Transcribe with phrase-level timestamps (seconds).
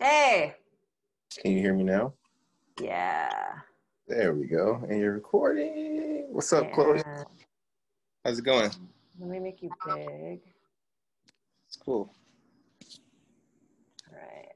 [0.00, 0.54] Hey.
[1.38, 2.14] Can you hear me now?
[2.80, 3.30] Yeah.
[4.08, 4.84] There we go.
[4.88, 6.26] And you're recording.
[6.30, 7.02] What's up, Chloe?
[8.24, 8.70] How's it going?
[9.18, 10.40] Let me make you big.
[11.68, 12.12] It's cool.
[14.10, 14.48] All right.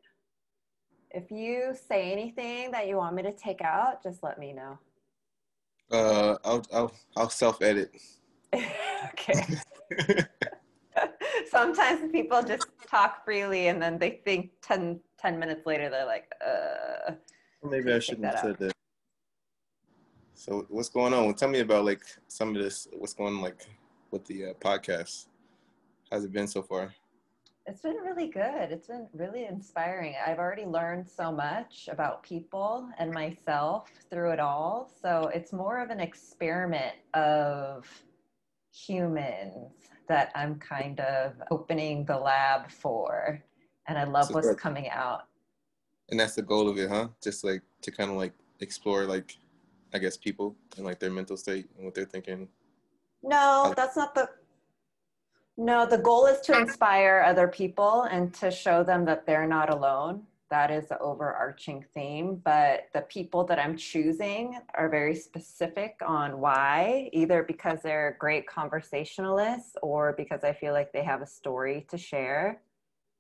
[1.11, 4.79] If you say anything that you want me to take out, just let me know.
[5.91, 7.93] Uh, I'll I'll I'll self edit.
[8.55, 9.46] okay.
[11.49, 16.33] Sometimes people just talk freely and then they think 10, 10 minutes later they're like,
[16.45, 17.13] uh.
[17.63, 18.73] Maybe I shouldn't have said that.
[20.35, 21.35] So what's going on?
[21.35, 22.87] Tell me about like some of this.
[22.93, 23.67] What's going on like
[24.11, 25.27] with the uh, podcast?
[26.11, 26.95] How's it been so far?
[27.67, 28.71] It's been really good.
[28.71, 30.15] It's been really inspiring.
[30.25, 34.89] I've already learned so much about people and myself through it all.
[35.03, 37.89] So it's more of an experiment of
[38.73, 39.73] humans
[40.09, 43.42] that I'm kind of opening the lab for.
[43.89, 44.59] And I love So what's good.
[44.59, 45.23] coming out.
[46.11, 47.09] And that's the goal of it, huh?
[47.23, 49.37] Just like to kind of like explore like,
[49.95, 52.48] I guess people and like their mental state and what they're thinking.
[53.23, 54.29] No, that's not the.
[55.59, 59.73] No, the goal is to inspire other people and to show them that they're not
[59.73, 60.23] alone.
[60.50, 62.41] That is the overarching theme.
[62.44, 68.47] But the people that I'm choosing are very specific on why, either because they're great
[68.47, 72.61] conversationalists or because I feel like they have a story to share.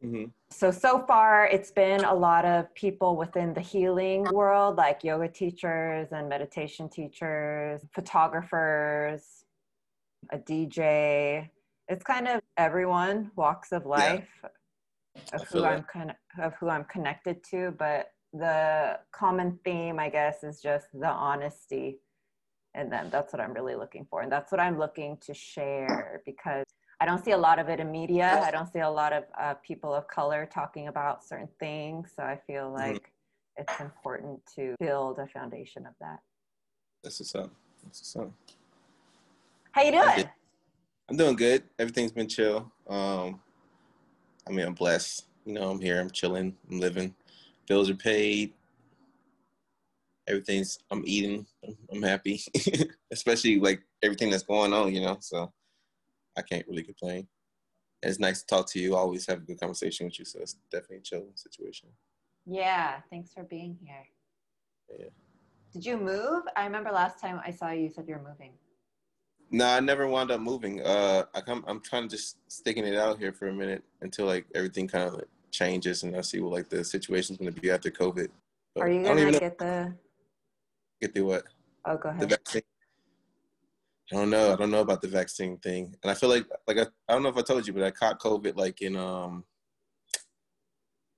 [0.04, 0.24] Mm-hmm.
[0.50, 5.28] So, so far, it's been a lot of people within the healing world, like yoga
[5.28, 9.44] teachers and meditation teachers, photographers,
[10.30, 11.48] a DJ.
[11.88, 14.48] It's kind of everyone walks of life I
[15.32, 15.64] of who.
[15.64, 20.86] I'm con- of who I'm connected to, but the common theme, I guess, is just
[20.92, 22.00] the honesty
[22.76, 26.22] and then That's what I'm really looking for, and that's what I'm looking to share
[26.26, 26.66] because
[27.00, 28.42] I don't see a lot of it in media.
[28.44, 32.22] I don't see a lot of uh, people of color talking about certain things, so
[32.22, 33.10] I feel like
[33.56, 36.20] it's important to build a foundation of that.
[37.02, 37.50] That's what's up.
[37.82, 38.32] That's what's up.
[39.72, 40.28] How you doing?
[41.08, 41.62] I'm doing good.
[41.78, 42.70] Everything's been chill.
[42.86, 43.40] Um,
[44.46, 45.26] I mean, I'm blessed.
[45.44, 46.00] You know, I'm here.
[46.00, 46.56] I'm chilling.
[46.70, 47.14] I'm living.
[47.68, 48.52] Bills are paid.
[50.28, 50.78] Everything's.
[50.90, 51.46] I'm eating.
[51.64, 52.42] I'm, I'm happy.
[53.12, 54.94] Especially like everything that's going on.
[54.94, 55.52] You know, so
[56.36, 57.26] I can't really complain.
[58.02, 58.94] And it's nice to talk to you.
[58.94, 60.24] I always have a good conversation with you.
[60.24, 61.88] So it's definitely a chill situation.
[62.44, 64.06] Yeah, thanks for being here.
[64.98, 65.06] Yeah.
[65.72, 66.44] Did you move?
[66.56, 68.52] I remember last time I saw you, you said you're moving.
[69.50, 70.82] No, I never wound up moving.
[70.82, 71.64] Uh, I come.
[71.68, 75.06] I'm trying to just sticking it out here for a minute until like everything kind
[75.08, 78.28] of like, changes and I see what like the situation's going to be after COVID.
[78.74, 79.94] But Are you gonna even know get the?
[81.00, 81.44] get the what
[81.86, 82.20] Oh, go ahead.
[82.22, 82.62] the vaccine.
[84.12, 84.52] I don't know.
[84.52, 87.22] I don't know about the vaccine thing, and I feel like like I, I don't
[87.22, 89.44] know if I told you, but I caught COVID like in um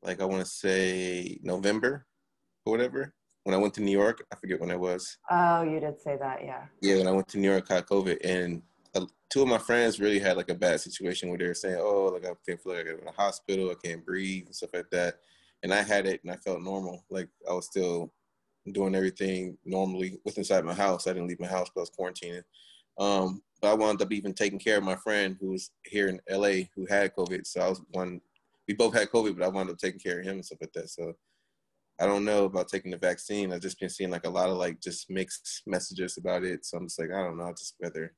[0.02, 2.06] like I want to say November
[2.64, 4.24] or whatever when I went to New York.
[4.32, 5.16] I forget when it was.
[5.30, 6.64] Oh, you did say that, yeah.
[6.80, 8.62] Yeah, when I went to New York, I caught COVID, and
[8.94, 11.78] uh, two of my friends really had like a bad situation where they were saying,
[11.78, 14.70] "Oh, like I can't feel like I'm in a hospital, I can't breathe, and stuff
[14.74, 15.16] like that."
[15.62, 18.12] And I had it, and I felt normal, like I was still
[18.72, 21.06] doing everything normally with inside my house.
[21.06, 22.42] I didn't leave my house because I was quarantining.
[22.98, 26.20] Um, but I wound up even taking care of my friend who was here in
[26.30, 27.46] LA who had COVID.
[27.46, 28.20] So I was one.
[28.66, 30.72] We both had COVID, but I wound up taking care of him and stuff like
[30.74, 30.90] that.
[30.90, 31.14] So
[32.00, 33.52] I don't know about taking the vaccine.
[33.52, 36.64] I've just been seeing like a lot of like just mixed messages about it.
[36.64, 37.48] So I'm just like, I don't know.
[37.48, 38.14] I just rather,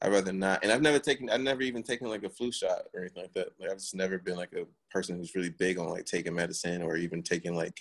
[0.00, 0.60] I'd rather not.
[0.62, 3.34] And I've never taken, I've never even taken like a flu shot or anything like
[3.34, 3.48] that.
[3.60, 6.80] Like I've just never been like a person who's really big on like taking medicine
[6.80, 7.78] or even taking like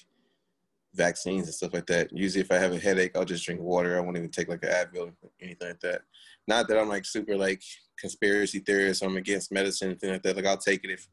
[0.96, 2.12] vaccines and stuff like that.
[2.12, 3.98] Usually if I have a headache, I'll just drink water.
[3.98, 6.02] I won't even take like an Advil or anything like that.
[6.46, 7.64] Not that I'm like super like
[7.98, 10.36] conspiracy theorist or I'm against medicine, or anything like that.
[10.36, 11.08] Like I'll take it if,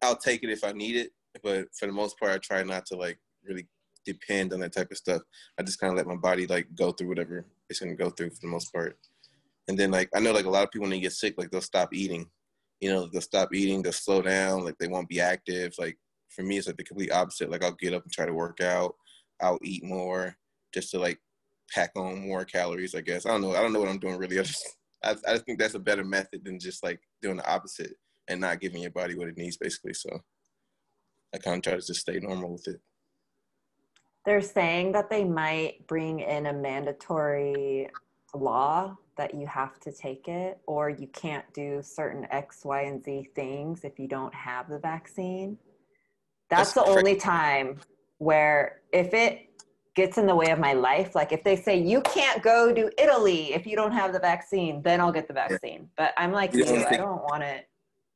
[0.00, 1.12] I'll take it if I need it
[1.42, 3.66] but for the most part, I try not to like really
[4.04, 5.22] depend on that type of stuff.
[5.58, 8.30] I just kind of let my body like go through whatever it's gonna go through
[8.30, 8.98] for the most part.
[9.68, 11.50] And then like I know like a lot of people when they get sick, like
[11.50, 12.26] they'll stop eating.
[12.80, 15.74] You know, they'll stop eating, they'll slow down, like they won't be active.
[15.78, 15.98] Like
[16.30, 17.50] for me, it's like the complete opposite.
[17.50, 18.94] Like I'll get up and try to work out.
[19.40, 20.36] I'll eat more
[20.72, 21.18] just to like
[21.70, 22.94] pack on more calories.
[22.94, 23.54] I guess I don't know.
[23.54, 24.38] I don't know what I'm doing really.
[24.38, 27.50] I just I, I just think that's a better method than just like doing the
[27.50, 27.94] opposite
[28.28, 29.94] and not giving your body what it needs, basically.
[29.94, 30.20] So.
[31.34, 32.80] I kind of try to just stay normal with it.
[34.24, 37.88] They're saying that they might bring in a mandatory
[38.34, 43.02] law that you have to take it or you can't do certain X, Y, and
[43.02, 45.58] Z things if you don't have the vaccine.
[46.50, 47.78] That's, That's the only time
[48.18, 49.48] where if it
[49.94, 52.90] gets in the way of my life, like if they say you can't go to
[53.02, 55.88] Italy if you don't have the vaccine, then I'll get the vaccine.
[55.96, 57.68] But I'm like you, I don't want it.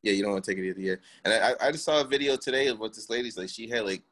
[0.03, 0.81] Yeah, you don't want to take it either.
[0.81, 0.95] Yeah,
[1.25, 3.49] and I, I just saw a video today of what this lady's like.
[3.49, 4.03] She had like,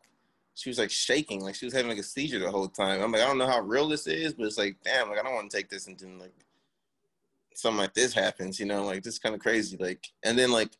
[0.54, 3.02] she was like shaking, like she was having like a seizure the whole time.
[3.02, 5.22] I'm like, I don't know how real this is, but it's like, damn, like I
[5.22, 6.34] don't want to take this and then like
[7.54, 8.60] something like this happens.
[8.60, 9.76] You know, like this is kind of crazy.
[9.78, 10.70] Like, and then like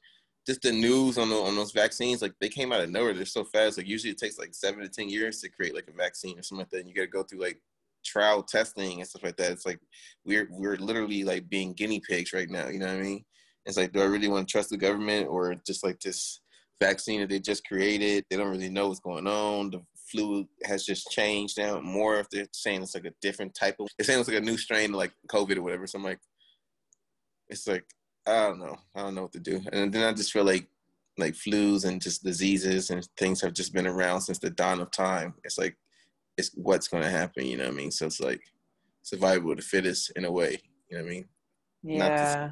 [0.47, 3.15] just the news on the, on those vaccines, like they came out of nowhere.
[3.15, 3.79] They're so fast.
[3.79, 6.43] Like usually it takes like seven to ten years to create like a vaccine or
[6.43, 6.81] something like that.
[6.81, 7.61] And you got to go through like
[8.05, 9.53] trial testing and stuff like that.
[9.53, 9.81] It's like
[10.25, 12.69] we're we're literally like being guinea pigs right now.
[12.69, 13.25] You know what I mean?
[13.67, 16.41] It's like, do I really want to trust the government or just like this
[16.81, 18.25] vaccine that they just created?
[18.31, 19.71] They don't really know what's going on.
[19.71, 22.19] The flu has just changed now more.
[22.19, 24.57] If they're saying it's like a different type of, they're saying it's like a new
[24.57, 25.87] strain like COVID or whatever.
[25.87, 26.21] So I'm like,
[27.49, 27.85] it's like
[28.27, 28.77] I don't know.
[28.95, 29.61] I don't know what to do.
[29.73, 30.69] And then I just feel like
[31.19, 34.91] like flus and just diseases and things have just been around since the dawn of
[34.91, 35.35] time.
[35.45, 35.77] It's like
[36.37, 37.47] it's what's going to happen.
[37.47, 37.91] You know what I mean?
[37.91, 38.41] So it's like
[39.03, 40.59] survival of the fittest in a way.
[40.89, 41.29] You know what I mean?
[41.83, 42.51] Yeah.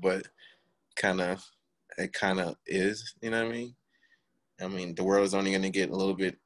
[0.00, 0.26] But
[0.96, 1.44] kind of
[1.98, 3.14] it kind of is.
[3.22, 3.74] You know what I mean?
[4.60, 6.36] I mean, the world is only going to get a little bit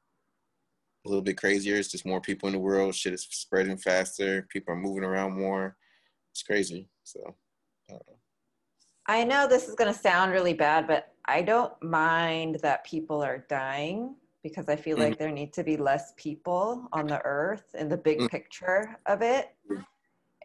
[1.05, 1.75] a little bit crazier.
[1.75, 2.95] It's just more people in the world.
[2.95, 4.47] Shit is spreading faster.
[4.49, 5.77] People are moving around more.
[6.31, 6.89] It's crazy.
[7.03, 7.35] So.
[7.89, 7.95] I,
[9.07, 13.21] I know this is going to sound really bad, but I don't mind that people
[13.21, 15.09] are dying because I feel mm-hmm.
[15.09, 18.27] like there need to be less people on the earth in the big mm-hmm.
[18.27, 19.49] picture of it.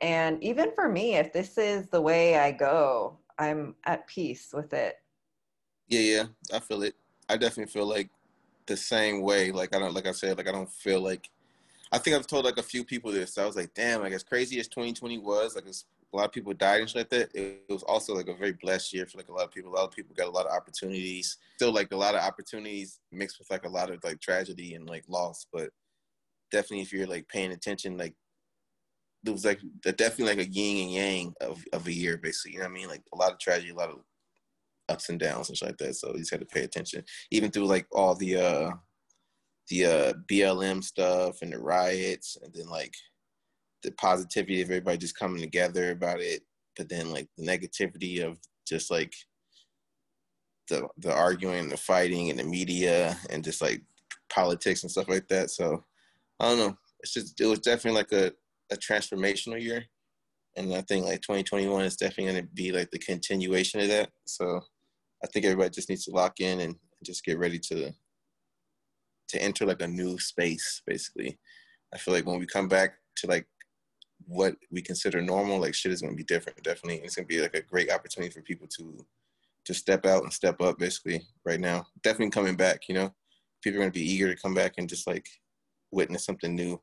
[0.01, 4.73] And even for me, if this is the way I go, I'm at peace with
[4.73, 4.97] it.
[5.89, 6.25] Yeah, yeah,
[6.55, 6.95] I feel it.
[7.29, 8.11] I definitely feel like
[8.67, 9.53] the same way.
[9.53, 11.29] Like I don't, like I said, like I don't feel like.
[11.93, 13.37] I think I've told like a few people this.
[13.37, 16.33] I was like, damn, like as crazy as 2020 was, like as a lot of
[16.33, 17.35] people died and shit like that.
[17.35, 19.73] It, was also like a very blessed year for like a lot of people.
[19.73, 21.39] A lot of people got a lot of opportunities.
[21.57, 24.89] Still like a lot of opportunities mixed with like a lot of like tragedy and
[24.89, 25.47] like loss.
[25.53, 25.71] But
[26.51, 28.15] definitely if you're like paying attention, like
[29.23, 32.53] there was like definitely like a yin and yang of, of a year basically.
[32.53, 32.89] You know what I mean?
[32.89, 33.99] Like a lot of tragedy, a lot of
[34.89, 35.95] ups and downs and shit like that.
[35.95, 37.05] So you just had to pay attention.
[37.31, 38.71] Even through like all the uh
[39.69, 42.95] the uh BLM stuff and the riots and then like
[43.83, 46.43] the positivity of everybody just coming together about it,
[46.77, 49.13] but then like the negativity of just like
[50.69, 53.83] the the arguing, and the fighting, and the media, and just like
[54.33, 55.51] politics and stuff like that.
[55.51, 55.85] So
[56.39, 56.79] I don't know.
[57.01, 58.33] It's just it was definitely like a
[58.71, 59.85] a transformational year,
[60.57, 64.11] and I think like 2021 is definitely going to be like the continuation of that.
[64.25, 64.61] So
[65.23, 67.93] I think everybody just needs to lock in and just get ready to
[69.29, 71.39] to enter like a new space basically
[71.95, 73.47] i feel like when we come back to like
[74.27, 77.01] what we consider normal, like shit is gonna be different, definitely.
[77.03, 79.05] It's gonna be like a great opportunity for people to
[79.67, 81.87] to step out and step up basically right now.
[82.03, 83.15] Definitely coming back, you know.
[83.63, 85.29] People are gonna be eager to come back and just like
[85.91, 86.81] witness something new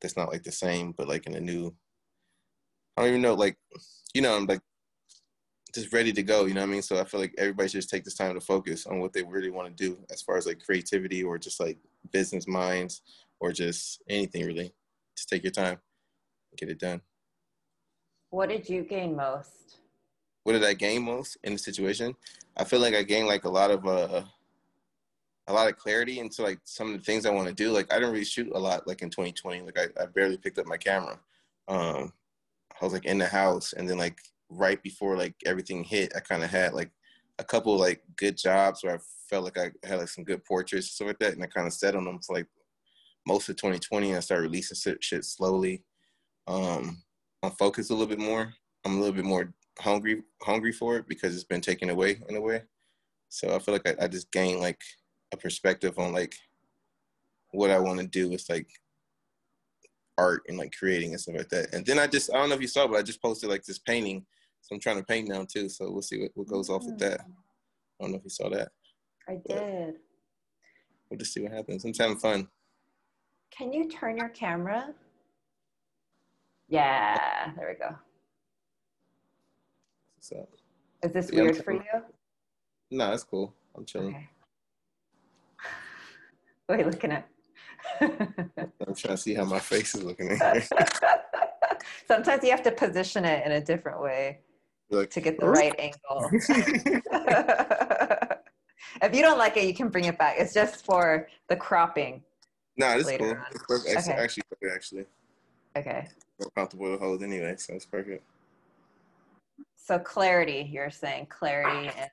[0.00, 1.74] that's not like the same, but like in a new
[2.96, 3.56] I don't even know, like
[4.14, 4.60] you know, I'm like
[5.74, 6.82] just ready to go, you know what I mean?
[6.82, 9.22] So I feel like everybody should just take this time to focus on what they
[9.22, 11.78] really want to do as far as like creativity or just like
[12.12, 13.02] business minds
[13.38, 14.74] or just anything really.
[15.16, 15.78] Just take your time
[16.56, 17.00] get it done.
[18.30, 19.78] What did you gain most?
[20.44, 22.14] What did I gain most in the situation?
[22.56, 24.22] I feel like I gained like a lot of uh
[25.50, 27.70] a lot of clarity into like some of the things I want to do.
[27.70, 29.62] Like I didn't really shoot a lot like in 2020.
[29.62, 31.18] Like I, I barely picked up my camera.
[31.68, 32.12] Um
[32.80, 34.18] I was like in the house and then like
[34.48, 36.90] right before like everything hit, I kind of had like
[37.38, 38.98] a couple like good jobs where I
[39.28, 41.66] felt like I had like some good portraits and stuff like that, and I kind
[41.66, 42.46] of set on them for like
[43.26, 44.08] most of 2020.
[44.08, 45.84] And I started releasing shit slowly
[46.50, 47.02] um,
[47.42, 48.52] I'm focused a little bit more.
[48.84, 52.36] I'm a little bit more hungry hungry for it because it's been taken away in
[52.36, 52.62] a way.
[53.28, 54.80] So I feel like I, I just gained like
[55.32, 56.34] a perspective on like
[57.52, 58.68] what I want to do with like
[60.18, 61.72] art and like creating and stuff like that.
[61.74, 63.64] And then I just I don't know if you saw, but I just posted like
[63.64, 64.24] this painting.
[64.60, 65.68] So I'm trying to paint now too.
[65.68, 67.00] So we'll see what, what goes off with mm.
[67.00, 67.20] that.
[67.20, 68.70] I don't know if you saw that.
[69.28, 69.94] I did.
[71.08, 71.84] We'll just see what happens.
[71.84, 72.48] I'm having fun.
[73.50, 74.94] Can you turn your camera?
[76.68, 77.96] Yeah, there we go.
[80.16, 80.48] What's up?
[81.02, 81.82] Is this yeah, weird for you?
[82.90, 83.54] No, it's cool.
[83.76, 84.14] I'm chilling.
[84.14, 84.28] Okay.
[86.70, 87.28] What are you looking at?
[88.00, 90.62] I'm trying to see how my face is looking here.
[92.06, 94.38] Sometimes you have to position it in a different way
[94.88, 96.30] like, to get the right angle.
[99.02, 100.36] if you don't like it, you can bring it back.
[100.38, 102.22] It's just for the cropping.
[102.76, 103.36] No, nah, this is cool.
[103.50, 104.08] It's perfect.
[104.08, 104.12] Okay.
[104.12, 105.06] Actually, actually.
[105.76, 106.06] Okay
[106.40, 108.24] more comfortable to hold anyway, so it's perfect.
[109.76, 112.10] So clarity, you're saying clarity and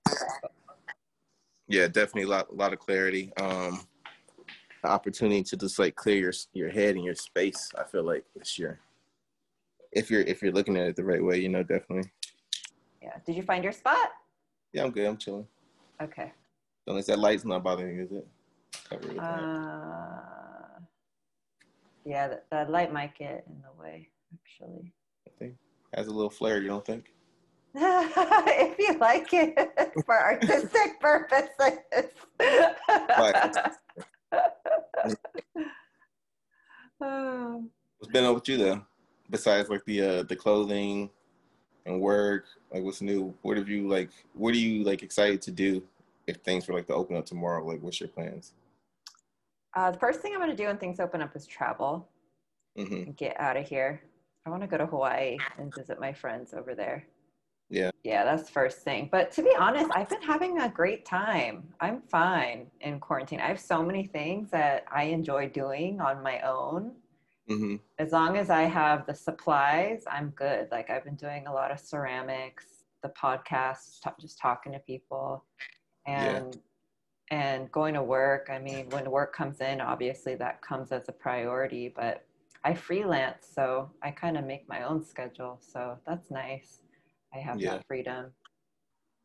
[1.68, 3.32] yeah, definitely a lot, a lot of clarity.
[3.38, 3.82] Um,
[4.84, 7.70] opportunity to just like clear your your head and your space.
[7.78, 8.80] I feel like this year,
[9.92, 12.10] if you're if you're looking at it the right way, you know, definitely.
[13.02, 13.14] Yeah.
[13.26, 14.12] Did you find your spot?
[14.74, 15.06] Yeah, I'm good.
[15.06, 15.48] I'm chilling.
[16.02, 16.32] Okay.
[16.88, 18.28] Unless that light's not bothering you, is it?
[18.92, 20.20] Uh,
[22.06, 24.94] yeah, that, the light might get in the way, actually.
[25.28, 25.56] I think
[25.94, 26.62] has a little flare.
[26.62, 27.14] You don't think?
[27.76, 29.56] if you like it
[30.06, 31.50] for artistic purposes.
[37.00, 38.86] What's been up with you though?
[39.30, 41.10] Besides like the uh, the clothing
[41.86, 43.34] and work, like what's new?
[43.42, 44.10] What have you like?
[44.34, 45.84] What are you like excited to do
[46.28, 47.66] if things were like to open up tomorrow?
[47.66, 48.54] Like, what's your plans?
[49.76, 52.08] Uh, the first thing I'm going to do when things open up is travel.
[52.78, 53.12] Mm-hmm.
[53.12, 54.02] Get out of here.
[54.46, 57.06] I want to go to Hawaii and visit my friends over there.
[57.70, 57.92] Yeah.
[58.04, 59.10] Yeah, that's first thing.
[59.12, 61.68] But to be honest, I've been having a great time.
[61.82, 63.42] I'm fine in quarantine.
[63.42, 66.94] I have so many things that I enjoy doing on my own.
[67.50, 67.76] Mm-hmm.
[68.00, 70.68] As long as I have the supplies, I'm good.
[70.72, 72.66] Like I've been doing a lot of ceramics,
[73.04, 75.46] the podcast, t- just talking to people,
[76.06, 76.58] and
[77.30, 78.50] and going to work.
[78.52, 81.94] I mean, when work comes in, obviously that comes as a priority.
[81.94, 82.26] But
[82.64, 85.60] I freelance, so I kind of make my own schedule.
[85.62, 86.82] So that's nice.
[87.34, 87.76] I have Yeah.
[87.76, 88.34] that freedom.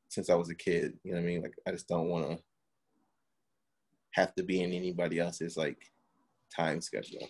[0.08, 1.42] Since I was a kid, you know what I mean.
[1.42, 2.44] Like, I just don't want to
[4.12, 5.90] have to be in anybody else's like
[6.54, 7.26] time schedule.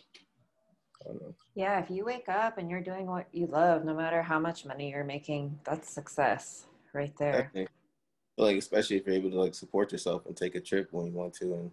[1.01, 1.35] I don't know.
[1.55, 4.65] Yeah, if you wake up and you're doing what you love, no matter how much
[4.65, 7.35] money you're making, that's success right there.
[7.35, 7.69] I think,
[8.39, 11.13] like especially if you're able to like support yourself and take a trip when you
[11.13, 11.71] want to, and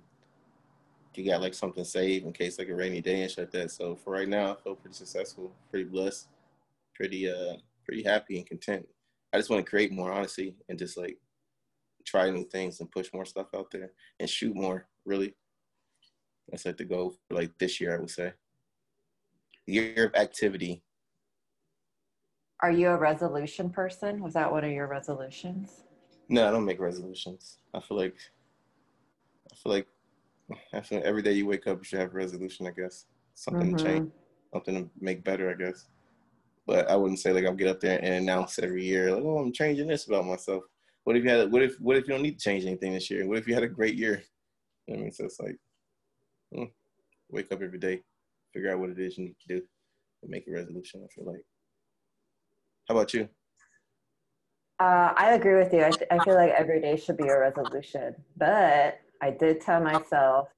[1.16, 3.72] you got like something saved in case like a rainy day and shit like that.
[3.72, 6.28] So for right now, I feel pretty successful, pretty blessed,
[6.94, 7.56] pretty uh,
[7.90, 8.86] pretty happy and content.
[9.34, 11.18] I just want to create more, honestly, and just like
[12.06, 14.88] try new things and push more stuff out there and shoot more.
[15.06, 15.34] Really,
[16.48, 17.96] that's like the goal for like this year.
[17.96, 18.34] I would say
[19.66, 20.84] year of activity.
[22.62, 24.22] Are you a resolution person?
[24.22, 25.84] Was that one of your resolutions?
[26.28, 27.58] No, I don't make resolutions.
[27.74, 28.18] I feel like
[29.52, 29.88] I feel like
[30.74, 33.06] I feel every day you wake up you should have a resolution, I guess.
[33.34, 33.88] Something to mm-hmm.
[33.88, 34.12] change,
[34.54, 35.88] something to make better, I guess.
[36.70, 39.40] But I wouldn't say like I'll get up there and announce every year, like, oh
[39.40, 40.64] I'm changing this about myself.
[41.04, 43.10] What if you had what if what if you don't need to change anything this
[43.10, 43.28] year?
[43.28, 44.22] What if you had a great year?
[44.86, 45.12] You know I mean?
[45.12, 45.58] So it's like
[46.54, 46.66] hmm,
[47.32, 48.04] wake up every day,
[48.54, 49.64] figure out what it is you need to do,
[50.22, 51.44] and make a resolution, I feel like.
[52.88, 53.28] How about you?
[54.80, 55.84] Uh, I agree with you.
[55.84, 58.14] I, th- I feel like every day should be a resolution.
[58.38, 60.50] But I did tell myself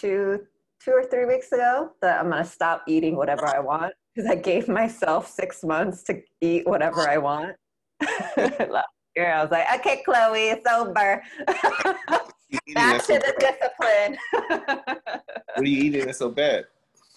[0.00, 0.40] two,
[0.84, 4.34] two or three weeks ago that I'm to stop eating whatever I want because I
[4.34, 7.56] gave myself six months to eat whatever I want.
[8.36, 11.22] Last year, I was like, okay, Chloe, it's over.
[12.74, 14.18] Back to the discipline.
[15.54, 16.64] What are you eating that's so bad?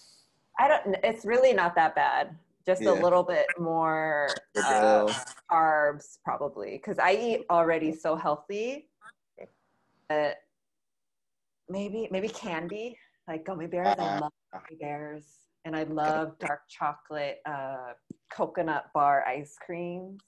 [0.60, 0.96] I don't.
[1.04, 2.38] It's really not that bad.
[2.66, 2.92] Just Yeah.
[2.92, 5.12] a little bit more uh,
[5.52, 8.88] carbs, probably, because I eat already so healthy.
[11.68, 12.98] Maybe maybe candy,
[13.28, 13.88] like gummy bears.
[14.00, 14.20] I Uh-uh.
[14.22, 15.26] love gummy bears,
[15.66, 17.94] and I love dark chocolate uh,
[18.32, 20.22] coconut bar ice creams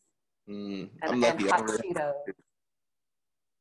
[0.50, 1.50] mm, and, I'm lucky.
[1.50, 1.96] I, really-.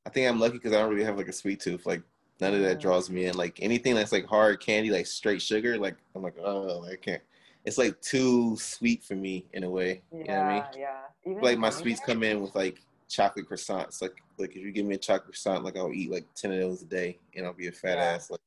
[0.06, 1.86] I think I'm lucky because I don't really have like a sweet tooth.
[1.86, 2.02] Like
[2.40, 2.80] none of that Mm.
[2.80, 3.36] draws me in.
[3.36, 7.22] Like anything that's like hard candy, like straight sugar, like I'm like, oh, I can't.
[7.64, 10.02] It's like too sweet for me in a way.
[10.12, 10.64] Yeah, You know what I mean?
[10.78, 11.00] yeah.
[11.26, 14.00] Even Like my sweets come in with like chocolate croissants.
[14.00, 16.60] Like like if you give me a chocolate croissant, like I'll eat like ten of
[16.60, 18.04] those a day, and I'll be a fat Yeah.
[18.04, 18.30] ass.
[18.30, 18.40] Like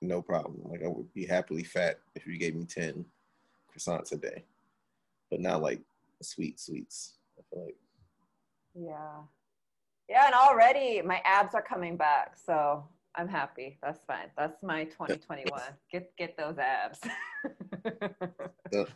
[0.00, 0.60] no problem.
[0.64, 3.04] Like I would be happily fat if you gave me ten
[3.72, 4.44] croissants a day,
[5.30, 5.80] but not like
[6.20, 7.14] sweet sweets.
[7.38, 7.76] I feel like.
[8.74, 9.22] Yeah.
[10.08, 13.78] Yeah, and already my abs are coming back, so I'm happy.
[13.82, 14.30] That's fine.
[14.36, 15.60] That's my 2021.
[15.90, 17.00] Get get those abs.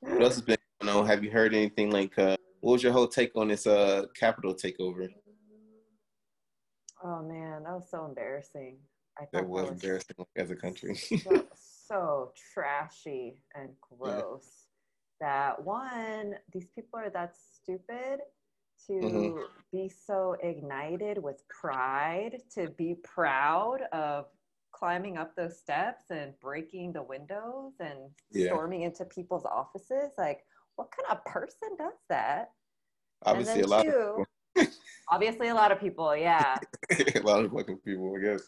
[0.00, 1.06] What else has been going on?
[1.06, 4.54] Have you heard anything like uh what was your whole take on this uh Capitol
[4.54, 5.08] takeover?
[7.02, 8.76] oh man, that was so embarrassing.
[9.32, 10.94] That was embarrassing as a country.
[10.96, 14.66] so, so trashy and gross.
[15.20, 18.20] That one, these people are that stupid
[18.86, 19.48] to Mhm.
[19.72, 24.26] be so ignited with pride, to be proud of
[24.72, 28.48] climbing up those steps and breaking the windows and Yeah.
[28.48, 30.12] storming into people's offices.
[30.18, 30.44] Like,
[30.76, 32.52] what kind of person does that?
[33.22, 34.26] Obviously a lot two,
[35.08, 36.60] obviously a lot of people, yeah.
[37.14, 38.42] a lot of fucking people, I guess.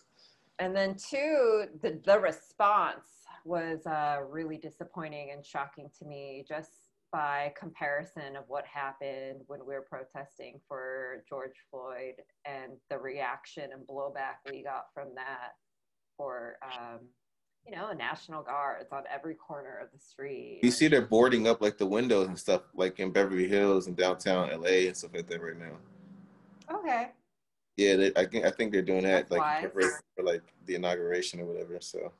[0.58, 3.06] And then two, the, the response
[3.44, 6.70] was uh, really disappointing and shocking to me just
[7.12, 13.70] by comparison of what happened when we were protesting for George Floyd and the reaction
[13.72, 15.52] and blowback we got from that
[16.16, 16.98] for, um,
[17.66, 20.60] you know, National Guards on every corner of the street.
[20.62, 23.96] You see, they're boarding up like the windows and stuff, like in Beverly Hills and
[23.96, 26.76] downtown LA and stuff like that right now.
[26.78, 27.12] Okay.
[27.78, 30.74] Yeah, they, I think I think they're doing that That's like for, for like the
[30.74, 31.78] inauguration or whatever.
[31.80, 32.12] So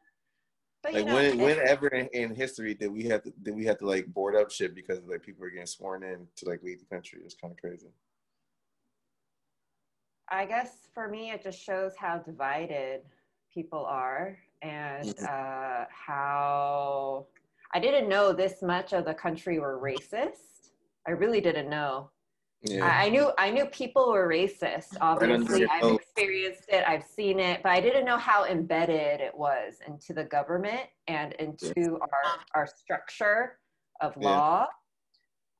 [0.81, 3.65] But you Like know, when whenever in, in history did we have to did we
[3.65, 6.63] have to like board up shit because like people are getting sworn in to like
[6.63, 7.19] leave the country?
[7.25, 7.89] It's kind of crazy.
[10.29, 13.01] I guess for me, it just shows how divided
[13.53, 15.23] people are and Mhm.
[15.23, 17.25] uh, how
[17.73, 20.54] I didn't know this much of the country were racist.
[21.07, 22.11] I really didn't know.
[22.61, 22.85] Yeah.
[22.85, 24.97] I, knew I knew people were racist.
[24.99, 26.83] Obviously, your I've experienced it.
[26.87, 31.33] I've seen it, but I didn't know how embedded it was into the government and
[31.33, 33.59] into our our structure
[34.01, 34.29] of Yeah.
[34.29, 34.67] law.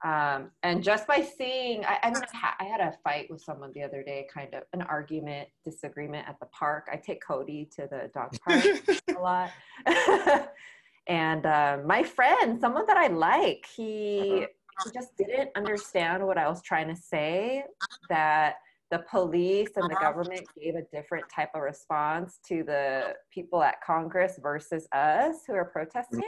[0.04, 2.22] Um, and just by seeing, I, I mean,
[2.60, 6.40] I, had a fight with someone the other day, kind of an argument, disagreement at
[6.40, 6.88] the park.
[6.92, 9.52] I take Cody to the dog park a lot.
[11.08, 14.46] and um, my friend, someone that I like, he,
[14.84, 17.63] he just didn't understand what I was trying to say.
[18.10, 18.55] That
[18.91, 23.82] the police and the government gave a different type of response to the people at
[23.82, 26.22] Congress versus us who are protesting.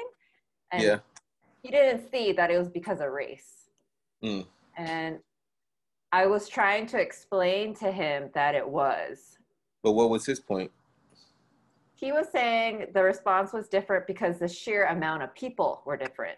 [0.72, 1.00] And yeah.
[1.62, 3.70] he didn't see that it was because of race.
[4.24, 4.46] Mm.
[4.78, 5.20] And
[6.12, 9.38] I was trying to explain to him that it was.
[9.84, 10.72] But what was his point?
[11.96, 16.38] He was saying the response was different because the sheer amount of people were different.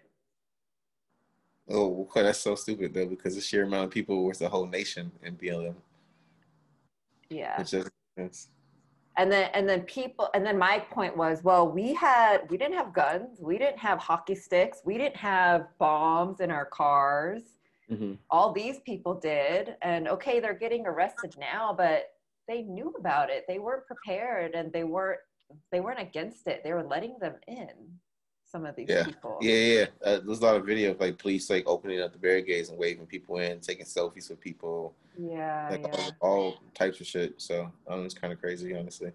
[1.69, 5.11] Oh, that's so stupid though, because the sheer amount of people was the whole nation
[5.23, 5.75] in BLM.
[7.29, 7.63] Yeah.
[9.17, 12.75] And then and then people and then my point was, well, we had we didn't
[12.75, 17.43] have guns, we didn't have hockey sticks, we didn't have bombs in our cars.
[17.91, 18.13] Mm-hmm.
[18.29, 22.11] all these people did and okay they're getting arrested now but
[22.47, 25.19] they knew about it they weren't prepared and they weren't
[25.71, 27.67] they weren't against it they were letting them in
[28.49, 29.05] some of these Yeah.
[29.05, 29.79] people Yeah, yeah.
[29.79, 29.85] yeah.
[30.03, 32.77] Uh, there's a lot of video of like police like opening up the barricades and
[32.77, 36.09] waving people in, taking selfies with people, yeah, like yeah.
[36.19, 37.39] all, all types of shit.
[37.39, 39.11] So um, it's kind of crazy, honestly.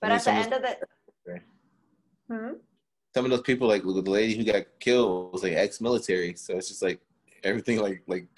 [0.00, 1.40] but I mean, at the end of the
[2.28, 2.52] hmm?
[3.14, 6.34] some of those people, like the lady who got killed, was like ex-military.
[6.34, 7.00] So it's just like
[7.42, 8.28] everything, like like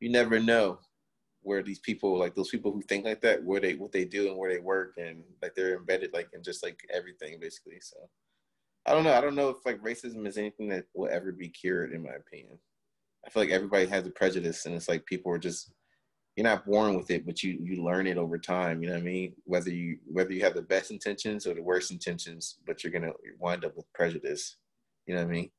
[0.00, 0.78] you never know
[1.42, 4.28] where these people, like those people who think like that, where they what they do
[4.28, 7.78] and where they work, and like they're embedded like in just like everything basically.
[7.80, 7.96] So
[8.86, 9.12] I don't know.
[9.12, 12.12] I don't know if like racism is anything that will ever be cured, in my
[12.12, 12.58] opinion.
[13.26, 15.72] I feel like everybody has a prejudice, and it's like people are just
[16.36, 18.82] you're not born with it, but you you learn it over time.
[18.82, 19.34] You know what I mean?
[19.44, 23.12] Whether you whether you have the best intentions or the worst intentions, but you're gonna
[23.38, 24.56] wind up with prejudice.
[25.06, 25.50] You know what I mean?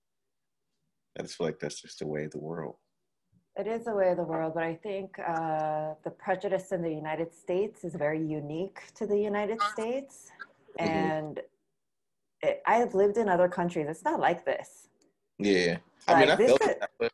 [1.20, 2.76] I just feel like that's just the way of the world.
[3.58, 6.94] it is the way of the world but i think uh, the prejudice in the
[7.04, 10.16] united states is very unique to the united states
[10.80, 10.86] Mhm.
[11.10, 11.42] and
[12.42, 14.88] it, i've lived in other countries it's not like this
[15.40, 17.10] Yeah, I mean, I felt is-.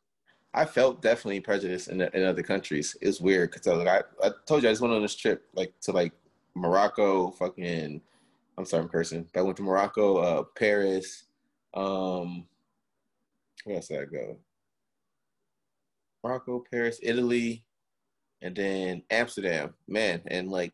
[0.54, 2.96] I felt definitely prejudice in, in other countries.
[3.02, 5.46] It's weird because I, like, I I told you I just went on this trip
[5.56, 6.14] like to like
[6.56, 8.02] Morocco, fucking.
[8.58, 9.28] I'm sorry, I'm cursing.
[9.34, 11.26] But I went to Morocco, uh, Paris.
[11.74, 12.46] Um,
[13.64, 14.38] where else did I go?
[16.24, 17.64] Morocco, Paris, Italy,
[18.44, 19.74] and then Amsterdam.
[19.88, 20.72] Man, and like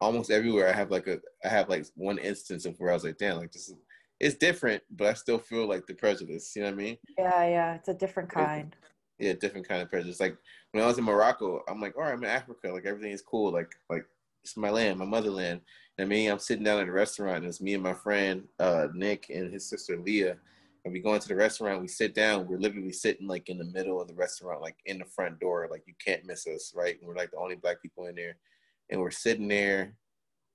[0.00, 3.04] almost everywhere, I have like a I have like one instance of where I was
[3.04, 3.76] like, damn, like this is
[4.18, 6.54] it's different, but I still feel like the prejudice.
[6.54, 6.98] You know what I mean?
[7.18, 8.76] yeah yeah it's a different kind
[9.20, 10.18] yeah, different kind of prejudice.
[10.18, 10.36] Like
[10.72, 12.72] when I was in Morocco, I'm like, all right, I'm in Africa.
[12.72, 13.52] Like everything is cool.
[13.52, 14.04] Like like
[14.42, 15.60] it's my land, my motherland.
[15.98, 18.44] And I mean, I'm sitting down at a restaurant, and it's me and my friend
[18.58, 20.38] uh, Nick and his sister Leah.
[20.84, 22.48] And we go into the restaurant, we sit down.
[22.48, 25.68] We're literally sitting like in the middle of the restaurant, like in the front door.
[25.70, 26.98] Like you can't miss us, right?
[26.98, 28.36] And we're like the only black people in there,
[28.90, 29.94] and we're sitting there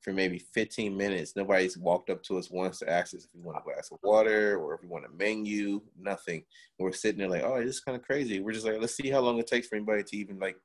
[0.06, 1.36] for maybe 15 minutes.
[1.36, 3.98] Nobody's walked up to us once to ask us if we want a glass of
[4.04, 5.82] water or if we want a menu.
[6.00, 6.43] Nothing
[6.78, 8.39] we're sitting there like, oh, this is kind of crazy.
[8.39, 10.58] We're just like, let's see how long it takes for anybody to even like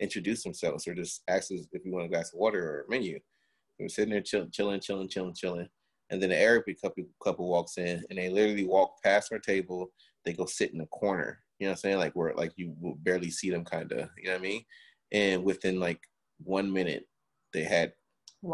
[0.00, 2.90] introduce themselves or just ask us if we want a glass of water or a
[2.90, 3.18] menu.
[3.78, 5.68] We're sitting there chill, chilling, chilling, chilling, chilling.
[6.10, 9.88] And then the Arabic couple, couple walks in and they literally walk past our table.
[10.24, 11.40] They go sit in the corner.
[11.58, 11.98] You know what I'm saying?
[11.98, 14.64] Like where like you will barely see them kind of, you know what I mean?
[15.12, 16.00] And within like
[16.42, 17.06] one minute,
[17.52, 17.92] they had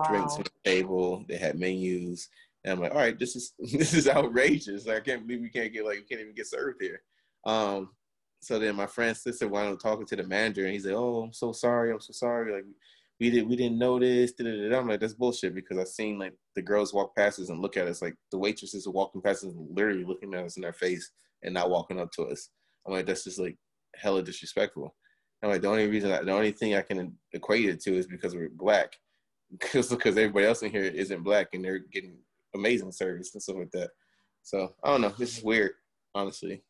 [0.09, 1.25] drinks on the table.
[1.29, 2.29] They had menus,
[2.64, 4.87] and I'm like, all right, this is this is outrageous.
[4.87, 7.03] Like, I can't believe we can't get like we can't even get served here.
[7.47, 7.90] Um,
[8.40, 11.23] so then my friend's sister wound up talking to the manager, and he's like, oh,
[11.23, 12.53] I'm so sorry, I'm so sorry.
[12.53, 12.64] Like,
[13.20, 16.92] we did we didn't da-da-da-da." I'm like, that's bullshit because I've seen like the girls
[16.92, 19.75] walk past us and look at us like the waitresses are walking past us, and
[19.75, 21.11] literally looking at us in our face
[21.42, 22.51] and not walking up to us.
[22.87, 23.57] I'm like, that's just like
[23.94, 24.94] hella disrespectful.
[25.44, 28.07] I'm like, the only reason, I, the only thing I can equate it to is
[28.07, 28.96] because we're black
[29.50, 32.16] because because everybody else in here isn't black and they're getting
[32.54, 33.90] amazing service and stuff like that.
[34.42, 35.12] So I don't know.
[35.18, 35.72] This is weird,
[36.14, 36.62] honestly.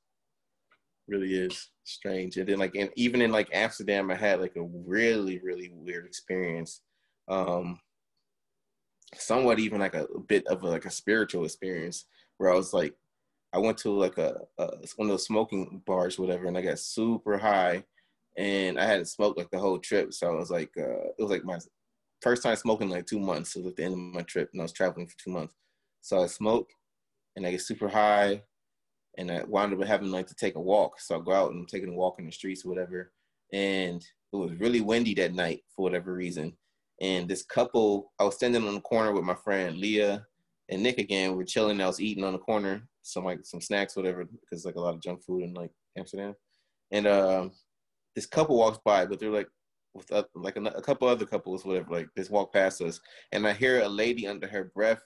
[1.06, 2.37] Really is strange.
[2.37, 6.06] And then like in, even in like Amsterdam, I had like a really really weird
[6.06, 6.80] experience.
[7.28, 7.78] Um,
[9.16, 12.06] somewhat even like a, a bit of a, like a spiritual experience
[12.38, 12.94] where I was like,
[13.52, 16.80] I went to like a, a one of those smoking bars, whatever, and I got
[16.80, 17.84] super high,
[18.36, 20.12] and I hadn't smoked like the whole trip.
[20.12, 21.58] So I was like, uh, it was like my
[22.20, 23.54] first time smoking like two months.
[23.54, 25.54] It was at the end of my trip, and I was traveling for two months.
[26.00, 26.70] So I smoke,
[27.36, 28.42] and I get super high,
[29.18, 31.00] and I wound up having like to take a walk.
[31.00, 33.12] So I go out and I'm taking a walk in the streets or whatever,
[33.52, 36.56] and it was really windy that night for whatever reason.
[37.00, 40.26] And this couple, I was standing on the corner with my friend Leah
[40.68, 41.36] and Nick again.
[41.36, 41.80] We're chilling.
[41.80, 44.94] I was eating on the corner, some like some snacks, whatever, because like a lot
[44.94, 46.34] of junk food in like Amsterdam.
[46.90, 47.52] And um,
[48.14, 49.48] this couple walks by, but they're like
[49.94, 51.90] with uh, like a, a, couple other couples, whatever.
[51.90, 53.00] Like just walk past us,
[53.33, 55.03] and I hear a lady under her breath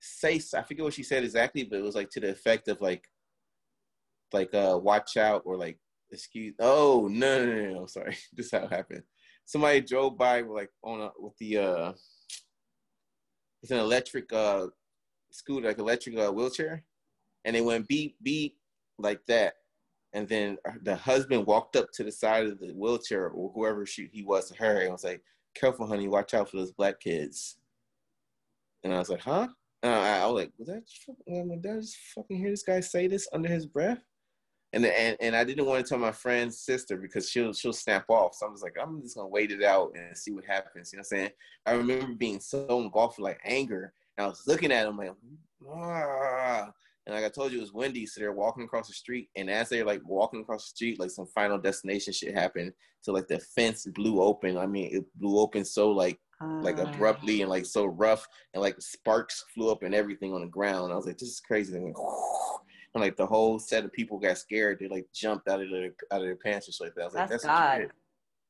[0.00, 2.80] say, I forget what she said exactly, but it was like to the effect of
[2.80, 3.04] like,
[4.32, 5.78] like uh, watch out or like
[6.10, 6.54] excuse.
[6.58, 7.86] Oh no no no no!
[7.86, 9.02] Sorry, this is how it happened.
[9.44, 11.92] Somebody drove by like on a, with the uh,
[13.62, 14.68] it's an electric uh
[15.30, 16.84] scooter, like electric uh, wheelchair,
[17.44, 18.56] and they went beep beep
[18.98, 19.54] like that.
[20.12, 24.08] And then the husband walked up to the side of the wheelchair or whoever she,
[24.12, 25.22] he was to her and was like,
[25.54, 27.58] "Careful, honey, watch out for those black kids."
[28.82, 29.48] And I was like, "Huh?"
[29.82, 30.82] And I, I was like, "Was that?
[31.62, 34.02] Did I just fucking hear this guy say this under his breath?"
[34.72, 38.04] And, and and I didn't want to tell my friend's sister because she'll she'll snap
[38.08, 38.34] off.
[38.34, 40.92] So I was like, I'm just gonna wait it out and see what happens.
[40.92, 41.30] You know what I'm saying?
[41.66, 45.12] I remember being so engulfed with like anger, and I was looking at him like,
[45.68, 46.70] ah.
[47.06, 49.28] And like I told you, it was windy, so they're walking across the street.
[49.36, 52.72] And as they're like walking across the street, like some final destination shit happened.
[53.00, 54.58] So like the fence blew open.
[54.58, 56.90] I mean, it blew open so like uh, like ah.
[56.90, 60.92] abruptly and like so rough, and like sparks flew up and everything on the ground.
[60.92, 61.76] I was like, this is crazy.
[61.76, 61.94] And,
[62.94, 64.78] and like the whole set of people got scared.
[64.80, 67.02] They like jumped out of their out of their pants just like that.
[67.02, 67.92] I was that's like, that's God.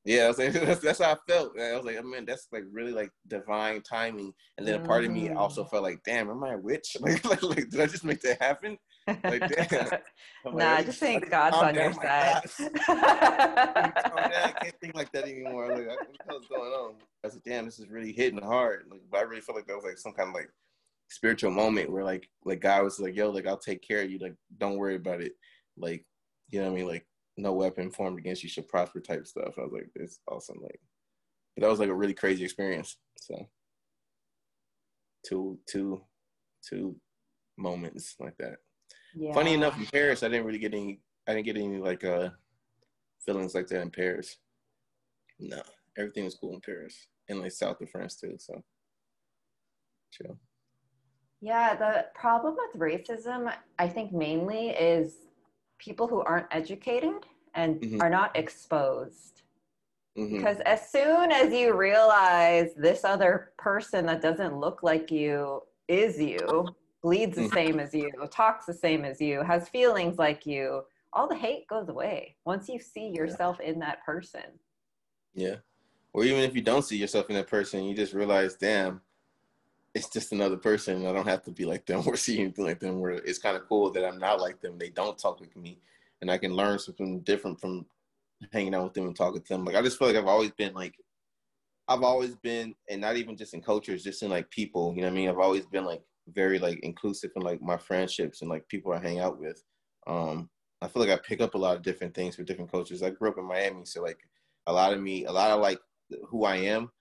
[0.03, 1.59] Yeah, I was like, that's, that's how I felt.
[1.59, 4.33] I was like, I mean, that's like really like divine timing.
[4.57, 5.35] And then a part of me mm.
[5.35, 6.97] also felt like, damn, am I a witch?
[7.01, 8.77] Like, like, like did I just make that happen?
[9.07, 9.89] Like, damn.
[10.45, 12.41] nah, like, I just think God's on your side.
[12.87, 15.75] I can't think like that anymore.
[15.75, 15.87] Like,
[16.25, 16.93] what's going on?
[17.23, 18.85] I said, damn, this is really hitting hard.
[18.89, 20.49] Like, but I really felt like that was like some kind of like
[21.09, 24.19] spiritual moment where like like God was like, yo, like I'll take care of you.
[24.19, 25.33] Like, don't worry about it.
[25.77, 26.05] Like,
[26.49, 26.87] you know what I mean?
[26.87, 27.05] Like
[27.37, 29.53] no weapon formed against you should prosper type stuff.
[29.57, 30.57] I was like, it's awesome.
[30.61, 30.79] Like,
[31.55, 32.97] but that was like a really crazy experience.
[33.17, 33.47] So,
[35.25, 36.01] two, two,
[36.67, 36.95] two
[37.57, 38.57] moments like that.
[39.15, 39.33] Yeah.
[39.33, 41.01] Funny enough, in Paris, I didn't really get any.
[41.27, 42.29] I didn't get any like uh
[43.25, 44.37] feelings like that in Paris.
[45.39, 45.61] No,
[45.97, 48.35] everything was cool in Paris and like south of France too.
[48.39, 48.61] So,
[50.11, 50.37] chill.
[51.41, 55.15] Yeah, the problem with racism, I think, mainly is
[55.81, 58.01] people who aren't educated and mm-hmm.
[58.01, 59.41] are not exposed.
[60.17, 60.37] Mm-hmm.
[60.37, 66.19] Because as soon as you realize this other person that doesn't look like you is
[66.19, 66.67] you,
[67.01, 67.53] bleeds the mm-hmm.
[67.53, 71.67] same as you, talks the same as you, has feelings like you, all the hate
[71.67, 73.69] goes away once you see yourself yeah.
[73.69, 74.43] in that person.
[75.33, 75.55] Yeah.
[76.13, 79.01] Or even if you don't see yourself in that person, you just realize, damn,
[79.93, 81.05] it's just another person.
[81.05, 82.99] I don't have to be like them or see anything like them.
[82.99, 84.77] Where it's kind of cool that I'm not like them.
[84.77, 85.79] They don't talk like me,
[86.21, 87.85] and I can learn something different from
[88.51, 89.65] hanging out with them and talking to them.
[89.65, 90.95] Like I just feel like I've always been like,
[91.87, 94.93] I've always been, and not even just in cultures, just in like people.
[94.95, 95.29] You know what I mean?
[95.29, 96.01] I've always been like
[96.33, 99.63] very like inclusive in like my friendships and like people I hang out with.
[100.07, 100.49] Um,
[100.81, 103.03] I feel like I pick up a lot of different things for different cultures.
[103.03, 104.19] I grew up in Miami, so like
[104.67, 105.79] a lot of me, a lot of like
[106.27, 106.91] who I am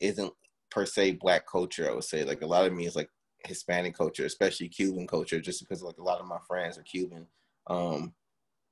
[0.00, 0.32] isn't
[0.70, 1.90] per se black culture.
[1.90, 3.10] I would say like a lot of me is like
[3.44, 7.26] Hispanic culture, especially Cuban culture, just because like a lot of my friends are Cuban.
[7.66, 8.14] Um,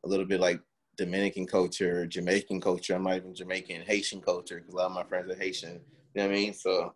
[0.04, 0.60] a little bit like
[0.96, 2.94] Dominican culture, Jamaican culture.
[2.94, 5.80] I'm not even Jamaican, Haitian culture because a lot of my friends are Haitian.
[6.14, 6.54] You know what I mean?
[6.54, 6.94] So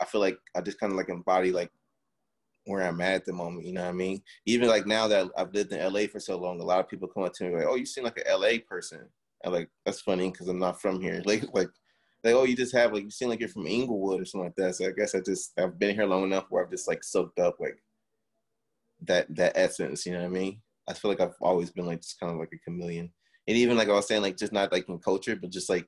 [0.00, 1.70] I feel like I just kind of like embody like
[2.66, 3.64] where I'm at at the moment.
[3.64, 4.22] You know what I mean?
[4.44, 7.08] Even like now that I've lived in LA for so long, a lot of people
[7.08, 9.08] come up to me like, "Oh, you seem like an LA person."
[9.44, 11.70] I'm like, "That's funny because I'm not from here." Like, like
[12.24, 14.56] like, oh, you just have like you seem like you're from Inglewood or something like
[14.56, 14.74] that.
[14.74, 17.38] So I guess I just I've been here long enough where I've just like soaked
[17.38, 17.78] up like
[19.02, 20.06] that that essence.
[20.06, 20.60] You know what I mean?
[20.88, 23.12] I feel like I've always been like just kind of like a chameleon.
[23.48, 25.86] And even like I was saying, like just not like in culture, but just like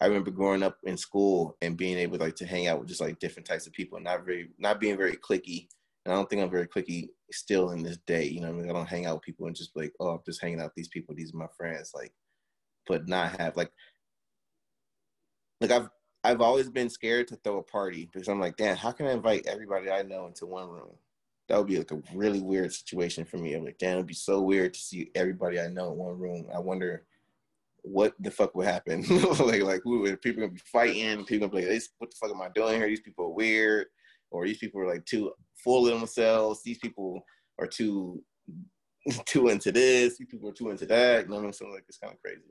[0.00, 3.00] I remember growing up in school and being able like to hang out with just
[3.00, 5.68] like different types of people, and not very not being very clicky.
[6.04, 8.24] And I don't think I'm very clicky still in this day.
[8.24, 10.20] You know, I mean, I don't hang out with people and just like, oh, I'm
[10.24, 11.14] just hanging out with these people.
[11.14, 11.92] These are my friends.
[11.94, 12.12] Like,
[12.86, 13.70] but not have like
[15.60, 15.88] like I've
[16.22, 19.12] I've always been scared to throw a party because I'm like, damn, how can I
[19.12, 20.94] invite everybody I know into one room?
[21.48, 23.54] That would be like a really weird situation for me.
[23.54, 26.46] I'm like, damn, it'd be so weird to see everybody I know in one room.
[26.54, 27.04] I wonder
[27.82, 29.02] what the fuck would happen.
[29.40, 31.24] like, like who people gonna be fighting?
[31.24, 32.86] People gonna be like, what the fuck am I doing here?
[32.86, 33.86] These people are weird,
[34.30, 35.32] or these people are like too
[35.64, 36.62] full of themselves.
[36.62, 37.22] These people
[37.58, 38.22] are too
[39.24, 40.18] too into this.
[40.18, 41.24] These people are too into that.
[41.24, 41.72] You know what I'm saying?
[41.72, 42.42] like, it's kind of crazy.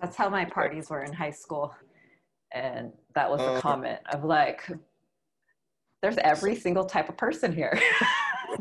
[0.00, 1.74] That's how my parties were in high school
[2.54, 4.70] and that was the uh, comment of like
[6.00, 7.78] there's every single type of person here.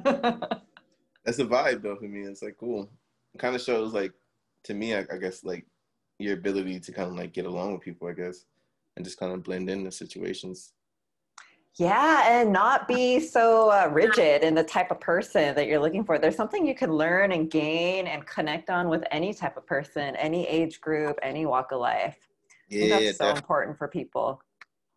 [0.03, 2.21] That's a vibe though for me.
[2.21, 2.89] It's like cool.
[3.34, 4.12] It kind of shows like
[4.63, 5.65] to me I, I, guess like
[6.19, 8.45] your ability to kind of like get along with people i guess
[8.95, 10.73] and just kind of blend in the situations.
[11.75, 16.06] Yeah and not be so uh, rigid in the type of person that you're looking
[16.06, 16.19] for.
[16.19, 20.15] There's something you can learn and gain and connect on with any type of person
[20.15, 22.17] any age group any walk of life
[22.80, 24.42] yeah, that's so important for people.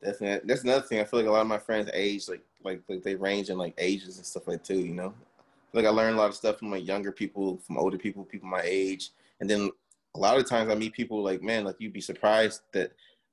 [0.02, 1.00] That's that's another thing.
[1.00, 3.58] I feel like a lot of my friends age like like like they range in
[3.58, 4.78] like ages and stuff like too.
[4.78, 5.14] You know,
[5.74, 8.24] I like I learn a lot of stuff from like younger people, from older people,
[8.24, 9.10] people my age,
[9.40, 9.70] and then
[10.14, 12.92] a lot of times I meet people like man, like you'd be surprised that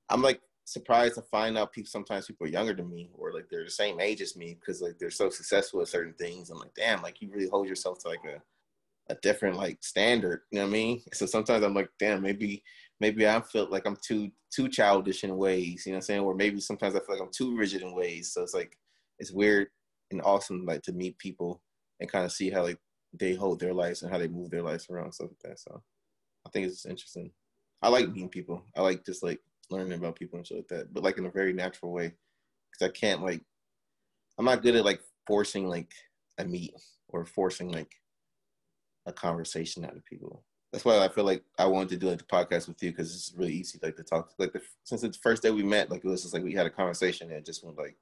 [0.09, 3.49] I'm like surprised to find out people sometimes people are younger than me or like
[3.49, 6.49] they're the same age as me because like they're so successful at certain things.
[6.49, 8.41] I'm like, damn, like you really hold yourself to like a
[9.09, 10.41] a different like standard.
[10.51, 11.01] You know what I mean?
[11.13, 12.63] So sometimes I'm like, damn, maybe
[12.99, 16.21] maybe I feel like I'm too too childish in ways, you know what I'm saying?
[16.21, 18.33] Or maybe sometimes I feel like I'm too rigid in ways.
[18.33, 18.77] So it's like
[19.19, 19.67] it's weird
[20.11, 21.61] and awesome like to meet people
[21.99, 22.79] and kind of see how like
[23.19, 25.59] they hold their lives and how they move their lives around stuff like that.
[25.59, 25.81] So
[26.45, 27.31] I think it's interesting.
[27.81, 28.63] I like meeting people.
[28.75, 31.31] I like just like learning about people and shit like that, but like in a
[31.31, 32.13] very natural way.
[32.79, 33.41] Cause I can't like
[34.37, 35.91] I'm not good at like forcing like
[36.37, 36.73] a meet
[37.09, 37.91] or forcing like
[39.05, 42.17] a conversation out of people that's why I feel like I wanted to do like
[42.17, 44.31] the podcast with you because it's really easy like to talk.
[44.39, 46.65] Like the since the first day we met, like it was just like we had
[46.65, 47.95] a conversation and it just went like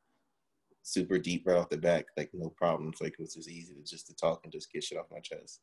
[0.82, 3.02] super deep right off the back, like no problems.
[3.02, 5.20] Like it was just easy to just to talk and just get shit off my
[5.20, 5.60] chest.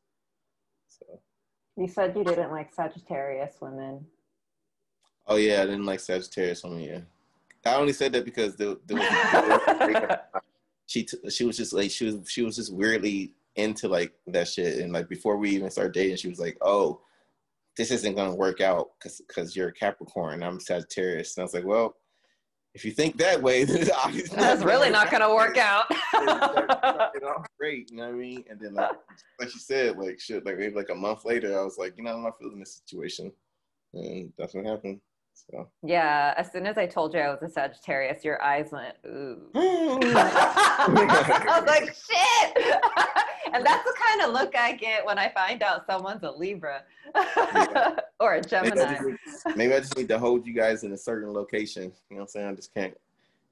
[0.87, 1.19] So
[1.79, 4.05] you said you didn't like Sagittarius women.
[5.27, 6.83] Oh yeah, I didn't like Sagittarius women.
[6.83, 7.01] Yeah,
[7.65, 10.19] I only said that because there, there was,
[10.87, 14.49] she t- she was just like she was she was just weirdly into like that
[14.49, 14.79] shit.
[14.79, 17.01] And like before we even started dating, she was like, "Oh,
[17.77, 21.55] this isn't gonna work out because because you're a Capricorn, I'm Sagittarius." And I was
[21.55, 21.97] like, "Well,
[22.75, 25.87] if you think that way, then obviously that's really not gonna work out."
[27.59, 28.45] great, you know what I mean?
[28.49, 28.93] And then like
[29.41, 32.05] like she said, like shit, like maybe like a month later, I was like, you
[32.05, 33.33] know, I'm not feeling this situation,
[33.95, 35.01] and that's what happened.
[35.51, 35.69] So.
[35.83, 39.49] Yeah, as soon as I told you I was a Sagittarius, your eyes went ooh.
[39.55, 40.89] I
[41.61, 42.57] was like, shit.
[43.55, 46.83] and that's the kind of look I get when I find out someone's a Libra
[48.21, 48.75] or a Gemini.
[48.75, 49.17] Maybe I, need,
[49.57, 51.85] maybe I, just need to hold you guys in a certain location.
[51.85, 52.49] You know what I'm saying?
[52.49, 52.97] I just can't.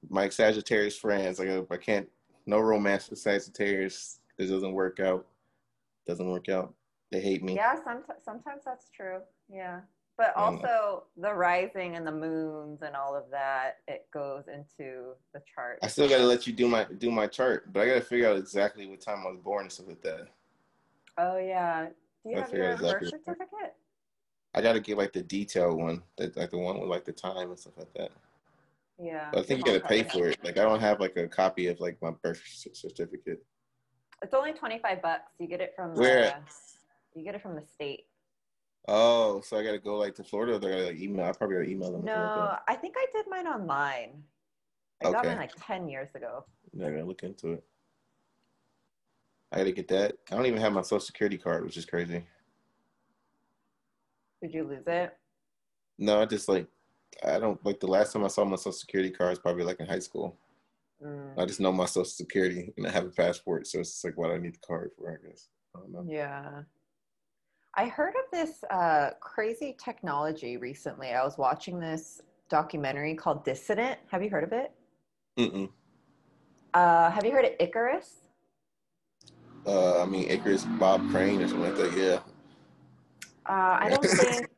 [0.09, 2.07] My Sagittarius friends, like I can't.
[2.45, 4.19] No romance with Sagittarius.
[4.37, 5.25] This doesn't work out.
[6.05, 6.73] Doesn't work out.
[7.11, 7.55] They hate me.
[7.55, 9.19] Yeah, sometimes sometimes that's true.
[9.49, 9.81] Yeah
[10.17, 10.41] but mm.
[10.41, 15.79] also the rising and the moons and all of that it goes into the chart.
[15.83, 18.37] I still gotta let you do my do my chart but i gotta figure out
[18.37, 20.27] exactly what time i was born and stuff like that.
[21.17, 21.87] Oh yeah.
[22.23, 23.75] Do you have your exactly birth certificate?
[24.53, 27.49] I gotta get like the detailed one that like the one with like the time
[27.49, 28.11] and stuff like that.
[28.99, 29.29] Yeah.
[29.31, 30.37] But i think you gotta pay for it.
[30.43, 32.41] Like i don't have like a copy of like my birth
[32.73, 33.43] certificate.
[34.23, 35.31] It's only 25 bucks.
[35.39, 36.41] You get it from where
[37.13, 38.05] the, you get it from the state
[38.87, 40.53] Oh, so I gotta go like to Florida.
[40.53, 41.25] Or I gotta like email.
[41.25, 42.05] I probably gotta email them.
[42.05, 44.23] No, I think I did mine online.
[45.03, 45.13] I okay.
[45.13, 46.45] got mine like ten years ago.
[46.73, 47.63] Yeah, I gotta look into it.
[49.51, 50.15] I gotta get that.
[50.31, 52.23] I don't even have my social security card, which is crazy.
[54.41, 55.17] Did you lose it?
[55.97, 56.67] No, I just like
[57.25, 59.79] I don't like the last time I saw my social security card is probably like
[59.79, 60.37] in high school.
[61.03, 61.37] Mm.
[61.37, 64.31] I just know my social security and I have a passport, so it's like what
[64.31, 65.49] I need the card for, I guess.
[65.75, 66.05] I don't know.
[66.07, 66.61] Yeah.
[67.77, 71.09] I heard of this uh, crazy technology recently.
[71.09, 73.97] I was watching this documentary called Dissident.
[74.09, 74.71] Have you heard of it?
[75.37, 75.69] Mm-mm.
[76.73, 78.15] Uh, have you heard of Icarus?
[79.67, 81.95] Uh, I mean, Icarus, Bob Crane, or something like that.
[81.95, 82.19] Yeah.
[83.45, 84.49] Uh, I don't think.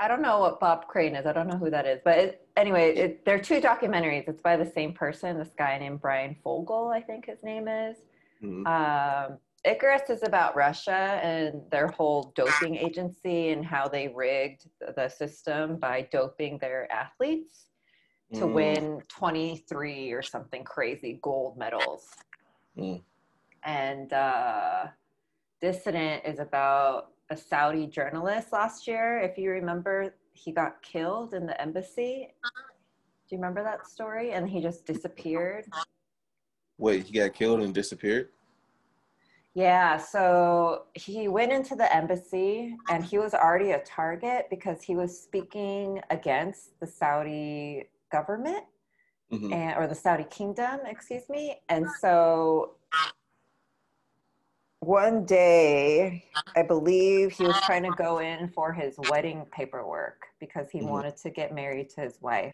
[0.00, 1.24] I don't know what Bob Crane is.
[1.24, 2.00] I don't know who that is.
[2.04, 4.28] But it, anyway, it, they're two documentaries.
[4.28, 5.38] It's by the same person.
[5.38, 7.96] This guy named Bryan Fogel, I think his name is.
[8.42, 8.66] Mm-hmm.
[8.66, 15.08] Um, Icarus is about Russia and their whole doping agency and how they rigged the
[15.08, 17.66] system by doping their athletes
[18.34, 18.52] to mm.
[18.52, 22.06] win 23 or something crazy gold medals.
[22.78, 23.02] Mm.
[23.64, 24.86] And uh,
[25.60, 29.18] Dissident is about a Saudi journalist last year.
[29.18, 32.28] If you remember, he got killed in the embassy.
[33.28, 34.30] Do you remember that story?
[34.30, 35.66] And he just disappeared.
[36.78, 38.28] Wait, he got killed and disappeared?
[39.56, 44.96] Yeah, so he went into the embassy and he was already a target because he
[44.96, 48.66] was speaking against the Saudi government
[49.32, 49.54] Mhm.
[49.54, 51.62] and or the Saudi kingdom, excuse me.
[51.70, 52.76] And so
[54.80, 60.68] one day, I believe he was trying to go in for his wedding paperwork because
[60.70, 60.90] he Mhm.
[60.90, 62.52] wanted to get married to his wife.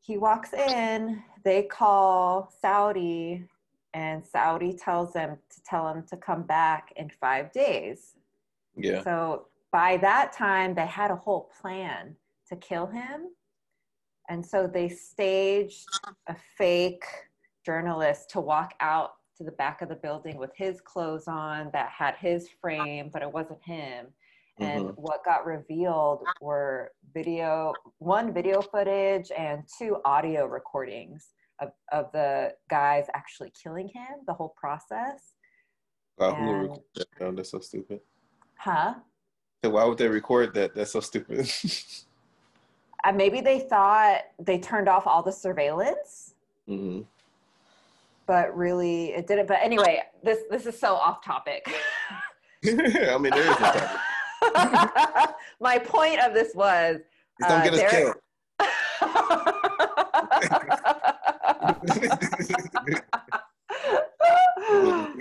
[0.00, 3.48] He walks in, they call Saudi,
[3.94, 8.16] and Saudi tells them to tell him to come back in five days.
[8.76, 9.02] Yeah.
[9.02, 12.16] So by that time, they had a whole plan
[12.48, 13.28] to kill him.
[14.28, 17.04] And so they staged a fake
[17.64, 21.90] journalist to walk out to the back of the building with his clothes on that
[21.90, 24.08] had his frame, but it wasn't him.
[24.60, 24.96] And Mhm.
[24.96, 32.54] what got revealed were video, one video footage and two audio recordings of, of the
[32.70, 35.32] guys actually killing him, the whole process.
[36.18, 37.36] Who would and- record that?
[37.36, 38.00] That's so stupid.
[38.56, 38.94] Huh?
[39.64, 40.74] So why would they record that?
[40.74, 41.50] That's so stupid.
[43.04, 46.34] Uh, maybe they thought they turned off all the surveillance,
[46.66, 47.02] hmm
[48.26, 49.46] but really it didn't.
[49.46, 51.64] But anyway, this this is so off topic.
[52.66, 55.34] I mean, there is a topic.
[55.60, 56.98] My point of this was
[57.40, 58.14] Just don't Uh, get us killed.
[61.68, 63.04] Get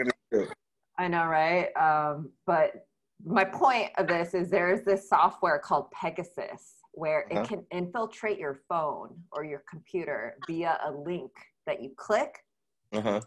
[0.08, 0.54] us killed.
[0.98, 1.76] I know, right?
[1.76, 2.88] Um, but
[3.26, 7.42] my point of this is there's this software called Pegasus where Uh-huh.
[7.42, 11.32] it can infiltrate your phone or your computer via a link
[11.68, 12.44] that you click,
[12.94, 13.22] Uh-huh.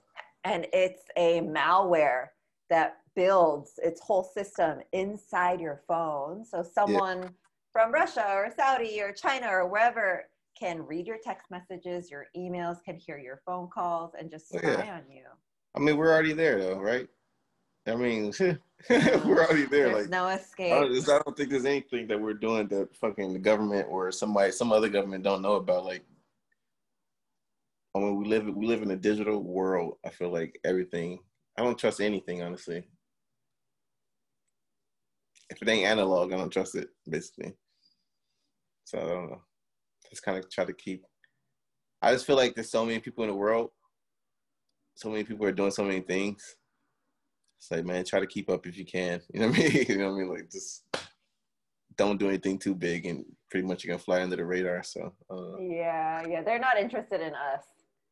[0.45, 2.29] and it's a malware
[2.69, 6.45] that builds its whole system inside your phone.
[6.45, 7.35] So someone
[7.73, 10.29] from Russia or Saudi or China or wherever
[10.61, 14.59] can read your text messages, your emails, can hear your phone calls, and just Oh,
[14.59, 14.95] spy yeah.
[14.97, 15.25] on you.
[15.75, 17.09] I mean, we're already there, though, right?
[17.87, 18.33] I mean,
[18.91, 19.89] we're already there.
[19.89, 20.71] There's Like, no I escape.
[20.73, 24.53] don't, I don't think there's anything that we're doing that fucking the government or somebody,
[24.53, 25.87] some other government don't know about.
[25.87, 26.05] Like,
[27.95, 29.97] I mean, we live we live in a digital world.
[30.05, 31.21] I feel like everything.
[31.57, 32.85] I don't trust anything, honestly.
[35.49, 36.91] If it ain't analog, I don't trust it.
[37.09, 37.55] Basically.
[38.85, 39.43] So I don't know.
[40.11, 41.05] Just kind of try to keep.
[42.03, 43.71] I just feel like there's so many people in the world.
[44.95, 46.57] So many people are doing so many things.
[47.59, 49.21] It's like, man, try to keep up if you can.
[49.33, 49.85] You know what I mean?
[49.89, 50.29] you know what I mean?
[50.31, 50.85] Like, just
[51.97, 54.83] don't do anything too big, and pretty much you're gonna fly under the radar.
[54.83, 57.65] So, uh, Yeah, yeah, they're not interested in us.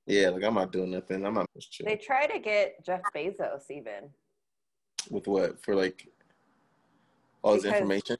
[0.06, 1.24] yeah, like I'm not doing nothing.
[1.24, 1.86] I'm not chill.
[1.86, 4.10] They try to get Jeff Bezos even.
[5.10, 6.06] with what for like
[7.42, 8.16] all this Because- information.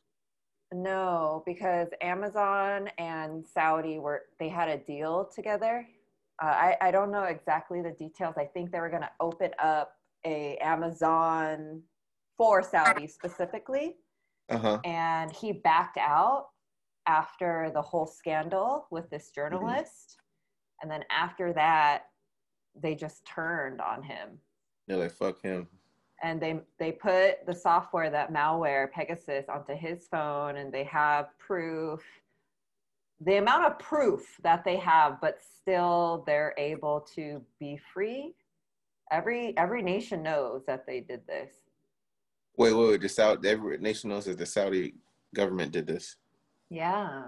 [0.73, 5.87] No, because Amazon and Saudi were they had a deal together.
[6.43, 8.35] Uh, I I don't know exactly the details.
[8.37, 9.93] I think they were going to open up
[10.27, 11.83] a Amazon
[12.37, 13.97] for Saudi specifically,
[14.51, 14.79] Uh huh.
[14.85, 16.49] and he backed out
[17.07, 20.19] after the whole scandal with this journalist,
[20.83, 22.11] and then after that,
[22.81, 24.39] they just turned on him.
[24.87, 25.67] They're like, fuck him.
[26.23, 31.27] And they they put the software that malware pegasus onto his phone and they have
[31.39, 32.03] proof
[33.21, 38.35] the amount of proof that they have but still they're able to be free
[39.11, 41.55] every every nation knows that they did this
[42.57, 43.01] Wait, wait, wait.
[43.01, 44.95] The Saudi, every nation knows that the Saudi
[45.33, 46.17] government did this,
[46.71, 47.23] yeah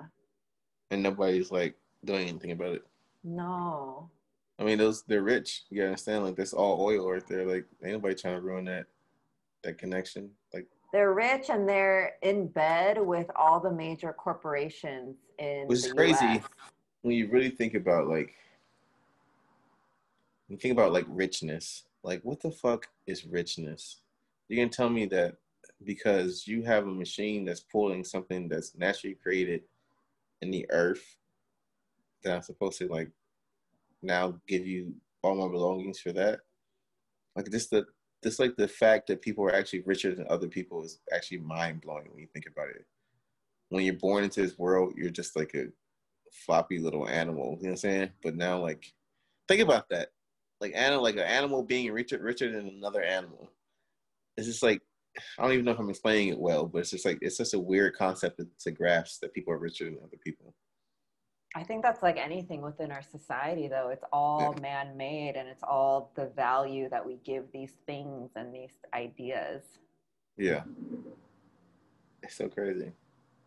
[0.90, 2.82] and nobody's like doing anything about it.
[3.22, 4.10] no
[4.60, 5.64] I mean, those they're rich.
[5.70, 7.46] You gotta understand, like that's all oil right there.
[7.46, 8.86] Like, ain't nobody trying to ruin that
[9.62, 10.30] that connection.
[10.52, 15.92] Like, they're rich and they're in bed with all the major corporations in Which is
[15.92, 16.24] crazy.
[16.26, 16.44] US.
[17.00, 18.34] when you really think about like,
[20.46, 24.02] when you think about like richness, like what the fuck is richness?
[24.48, 25.36] You can tell me that
[25.84, 29.62] because you have a machine that's pulling something that's naturally created
[30.42, 31.16] in the earth
[32.22, 33.10] that I'm supposed to like
[34.02, 36.40] now give you all my belongings for that.
[37.36, 37.84] Like just the
[38.22, 41.80] just like the fact that people are actually richer than other people is actually mind
[41.80, 42.84] blowing when you think about it.
[43.70, 45.66] When you're born into this world, you're just like a
[46.32, 47.56] floppy little animal.
[47.60, 48.10] You know what I'm saying?
[48.22, 48.92] But now like
[49.48, 50.08] think about that.
[50.60, 53.50] Like animal like an animal being richer richer than another animal.
[54.36, 54.82] It's just like
[55.38, 57.54] I don't even know if I'm explaining it well, but it's just like it's just
[57.54, 60.54] a weird concept to, to grasp that people are richer than other people.
[61.56, 63.88] I think that's like anything within our society, though.
[63.88, 68.54] It's all man made and it's all the value that we give these things and
[68.54, 69.62] these ideas.
[70.36, 70.62] Yeah.
[72.22, 72.92] It's so crazy.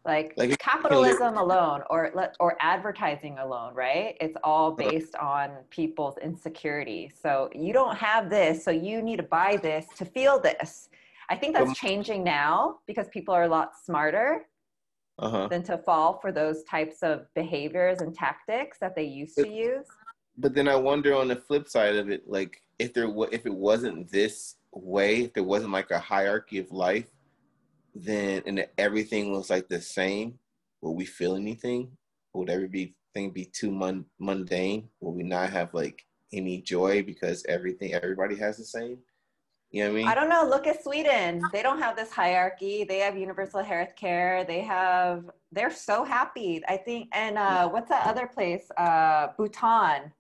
[0.05, 7.09] like, like capitalism alone or or advertising alone right it's all based on people's insecurity
[7.21, 10.89] so you don't have this so you need to buy this to feel this
[11.29, 14.45] i think that's changing now because people are a lot smarter
[15.19, 15.47] uh-huh.
[15.47, 19.85] than to fall for those types of behaviors and tactics that they used to use
[20.37, 23.53] but then i wonder on the flip side of it like if there if it
[23.53, 27.05] wasn't this way if there wasn't like a hierarchy of life
[27.95, 30.39] then and everything was like the same,
[30.81, 31.91] would we feel anything?
[32.33, 34.89] Would everything be too mun- mundane?
[34.99, 38.97] Will we not have like any joy because everything everybody has the same?
[39.73, 40.07] You know what I mean?
[40.07, 40.45] I don't know.
[40.47, 41.41] Look at Sweden.
[41.51, 42.83] They don't have this hierarchy.
[42.83, 44.45] They have universal health care.
[44.45, 46.61] They have they're so happy.
[46.67, 48.69] I think and uh what's that other place?
[48.77, 50.13] Uh Bhutan.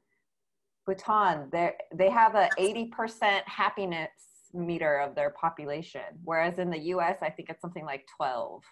[0.87, 1.49] Bhutan.
[1.51, 4.09] They they have a 80% happiness
[4.55, 8.63] meter of their population, whereas in the U.S., I think it's something like twelve.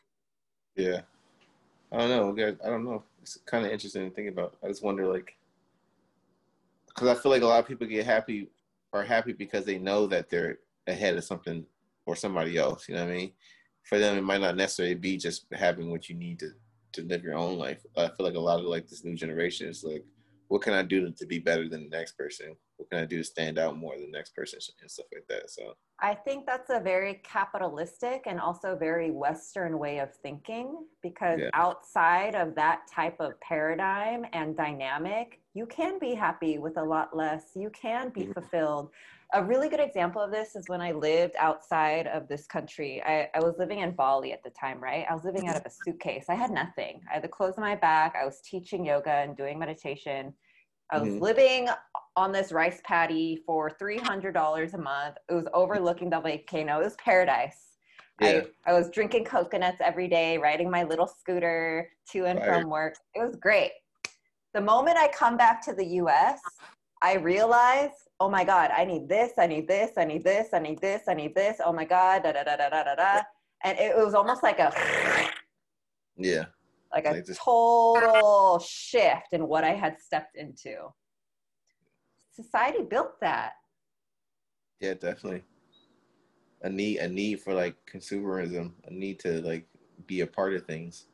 [0.76, 1.02] Yeah,
[1.92, 2.56] I don't know.
[2.64, 3.04] I don't know.
[3.22, 4.56] It's kind of interesting to think about.
[4.64, 5.36] I just wonder, like,
[6.88, 8.50] because I feel like a lot of people get happy
[8.94, 10.58] are happy because they know that they're
[10.92, 11.66] ahead of something
[12.06, 12.88] or somebody else.
[12.88, 13.32] You know what I mean?
[13.84, 16.52] For them, it might not necessarily be just having what you need to
[16.94, 17.86] to live your own life.
[17.96, 20.04] I feel like a lot of like this new generation is like,
[20.50, 22.58] what can I do to, be better than the next person?
[22.82, 25.28] what can I do to stand out more than the next person and stuff like
[25.30, 25.52] that.
[25.52, 31.40] So I think that's a very capitalistic and also very Western way of thinking because
[31.40, 31.50] yeah.
[31.54, 37.16] outside of that type of paradigm and dynamic, you can be happy with a lot
[37.16, 37.52] less.
[37.56, 38.32] You can be mm-hmm.
[38.32, 38.90] fulfilled.
[39.34, 43.02] A really good example of this is when I lived outside of this country.
[43.06, 45.06] I, I was living in Bali at the time, right?
[45.10, 46.26] I was living out of a suitcase.
[46.28, 47.02] I had nothing.
[47.10, 48.16] I had the clothes on my back.
[48.22, 50.34] I was teaching yoga and doing meditation
[50.92, 51.24] I was mm-hmm.
[51.24, 51.70] living
[52.18, 55.16] on this rice paddy for $300 a month.
[55.30, 56.82] It was overlooking the volcano.
[56.82, 57.78] It was paradise.
[58.20, 58.42] Yeah.
[58.68, 62.60] I, I was drinking coconuts every day, riding my little scooter to and Fire.
[62.60, 62.96] from work.
[63.16, 63.72] It was great.
[64.54, 66.42] The moment I come back to the US,
[67.02, 70.60] I realize, oh my God, I need this, I need this, I need this, I
[70.60, 71.60] need this, I need this.
[71.64, 73.22] Oh my God, da da da da da da da.
[73.64, 74.72] And it was almost like a
[76.18, 76.46] yeah
[76.94, 80.76] like a total shift in what I had stepped into.
[82.32, 83.54] Society built that.
[84.80, 85.44] Yeah, definitely.
[86.64, 89.68] A need, a need for like consumerism, a need to like
[90.06, 91.08] be a part of things.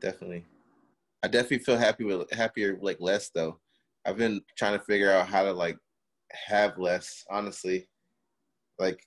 [0.00, 0.44] Definitely.
[1.22, 3.60] I definitely feel happy with happier like less though.
[4.06, 5.78] I've been trying to figure out how to like
[6.46, 7.88] have less, honestly.
[8.78, 9.00] Like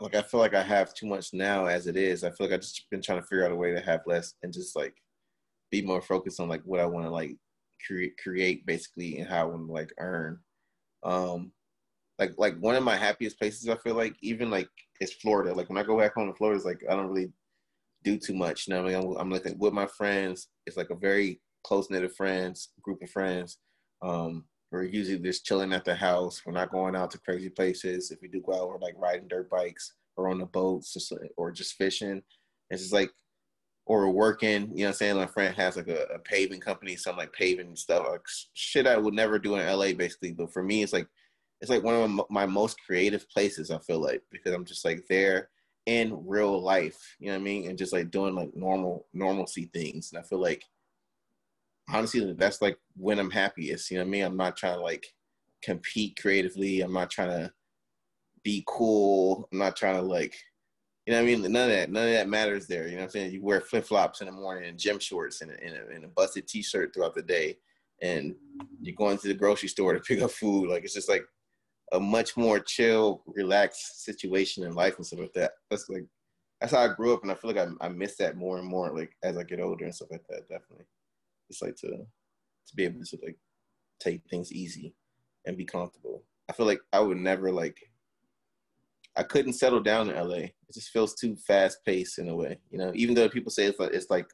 [0.00, 2.24] like I feel like I have too much now as it is.
[2.24, 4.34] I feel like I've just been trying to figure out a way to have less
[4.42, 4.94] and just like
[5.70, 7.36] be more focused on like what I want to like
[7.86, 10.38] create create basically and how I want to like earn.
[11.02, 11.52] Um
[12.18, 14.68] like like one of my happiest places I feel like even like
[15.00, 15.52] is Florida.
[15.52, 17.32] Like when I go back home to Florida, it's like I don't really
[18.04, 18.66] do too much.
[18.66, 20.48] You know, I mean, I'm, I'm like with my friends.
[20.66, 23.58] It's like a very close knit of friends, group of friends.
[24.02, 26.42] Um, we're usually just chilling at the house.
[26.44, 28.10] We're not going out to crazy places.
[28.10, 31.12] If we do go out, we're like riding dirt bikes or on the boats just,
[31.36, 32.22] or just fishing.
[32.70, 33.10] It's just like,
[33.86, 35.16] or working, you know what I'm saying?
[35.16, 38.22] My friend has like a, a paving company, some like paving stuff, like
[38.54, 40.32] shit I would never do in LA basically.
[40.32, 41.06] But for me, it's like,
[41.60, 45.04] it's like one of my most creative places, I feel like, because I'm just like
[45.08, 45.50] there
[45.86, 47.68] in real life, you know what I mean?
[47.68, 50.12] And just like doing like normal, normalcy things.
[50.12, 50.64] And I feel like
[51.88, 53.90] honestly, that's like when I'm happiest.
[53.90, 54.24] You know what I mean?
[54.24, 55.06] I'm not trying to like
[55.62, 56.80] compete creatively.
[56.80, 57.52] I'm not trying to
[58.42, 59.48] be cool.
[59.52, 60.34] I'm not trying to like,
[61.06, 61.52] you know what I mean?
[61.52, 62.84] None of that, none of that matters there.
[62.84, 63.32] You know what I'm saying?
[63.32, 66.08] You wear flip flops in the morning and gym shorts and, and, a, and a
[66.08, 67.56] busted t-shirt throughout the day.
[68.02, 68.34] And
[68.80, 70.68] you're going to the grocery store to pick up food.
[70.68, 71.24] Like, it's just like
[71.92, 75.52] a much more chill, relaxed situation in life and stuff like that.
[75.70, 76.04] That's like,
[76.60, 77.22] that's how I grew up.
[77.22, 79.60] And I feel like I, I miss that more and more, like as I get
[79.60, 80.86] older and stuff like that, definitely.
[81.48, 83.36] It's like to to be able to like
[84.00, 84.94] take things easy
[85.46, 86.22] and be comfortable.
[86.48, 87.78] I feel like I would never like
[89.16, 90.36] I couldn't settle down in LA.
[90.36, 92.90] It just feels too fast paced in a way, you know.
[92.94, 94.26] Even though people say it's like it's like,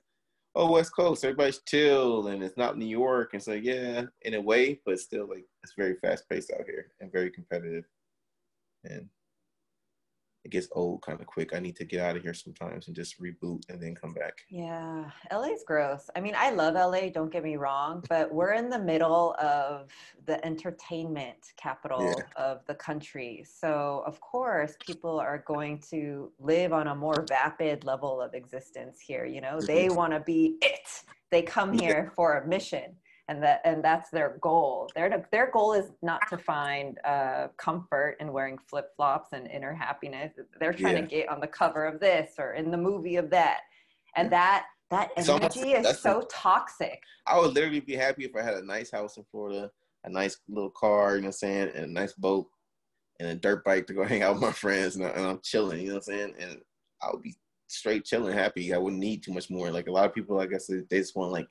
[0.54, 3.30] oh West Coast, everybody's chill and it's not New York.
[3.34, 6.92] And so yeah, in a way, but still like it's very fast paced out here
[7.00, 7.84] and very competitive.
[8.84, 9.08] And
[10.44, 11.54] it gets old kind of quick.
[11.54, 14.38] I need to get out of here sometimes and just reboot and then come back.
[14.48, 16.08] Yeah, LA's gross.
[16.16, 19.90] I mean, I love LA, don't get me wrong, but we're in the middle of
[20.26, 22.24] the entertainment capital yeah.
[22.42, 23.44] of the country.
[23.46, 28.98] So, of course, people are going to live on a more vapid level of existence
[28.98, 29.26] here.
[29.26, 29.96] You know, they mm-hmm.
[29.96, 31.02] want to be it.
[31.30, 32.14] They come here yeah.
[32.14, 32.96] for a mission
[33.30, 34.90] and that and that's their goal.
[34.94, 39.72] Their their goal is not to find uh, comfort in wearing flip flops and inner
[39.72, 40.32] happiness.
[40.58, 41.02] They're trying yeah.
[41.02, 43.60] to get on the cover of this or in the movie of that,
[44.16, 47.00] and that that energy almost, is so toxic.
[47.24, 49.70] I would literally be happy if I had a nice house in Florida,
[50.02, 52.48] a nice little car, you know what I'm saying, and a nice boat
[53.20, 55.82] and a dirt bike to go hang out with my friends and, I, am chilling,
[55.82, 56.34] you know what I'm saying?
[56.40, 56.58] And
[57.00, 57.36] I would be
[57.68, 58.74] straight chilling, happy.
[58.74, 59.70] I wouldn't need too much more.
[59.70, 61.46] Like a lot of people, like I guess they, they just want like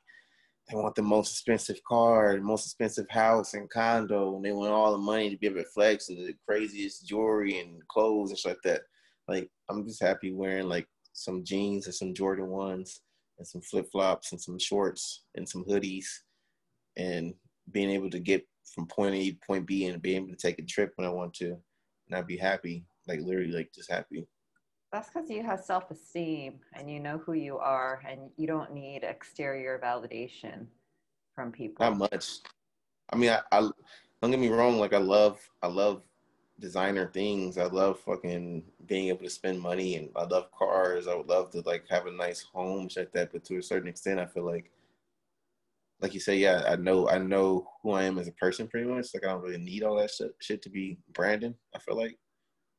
[0.70, 4.72] they want the most expensive car, the most expensive house and condo, and they want
[4.72, 8.38] all the money to be able to flex and the craziest jewelry and clothes and
[8.38, 8.82] shit like that.
[9.28, 13.02] Like I'm just happy wearing like some jeans and some Jordan ones
[13.40, 16.06] and some flip flops and some shorts and some hoodies
[16.98, 17.34] and
[17.72, 18.46] being able to get
[18.76, 21.12] from point A to point B and being able to take a trip when I
[21.12, 21.58] want to
[22.08, 24.28] and I'd be happy, like literally like just happy.
[24.92, 28.74] That's because you have self esteem and you know who you are and you don't
[28.74, 30.66] need exterior validation
[31.36, 31.86] from people.
[31.86, 32.40] Not much.
[33.12, 33.70] I mean, I, I
[34.22, 34.80] don't get me wrong.
[34.80, 36.02] Like I love, I love
[36.60, 37.58] designer things.
[37.58, 41.08] I love fucking being able to spend money and I love cars.
[41.08, 43.32] I would love to like have a nice home, shit like that.
[43.32, 44.72] But to a certain extent, I feel like,
[46.02, 48.88] like you say, yeah, I know, I know who I am as a person pretty
[48.88, 49.14] much.
[49.14, 51.54] Like I don't really need all that shit, shit to be Brandon.
[51.76, 52.18] I feel like,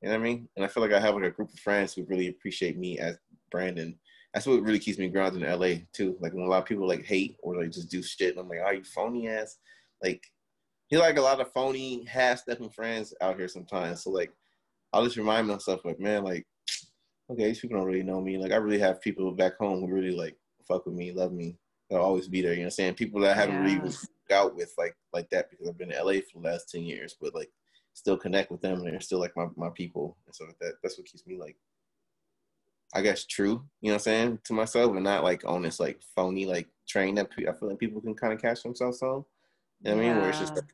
[0.02, 0.48] you know what I mean?
[0.56, 2.98] And I feel like I have like a group of friends who really appreciate me
[2.98, 3.18] as
[3.50, 3.98] Brandon.
[4.32, 6.16] That's what really keeps me grounded in LA too.
[6.20, 8.48] Like when a lot of people like hate or like just do shit, and I'm
[8.48, 9.58] like, oh, you phony ass.
[10.02, 10.22] Like
[10.88, 14.04] he like a lot of phony half stepping friends out here sometimes.
[14.04, 14.32] So like
[14.92, 16.46] I'll just remind myself like, man, like,
[17.30, 18.38] okay, these people don't really know me.
[18.38, 20.36] Like I really have people back home who really like
[20.66, 21.56] fuck with me, love me.
[21.88, 22.52] They'll always be there.
[22.52, 22.94] You know what I'm saying?
[22.94, 23.78] People that I haven't yeah.
[23.78, 23.94] really
[24.32, 27.16] out with like like that because I've been in LA for the last ten years,
[27.20, 27.50] but like
[28.00, 30.96] still connect with them and they're still like my, my people and so that that's
[30.96, 31.56] what keeps me like
[32.94, 35.78] I guess true, you know what I'm saying, to myself and not like on this
[35.78, 39.24] like phony like train that I feel like people can kind of catch themselves on.
[39.82, 40.10] You know what yeah.
[40.10, 40.20] I mean?
[40.22, 40.64] Where it's just like,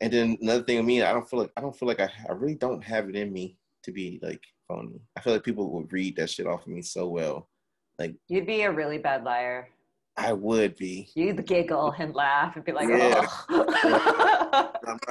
[0.00, 2.10] and then another thing I mean, I don't feel like I don't feel like I,
[2.28, 5.02] I really don't have it in me to be like phony.
[5.16, 7.50] I feel like people would read that shit off of me so well.
[7.98, 9.68] Like you'd be a really bad liar.
[10.16, 11.10] I would be.
[11.14, 13.26] You'd giggle and laugh and be like, yeah.
[13.50, 14.39] oh.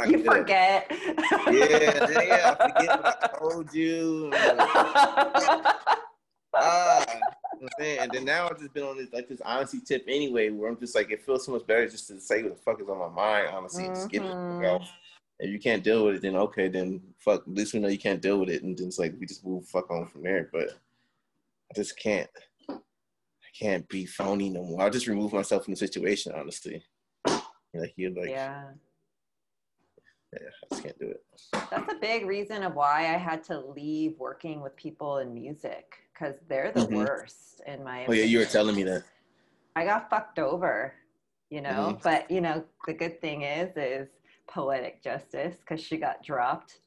[0.07, 0.87] You forget.
[0.89, 4.31] yeah, yeah, I forget what I told you.
[6.55, 7.05] ah,
[7.79, 10.79] and then now I've just been on this like this honesty tip anyway, where I'm
[10.79, 12.99] just like, it feels so much better just to say what the fuck is on
[12.99, 13.93] my mind, honestly, mm-hmm.
[13.93, 14.81] just get it out.
[15.39, 17.41] If you can't deal with it, then okay, then fuck.
[17.41, 19.45] At least we know you can't deal with it, and then it's like we just
[19.45, 20.49] move fuck on from there.
[20.51, 20.71] But
[21.71, 22.29] I just can't.
[22.69, 22.75] I
[23.57, 24.81] can't be phony no more.
[24.81, 26.83] I'll just remove myself from the situation, honestly.
[27.73, 28.29] Like you like.
[28.29, 28.63] Yeah.
[30.33, 31.23] Yeah, I just can't do it.
[31.71, 35.95] That's a big reason of why I had to leave working with people in music
[36.13, 36.97] because they're the mm-hmm.
[36.97, 38.05] worst in my.
[38.05, 39.03] Oh yeah, you were telling me that.
[39.75, 40.93] I got fucked over,
[41.49, 41.93] you know.
[41.93, 42.03] Mm-hmm.
[42.03, 44.07] But you know, the good thing is, is
[44.47, 46.79] poetic justice because she got dropped.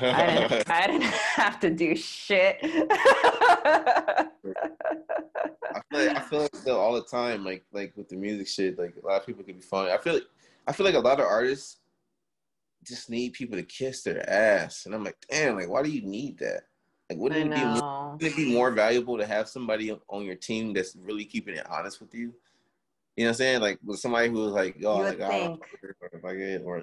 [0.00, 2.58] I, didn't, I didn't have to do shit.
[2.62, 4.26] I
[5.90, 8.78] feel like I feel like though all the time, like like with the music shit,
[8.78, 9.92] like a lot of people can be funny.
[9.92, 10.26] I feel like
[10.66, 11.76] I feel like a lot of artists
[12.88, 16.02] just need people to kiss their ass, and I'm like, damn, like why do you
[16.02, 16.62] need that?
[17.10, 20.34] Like, wouldn't it, be more, wouldn't it be more valuable to have somebody on your
[20.34, 22.34] team that's really keeping it honest with you?
[23.16, 23.60] You know what I'm saying?
[23.60, 25.58] Like with somebody who's like, oh, like, oh,
[26.22, 26.82] or, like, or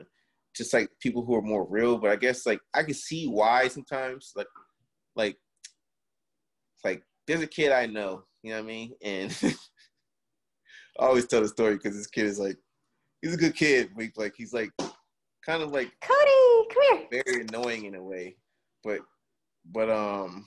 [0.56, 1.98] just like people who are more real.
[1.98, 4.48] But I guess like I can see why sometimes like
[5.16, 5.38] like
[6.84, 8.94] like there's a kid I know, you know what I mean?
[9.04, 9.38] And
[11.00, 12.58] I always tell the story because this kid is like
[13.22, 14.72] he's a good kid, but like he's like
[15.46, 17.24] kind of like Cody, come here.
[17.26, 18.36] Very annoying in a way.
[18.84, 19.00] But
[19.72, 20.46] but um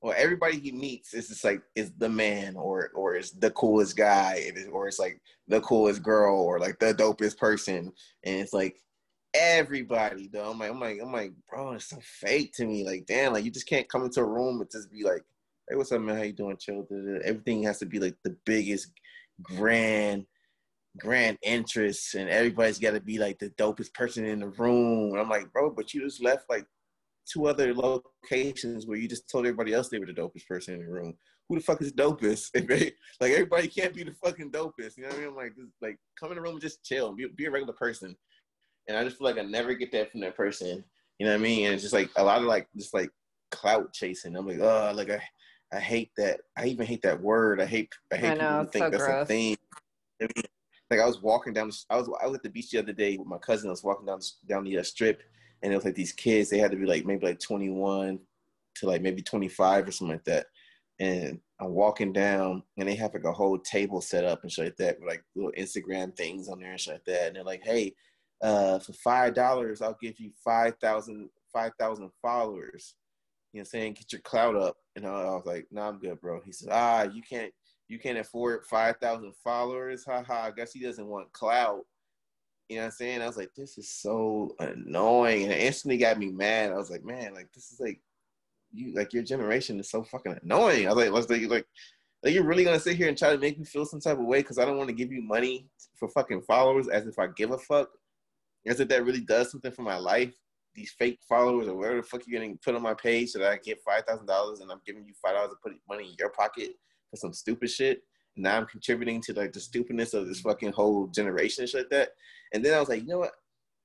[0.00, 3.96] well everybody he meets is just like is the man or or is the coolest
[3.96, 7.92] guy or it's like the coolest girl or like the dopest person.
[8.24, 8.76] And it's like
[9.34, 10.50] everybody though.
[10.50, 12.84] I'm like i'm like i'm like bro it's so fake to me.
[12.84, 15.22] Like damn like you just can't come into a room and just be like
[15.68, 16.16] hey what's up man?
[16.16, 16.56] How you doing?
[16.58, 16.86] Chill.
[17.24, 18.92] Everything has to be like the biggest
[19.42, 20.26] grand
[20.98, 25.20] grand interest and everybody's got to be like the dopest person in the room and
[25.20, 26.66] i'm like bro but you just left like
[27.30, 30.80] two other locations where you just told everybody else they were the dopest person in
[30.80, 31.14] the room.
[31.48, 32.50] Who the fuck is dopest?
[33.20, 34.96] like everybody can't be the fucking dopest.
[34.96, 35.28] You know what I mean?
[35.28, 37.74] I'm like, just, like come in the room and just chill, be, be a regular
[37.74, 38.16] person.
[38.88, 40.84] And I just feel like I never get that from that person.
[41.18, 41.66] You know what I mean?
[41.66, 43.10] And it's just like a lot of like just like
[43.50, 44.36] clout chasing.
[44.36, 45.22] I'm like, oh, like I,
[45.72, 46.40] I hate that.
[46.56, 47.60] I even hate that word.
[47.60, 49.22] I hate I hate I know, people who think so that's gross.
[49.22, 49.56] a thing.
[50.92, 51.70] Like I was walking down.
[51.90, 53.68] I was I was at the beach the other day with my cousin.
[53.68, 55.22] I was walking down down the uh, strip,
[55.62, 58.18] and it was like these kids they had to be like maybe like 21
[58.74, 60.46] to like maybe 25 or something like that
[60.98, 64.64] and i'm walking down and they have like a whole table set up and shit
[64.64, 67.44] like that with like little instagram things on there and shit like that and they're
[67.44, 67.94] like hey
[68.42, 72.94] uh, for five dollars i'll give you 5000 5000 followers
[73.52, 74.76] you know, saying get your clout up.
[74.96, 76.40] And I was like, no, nah, I'm good, bro.
[76.44, 77.52] He says, ah, you can't,
[77.92, 80.04] you can't afford five thousand followers.
[80.06, 80.44] Ha ha.
[80.44, 81.84] I guess he doesn't want clout.
[82.70, 83.20] You know what I'm saying?
[83.20, 86.72] I was like, this is so annoying, and it instantly got me mad.
[86.72, 88.00] I was like, man, like this is like
[88.72, 90.86] you, like your generation is so fucking annoying.
[90.86, 91.66] I was like, let's like, like,
[92.22, 94.24] like you're really gonna sit here and try to make me feel some type of
[94.24, 97.26] way because I don't want to give you money for fucking followers, as if I
[97.36, 97.90] give a fuck.
[98.66, 100.32] As if that really does something for my life
[100.74, 103.52] these fake followers or whatever the fuck you're getting put on my page so that
[103.52, 106.14] I get five thousand dollars and I'm giving you five dollars to put money in
[106.18, 106.70] your pocket
[107.12, 108.00] for some stupid shit.
[108.36, 111.90] now I'm contributing to like the stupidness of this fucking whole generation and shit like
[111.90, 112.08] that.
[112.54, 113.32] And then I was like, you know what?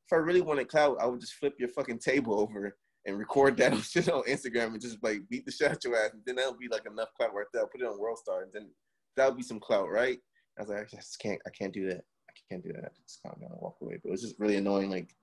[0.08, 3.58] If I really wanted clout, I would just flip your fucking table over and record
[3.58, 6.12] that shit on Instagram and just like beat the shit out your ass.
[6.14, 7.64] And then that'll be like enough clout right there.
[7.64, 8.70] I'll put it on World Star and then
[9.18, 10.18] that'll be some clout, right?
[10.58, 12.04] I was like, I just can't, I can't do that.
[12.30, 12.86] I can't do that.
[12.86, 14.00] I just calm down and walk away.
[14.02, 14.90] But it was just really annoying.
[14.90, 15.14] Like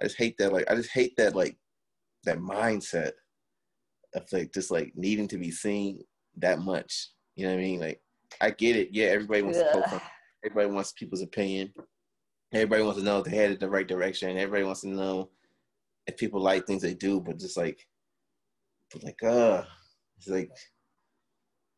[0.00, 0.52] I just hate that.
[0.52, 1.34] Like I just hate that.
[1.34, 1.56] Like
[2.24, 3.12] that mindset
[4.14, 6.00] of like just like needing to be seen
[6.36, 7.08] that much.
[7.36, 7.80] You know what I mean?
[7.80, 8.00] Like
[8.40, 8.88] I get it.
[8.92, 9.72] Yeah, everybody wants yeah.
[9.72, 10.02] to
[10.44, 11.72] everybody wants people's opinion.
[12.52, 14.36] Everybody wants to know if they headed the right direction.
[14.36, 15.30] Everybody wants to know
[16.06, 17.86] if people like things they do, but just like
[19.02, 19.62] like uh
[20.18, 20.50] it's like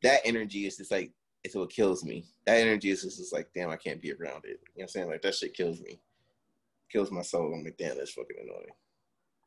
[0.02, 1.12] that energy is just like
[1.44, 2.24] it's what kills me.
[2.46, 4.48] That energy is just, just like, damn, I can't be around it.
[4.48, 5.09] You know what I'm saying?
[5.09, 6.00] Like that shit kills me
[6.94, 7.52] kills my soul.
[7.52, 8.70] I'm like, damn, that's fucking annoying.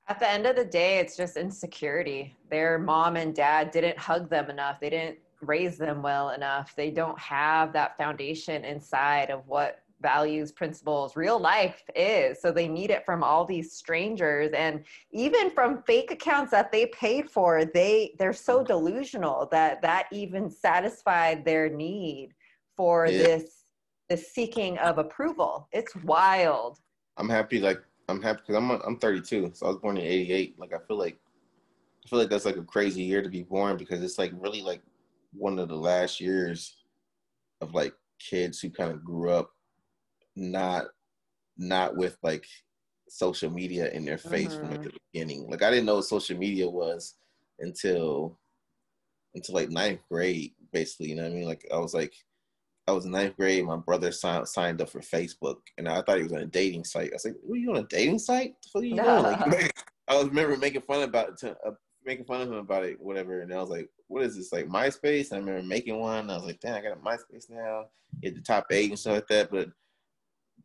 [0.10, 2.36] At the end of the day, it's just insecurity.
[2.50, 4.80] Their mom and dad didn't hug them enough.
[4.80, 6.76] They didn't raise them well enough.
[6.76, 12.40] They don't have that foundation inside of what values, principles, real life is.
[12.40, 16.88] So they need it from all these strangers and even from fake accounts that they
[16.88, 17.66] paid for.
[17.66, 18.68] They they're so mm.
[18.68, 22.34] delusional that that even satisfied their need
[22.76, 23.18] for yeah.
[23.18, 23.64] this
[24.10, 25.68] the seeking of approval.
[25.72, 26.80] It's wild.
[27.18, 27.60] I'm happy.
[27.60, 30.60] Like I'm happy because I'm I'm 32, so I was born in '88.
[30.60, 31.18] Like I feel like
[32.06, 34.62] I feel like that's like a crazy year to be born because it's like really
[34.62, 34.82] like
[35.38, 36.76] one of the last years
[37.62, 39.52] of like kids who kind of grew up
[40.36, 40.86] not
[41.58, 42.46] not with like
[43.10, 44.60] social media in their face mm-hmm.
[44.60, 45.50] from like the beginning.
[45.50, 47.16] Like I didn't know what social media was
[47.60, 48.38] until
[49.34, 51.10] until like ninth grade, basically.
[51.10, 51.48] You know what I mean?
[51.48, 52.14] Like I was like
[52.88, 53.66] I was in ninth grade.
[53.66, 56.86] My brother signed signed up for Facebook, and I thought he was on a dating
[56.86, 57.12] site.
[57.12, 58.56] I was like, "What are you on a dating site?
[58.72, 59.72] What are you doing?" Like,
[60.08, 61.72] I was remember making fun about it to, uh,
[62.08, 63.42] making fun of him about it, whatever.
[63.42, 66.30] And I was like, "What is this like MySpace?" And I remember making one.
[66.30, 67.86] I was like, "Damn, I got a MySpace now."
[68.22, 69.52] Get the top eight and stuff like that.
[69.52, 69.70] But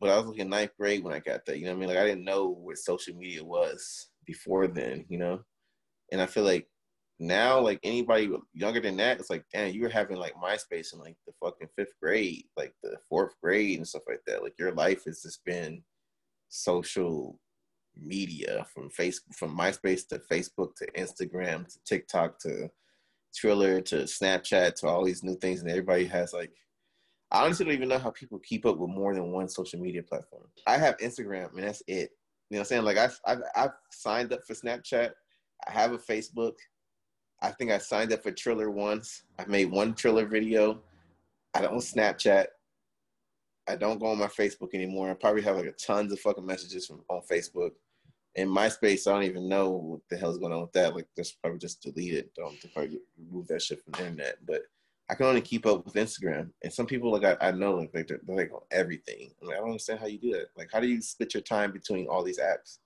[0.00, 1.58] but I was in ninth grade when I got that.
[1.58, 1.88] You know what I mean?
[1.90, 5.04] Like I didn't know what social media was before then.
[5.08, 5.44] You know,
[6.12, 6.68] and I feel like
[7.18, 10.98] now like anybody younger than that it's like damn you were having like myspace in
[10.98, 14.72] like the fucking fifth grade like the fourth grade and stuff like that like your
[14.74, 15.80] life has just been
[16.48, 17.38] social
[17.96, 22.68] media from facebook from myspace to facebook to instagram to tiktok to
[23.34, 26.52] triller to snapchat to all these new things and everybody has like
[27.30, 30.02] i honestly don't even know how people keep up with more than one social media
[30.02, 32.10] platform i have instagram and that's it
[32.50, 35.10] you know what i'm saying like i've, I've, I've signed up for snapchat
[35.66, 36.54] i have a facebook
[37.42, 39.24] I think I signed up for Triller once.
[39.38, 40.80] I made one Triller video.
[41.54, 42.46] I don't Snapchat.
[43.68, 45.10] I don't go on my Facebook anymore.
[45.10, 47.72] I probably have like tons of fucking messages from on Facebook.
[48.34, 50.94] In MySpace, I don't even know what the hell's going on with that.
[50.94, 52.34] Like, just probably just delete it.
[52.34, 54.38] Don't to probably remove that shit from the internet.
[54.46, 54.62] But
[55.10, 56.50] I can only keep up with Instagram.
[56.62, 59.30] And some people like I, I know like they're, they're like on everything.
[59.40, 60.46] I'm like, I don't understand how you do that.
[60.56, 62.78] Like, how do you split your time between all these apps?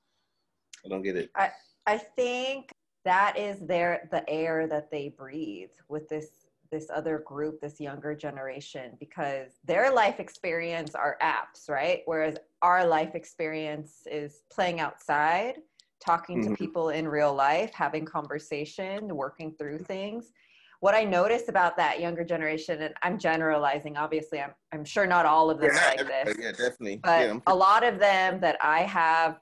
[0.84, 1.30] I don't get it.
[1.36, 1.50] I
[1.86, 2.70] I think
[3.04, 8.14] that is their the air that they breathe with this this other group this younger
[8.14, 15.56] generation because their life experience are apps right whereas our life experience is playing outside
[16.04, 16.52] talking mm-hmm.
[16.52, 20.32] to people in real life having conversation working through things
[20.80, 25.26] what i notice about that younger generation and i'm generalizing obviously i'm, I'm sure not
[25.26, 28.56] all of them yeah, like this yeah definitely but yeah, a lot of them that
[28.60, 29.40] i have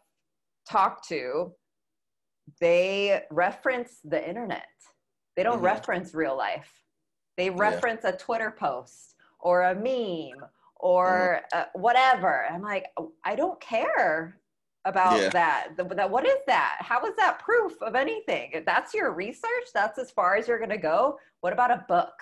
[0.68, 1.52] talked to
[2.60, 4.66] they reference the internet.
[5.36, 5.64] They don't mm-hmm.
[5.64, 6.70] reference real life.
[7.36, 8.10] They reference yeah.
[8.10, 10.44] a Twitter post or a meme
[10.76, 11.60] or mm-hmm.
[11.60, 12.46] uh, whatever.
[12.50, 12.86] I'm like,
[13.24, 14.38] I don't care
[14.84, 15.28] about yeah.
[15.30, 15.68] that.
[15.76, 16.10] The, that.
[16.10, 16.76] What is that?
[16.80, 18.50] How is that proof of anything?
[18.52, 21.18] If that's your research, that's as far as you're going to go.
[21.40, 22.12] What about a book?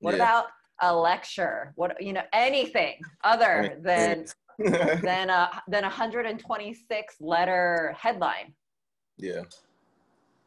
[0.00, 0.22] What yeah.
[0.22, 0.46] about
[0.80, 1.72] a lecture?
[1.76, 4.26] What you know, anything other than
[4.58, 8.54] than a than a 126 letter headline.
[9.16, 9.42] Yeah.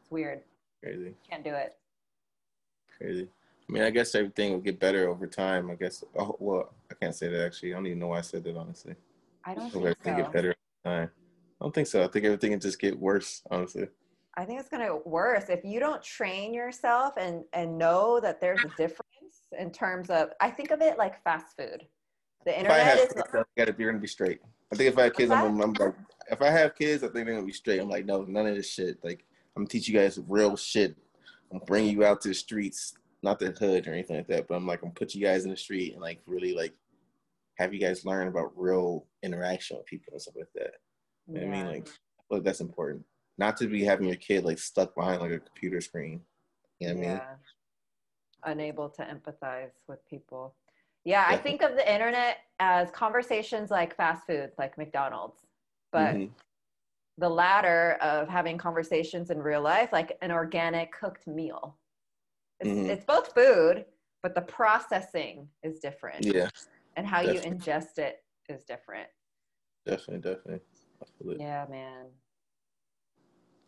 [0.00, 0.40] It's weird.
[0.82, 1.14] Crazy.
[1.28, 1.74] Can't do it.
[2.98, 3.28] Crazy.
[3.72, 5.70] I mean, I guess everything will get better over time.
[5.70, 6.04] I guess.
[6.18, 7.72] Oh, well, I can't say that actually.
[7.72, 8.94] I don't even know why I said that honestly.
[9.46, 10.22] I don't think everything so.
[10.22, 11.10] get better over time.
[11.58, 12.04] I don't think so.
[12.04, 13.88] I think everything can just get worse, honestly.
[14.36, 18.20] I think it's going to get worse if you don't train yourself and and know
[18.20, 20.32] that there's a difference in terms of.
[20.38, 21.86] I think of it like fast food.
[22.44, 23.12] The internet If I have is.
[23.14, 24.40] kids, I gotta, you're gonna be straight.
[24.70, 25.94] I think if I have kids, I'm, I'm like,
[26.30, 27.80] if I have kids, I think they're gonna be straight.
[27.80, 29.02] I'm like, no, none of this shit.
[29.02, 29.24] Like,
[29.56, 30.94] I'm gonna teach you guys real shit.
[31.50, 34.48] I'm bringing you out to the streets, not the hood or anything like that.
[34.48, 36.74] But I'm like, I'm gonna put you guys in the street and like really like
[37.58, 40.72] have you guys learn about real interaction with people and stuff like that.
[41.28, 43.04] Know I mean, like, that's important.
[43.38, 46.20] Not to be having your kid like stuck behind like a computer screen.
[46.80, 47.16] You know what I mean?
[47.16, 47.34] yeah.
[48.44, 50.56] Unable to empathize with people.
[51.04, 55.46] Yeah, I think of the internet as conversations like fast food, like McDonald's,
[55.92, 56.30] but Mhm.
[57.18, 61.78] the latter of having conversations in real life, like an organic cooked meal.
[62.62, 62.88] It's, Mhm.
[62.90, 63.84] it's both food,
[64.22, 66.48] but the processing is different, Yeah,
[66.96, 69.08] and how you ingest it is different.
[69.84, 71.36] definitely, definitely.
[71.40, 72.06] Yeah, man.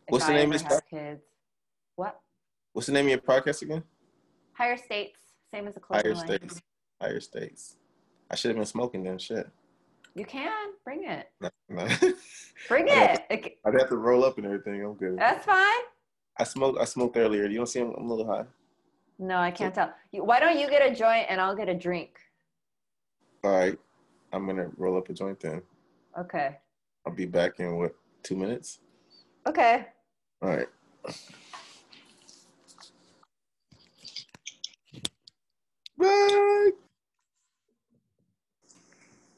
[0.07, 1.23] If What's the I name of this have kids?
[1.97, 2.21] What?
[2.71, 3.83] What's the name of your podcast again?
[4.53, 5.19] Higher states,
[5.53, 6.25] same as a Higher line.
[6.27, 6.61] States.
[7.01, 7.77] Higher States.
[8.31, 9.17] I should have been smoking then.
[9.17, 9.49] Shit.
[10.13, 11.29] You can bring it.
[11.41, 11.85] No, no.
[12.69, 13.25] Bring it.
[13.29, 13.43] it.
[13.43, 14.81] c- I'd have to roll up and everything.
[14.81, 15.17] I'm good.
[15.19, 15.83] That's fine.
[16.37, 16.79] I smoked.
[16.79, 17.45] I smoked earlier.
[17.47, 17.81] You don't see?
[17.81, 18.45] I'm, I'm a little high.
[19.17, 19.93] No, I can't tell.
[20.11, 22.19] You, why don't you get a joint and I'll get a drink?
[23.43, 23.77] All right.
[24.33, 25.61] I'm gonna roll up a joint then.
[26.19, 26.57] Okay.
[27.05, 27.95] I'll be back in what?
[28.23, 28.79] Two minutes.
[29.47, 29.85] Okay.
[30.41, 30.67] All right.
[35.97, 36.71] Bye.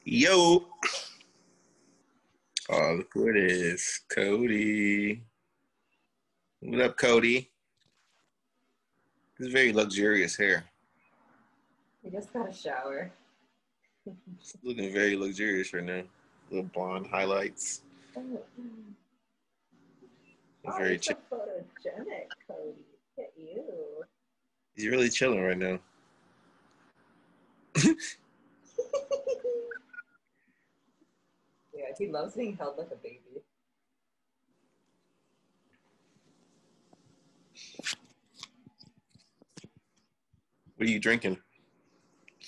[0.04, 0.66] Yo.
[2.70, 4.00] Oh, look who it is.
[4.10, 5.22] Cody.
[6.60, 7.50] What up, Cody?
[9.38, 10.64] Is very luxurious hair.
[12.04, 13.12] I just got a shower.
[14.04, 16.02] It's looking very luxurious right now.
[16.50, 17.82] Little blonde highlights.
[18.16, 18.22] Oh,
[20.76, 21.16] very chill.
[21.30, 22.74] photogenic, Cody.
[23.16, 24.04] Look at you.
[24.74, 25.78] He's really chilling right now.
[31.74, 33.20] yeah, he loves being held like a baby.
[40.78, 41.36] What are you drinking?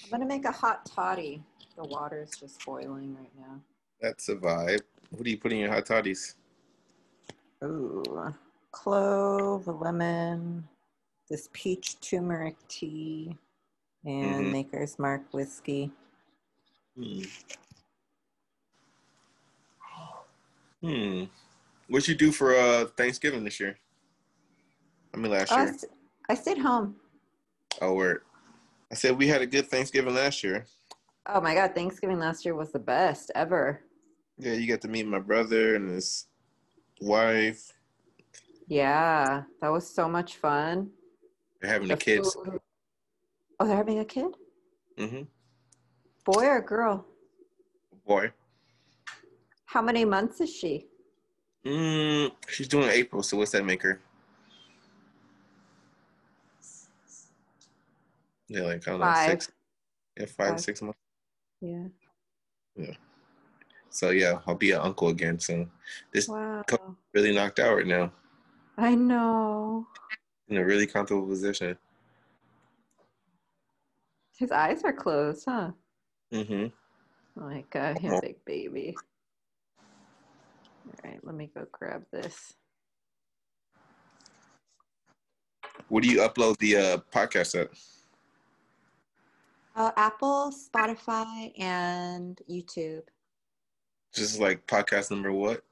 [0.04, 1.42] I'm gonna make a hot toddy.
[1.76, 3.60] The water's just boiling right now.
[4.00, 4.82] That's a vibe.
[5.10, 6.36] What do you put in your hot toddies?
[7.64, 8.32] Ooh,
[8.70, 10.68] clove, lemon,
[11.28, 13.36] this peach turmeric tea,
[14.04, 14.52] and Mhm.
[14.52, 15.90] Maker's Mark whiskey.
[16.96, 17.22] Hmm.
[20.82, 21.24] Hmm.
[21.88, 23.76] What'd you do for uh Thanksgiving this year?
[25.12, 25.72] I mean last Oh, I, year.
[25.76, 25.92] st-
[26.28, 26.99] I stayed home.
[27.80, 28.22] Oh word.
[28.90, 30.66] I said we had a good Thanksgiving last year.
[31.26, 33.82] Oh my god, Thanksgiving last year was the best ever.
[34.38, 36.26] Yeah, you got to meet my brother and his
[37.00, 37.72] wife.
[38.68, 40.90] Yeah, that was so much fun.
[41.60, 42.34] They're having The kids.
[42.34, 42.60] food-
[43.58, 44.34] Oh, they're having a kid?
[44.98, 45.22] Mm-hmm.
[46.24, 47.04] Boy or girl?
[48.06, 48.32] Boy.
[49.66, 50.86] How many months is she?
[51.66, 54.00] Mm, she's doing April, so what's that make her?
[58.50, 59.30] Yeah, like of like Five.
[59.30, 59.52] six.
[60.18, 60.60] Yeah, five, Five.
[60.60, 60.98] six months.
[61.60, 61.86] Yeah.
[63.90, 65.70] So yeah, I'll be an uncle again soon.
[66.12, 66.64] This Wow.
[67.14, 68.10] really knocked out right now.
[68.76, 69.86] I know.
[70.48, 71.78] In a really comfortable position.
[74.36, 75.70] His eyes are closed, huh?
[76.32, 76.66] Mm-hmm.
[77.40, 78.96] Oh my god, he's a big baby.
[79.78, 82.54] All right, let me go grab this.
[85.88, 87.68] Where do you upload the uh, podcast at?
[89.76, 93.02] Uh, Apple, Spotify, and YouTube.
[94.14, 95.62] Just like podcast number what?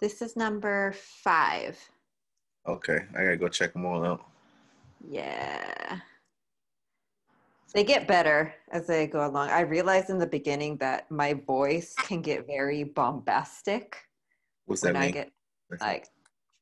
[0.00, 1.78] This is number five.
[2.66, 4.24] Okay, I gotta go check them all out.
[5.08, 5.98] Yeah.
[7.74, 9.50] They get better as they go along.
[9.50, 13.96] I realized in the beginning that my voice can get very bombastic
[14.66, 15.32] What's that when I get
[15.80, 16.06] like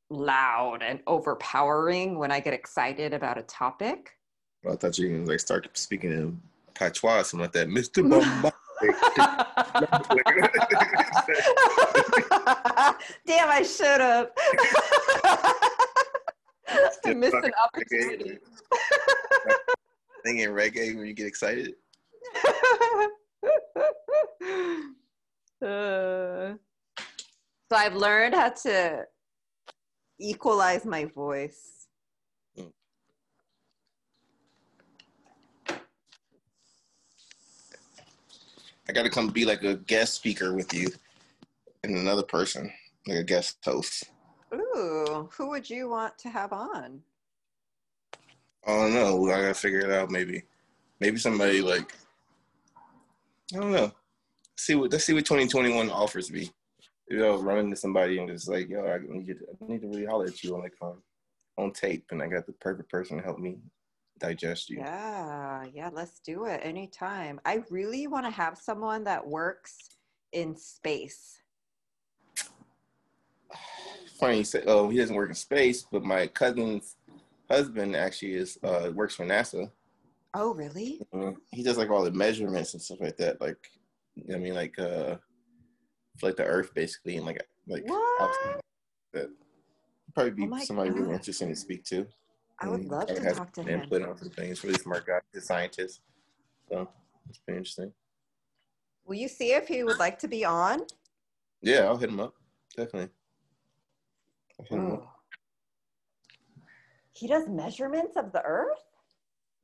[0.09, 4.13] loud and overpowering when I get excited about a topic.
[4.69, 6.41] I thought you were gonna like start speaking in
[6.75, 7.69] patois, something like that.
[7.69, 8.03] Mr.
[8.09, 8.63] Bombastic.
[13.27, 14.31] Damn, I should have.
[17.05, 18.39] I missed an opportunity.
[20.25, 21.75] Singing reggae when you get excited.
[25.63, 26.55] Uh,
[27.71, 29.05] so I've learned how to
[30.19, 31.82] equalize my voice.
[38.93, 40.87] I gotta come be like a guest speaker with you
[41.83, 42.71] and another person,
[43.07, 44.11] like a guest host.
[44.55, 47.01] Ooh, who would you want to have on?
[48.67, 49.31] I don't know.
[49.31, 50.11] I gotta figure it out.
[50.11, 50.43] Maybe,
[51.01, 51.95] maybe somebody like
[53.55, 53.93] I don't know.
[54.59, 56.51] See what let's see what 2021 offers me.
[57.09, 59.89] You know, run into somebody and just like, yo, I need to, I need to
[59.89, 60.99] really holler at you on like on,
[61.57, 63.57] on tape, and I got the perfect person to help me
[64.23, 64.79] digest you.
[64.79, 67.41] Yeah, yeah, let's do it anytime.
[67.45, 69.77] I really want to have someone that works
[70.33, 71.43] in space.
[74.19, 76.97] Funny you say, oh, he doesn't work in space, but my cousin's
[77.51, 79.71] husband actually is uh works for NASA.
[80.35, 81.01] Oh, really?
[81.13, 81.37] Mhm.
[81.51, 83.41] He does like all the measurements and stuff like that.
[83.41, 83.59] Like,
[84.33, 85.17] I mean, like uh,
[86.23, 87.85] like the Earth basically, and like like
[89.13, 89.29] that.
[90.15, 92.07] Probably be Oh somebody really interesting to speak to.
[92.63, 93.81] I would mm, love to talk to him.
[93.81, 94.63] Input on some things.
[94.63, 96.01] Really smart guy, he's a scientist.
[96.69, 96.89] So
[97.29, 97.93] it's pretty interesting.
[99.05, 100.83] Will you see if he would like to be on?
[101.61, 102.35] Yeah, I'll hit him up.
[102.77, 103.11] Definitely.
[104.61, 105.17] I'll hit him up.
[107.11, 108.85] He does measurements of the Earth?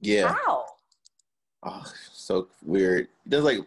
[0.00, 0.34] Yeah.
[0.44, 0.66] How?
[1.62, 3.08] Oh, so weird.
[3.24, 3.60] He does like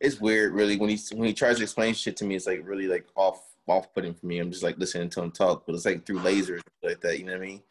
[0.00, 2.66] it's weird really when he when he tries to explain shit to me, it's like
[2.66, 4.38] really like off off putting for me.
[4.38, 7.24] I'm just like listening to him talk, but it's like through lasers like that, you
[7.24, 7.62] know what I mean?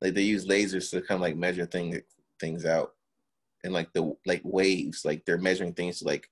[0.00, 2.00] Like they use lasers to kind of like measure thing
[2.40, 2.92] things out.
[3.64, 6.28] And like the like waves, like they're measuring things like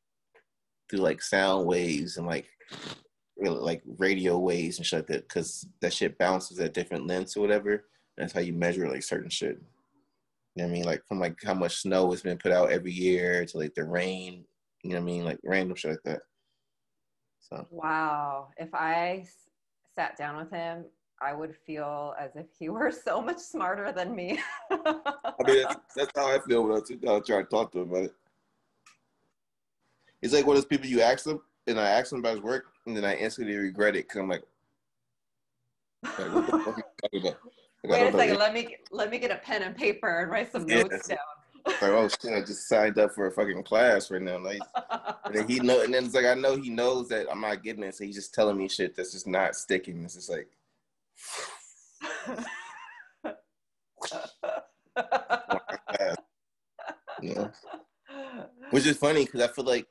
[0.89, 2.47] through like sound waves and like
[3.39, 7.41] like radio waves and shit like that because that shit bounces at different lengths or
[7.41, 7.85] whatever.
[8.17, 9.61] That's how you measure like certain shit.
[10.55, 10.85] You know what I mean?
[10.85, 13.85] Like from like how much snow has been put out every year to like the
[13.85, 14.45] rain.
[14.83, 15.25] You know what I mean?
[15.25, 16.23] Like random shit like that.
[17.41, 18.49] So Wow.
[18.57, 19.27] If i
[19.95, 20.85] sat down with him,
[21.21, 24.39] I would feel as if he were so much smarter than me.
[24.71, 24.77] I
[25.47, 28.05] mean, that's, that's how I feel when I down try to talk to him about
[28.05, 28.15] it.
[30.23, 32.43] It's like one of those people you ask them, and I ask them about his
[32.43, 34.43] work, and then I instantly regret it because I'm like,
[36.03, 37.39] like, what the fuck are you talking about?
[37.85, 38.39] Like, Wait a second.
[38.39, 40.83] Let me let me get a pen and paper and write some Yeah.
[40.83, 41.19] notes down.
[41.67, 44.39] Like, oh shit, I just signed up for a fucking class right now.
[44.39, 44.63] Like,
[45.27, 47.63] and then he know, and then it's like I know he knows that I'm not
[47.63, 50.03] getting it, so he's just telling me shit that's just not sticking.
[50.05, 50.49] It's just like,
[57.37, 57.51] know.
[58.71, 59.87] Which is funny because I feel like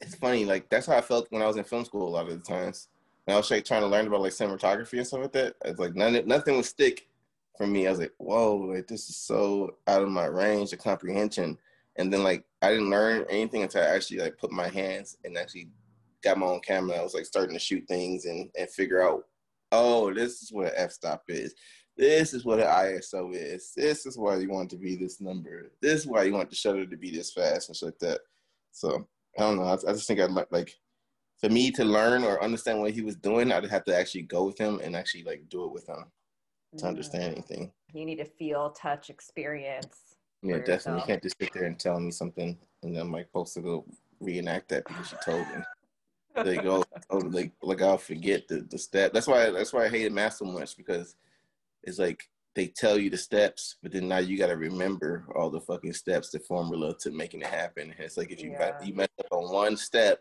[0.00, 0.44] it's funny.
[0.44, 2.44] Like that's how I felt when I was in film school a lot of the
[2.44, 2.88] times.
[3.24, 5.56] When I was like trying to learn about like cinematography and stuff like that.
[5.64, 7.08] It's like none, nothing would stick
[7.56, 7.86] for me.
[7.86, 11.58] I was like, whoa, like this is so out of my range of comprehension.
[11.96, 15.36] And then like I didn't learn anything until I actually like put my hands and
[15.36, 15.68] actually
[16.22, 16.96] got my own camera.
[16.96, 19.26] I was like starting to shoot things and and figure out,
[19.72, 21.54] oh, this is what f stop is.
[21.96, 23.72] This is what an ISO is.
[23.76, 25.70] This is why you want to be this number.
[25.82, 28.20] This is why you want the shutter to be this fast and shit like that.
[28.72, 29.06] So
[29.38, 29.64] I don't know.
[29.64, 30.74] I, I just think I'd like, like
[31.40, 34.44] for me to learn or understand what he was doing, I'd have to actually go
[34.44, 36.04] with him and actually like do it with him
[36.72, 36.86] to mm-hmm.
[36.86, 37.72] understand anything.
[37.92, 40.16] You need to feel, touch, experience.
[40.42, 40.72] Yeah, definitely.
[40.72, 41.00] yourself.
[41.00, 43.60] You can't just sit there and tell me something and then I'm like supposed to
[43.60, 43.84] go
[44.20, 45.62] reenact that because you told me.
[46.36, 49.12] Oh, oh like like I'll forget the, the step.
[49.12, 51.16] That's why that's why I hated math so much because
[51.82, 55.50] it's like they tell you the steps, but then now you got to remember all
[55.50, 57.90] the fucking steps, the formula to making it happen.
[57.90, 58.82] And it's like if you Yeah.
[58.82, 60.20] you mess up on one step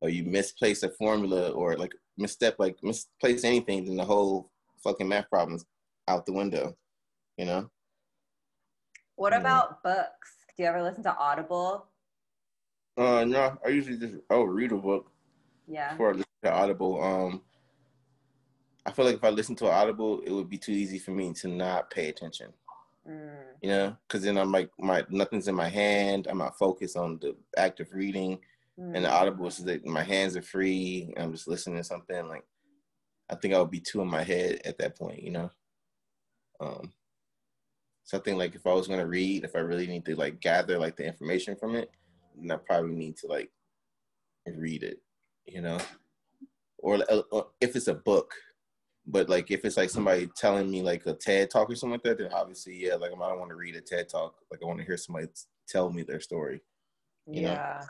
[0.00, 4.50] or you misplace a formula or like misstep like misplace anything, then the whole
[4.82, 5.64] fucking math problem's
[6.08, 6.76] out the window.
[7.36, 7.70] You know?
[9.16, 10.36] What about books?
[10.56, 11.86] Do you ever listen to Audible?
[12.96, 15.10] Uh no, I usually just I'll read a book
[15.70, 15.96] Yeah.
[15.96, 17.02] to Audible.
[17.02, 17.42] Um
[18.86, 21.32] I feel like if I listen to Audible, it would be too easy for me
[21.34, 22.52] to not pay attention.
[23.08, 23.44] Mm.
[23.62, 26.26] you know, because then I'm like, my nothing's in my hand.
[26.28, 28.38] I'm not focused on the act of reading,
[28.76, 29.12] and the Mm.
[29.12, 31.12] audible is that my hands are free.
[31.16, 32.28] I'm just listening to something.
[32.28, 32.44] Like,
[33.30, 35.50] I think I would be too in my head at that point, you know.
[36.60, 36.92] Um,
[38.04, 40.40] so I think like if I was gonna read, if I really need to like
[40.40, 41.90] gather like the information from it,
[42.36, 43.50] then I probably need to like
[44.46, 45.00] read it,
[45.50, 45.78] you know,
[46.78, 46.98] or,
[47.30, 48.34] or if it's a book.
[49.06, 52.02] But like if it's like somebody telling me like a TED talk or something like
[52.02, 54.36] that, then obviously yeah, like I don't want to read a TED talk.
[54.50, 55.26] Like I want to hear somebody
[55.66, 56.60] tell me their story.
[57.26, 57.52] you know?
[57.52, 57.80] Yeah.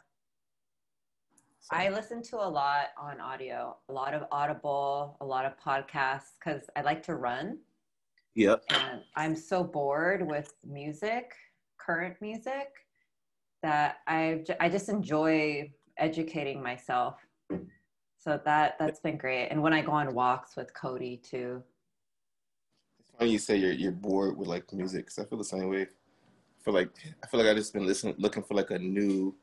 [1.61, 5.53] So, I listen to a lot on audio, a lot of Audible, a lot of
[5.59, 7.59] podcasts because I like to run
[8.35, 8.63] yep.
[8.71, 11.33] and I'm so bored with music,
[11.79, 12.69] current music,
[13.63, 17.17] that I I just enjoy educating myself.
[18.21, 19.49] So that that's been great.
[19.49, 21.63] And when I go on walks with Cody too.
[22.99, 25.71] It's funny you say you're you're bored with like music because I feel the same
[25.71, 25.83] way.
[25.83, 26.91] I feel like
[27.25, 29.35] I feel like I just been listening, looking for like a new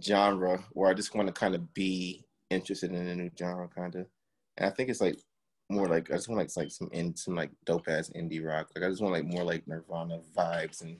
[0.00, 3.96] genre where I just want to kind of be interested in a new genre, kind
[3.96, 4.06] of.
[4.56, 5.18] And I think it's like
[5.68, 8.68] more like I just want like like some in some like dope ass indie rock.
[8.76, 10.98] Like I just want like more like Nirvana vibes and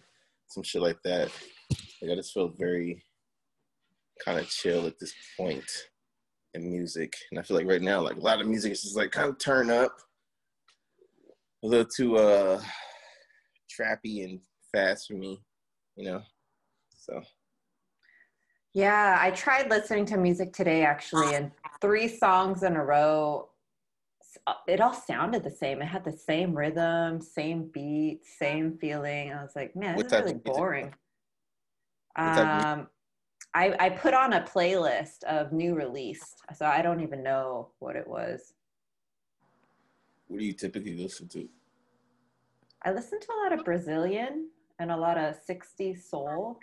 [0.48, 1.30] some shit like that.
[2.02, 3.04] Like I just feel very
[4.24, 5.70] kind of chill at this point
[6.56, 7.14] in music.
[7.30, 9.28] And I feel like right now, like a lot of music is just like kind
[9.28, 9.96] of turn up.
[11.62, 12.60] A little too uh
[13.70, 14.40] trappy and
[14.72, 15.40] fast for me,
[15.96, 16.22] you know.
[16.98, 17.22] So
[18.74, 21.50] yeah, I tried listening to music today actually, and
[21.80, 23.48] three songs in a row,
[24.46, 25.80] uh, it all sounded the same.
[25.80, 29.32] It had the same rhythm, same beat, same feeling.
[29.32, 30.94] I was like, man, this is really boring.
[32.16, 32.88] Um,
[33.56, 37.96] I, I put on a playlist of new released, so I don't even know what
[37.96, 38.52] it was.
[40.28, 41.48] What do you typically listen to?
[42.84, 46.58] I listen to a lot of Brazilian and a lot of 60s soul.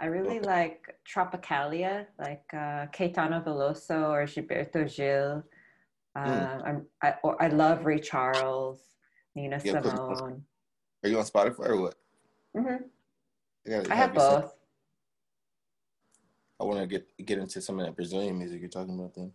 [0.00, 0.48] I really okay.
[0.48, 5.44] like Tropicalia, like uh, Caetano Veloso or Gilberto Gil.
[6.16, 6.66] mm.
[6.66, 8.80] I'm, I, or I love Ray Charles,
[9.36, 10.42] Nina yeah, Simone.
[11.04, 11.94] Are you on Spotify or what?
[12.56, 12.84] Mm-hmm.
[13.64, 14.56] I, gotta, I have both.
[16.60, 19.32] I want to get get into some of that Brazilian music you're talking about then.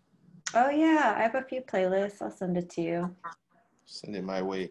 [0.54, 2.22] Oh yeah, I have a few playlists.
[2.22, 3.16] I'll send it to you.
[3.86, 4.70] Send it my way.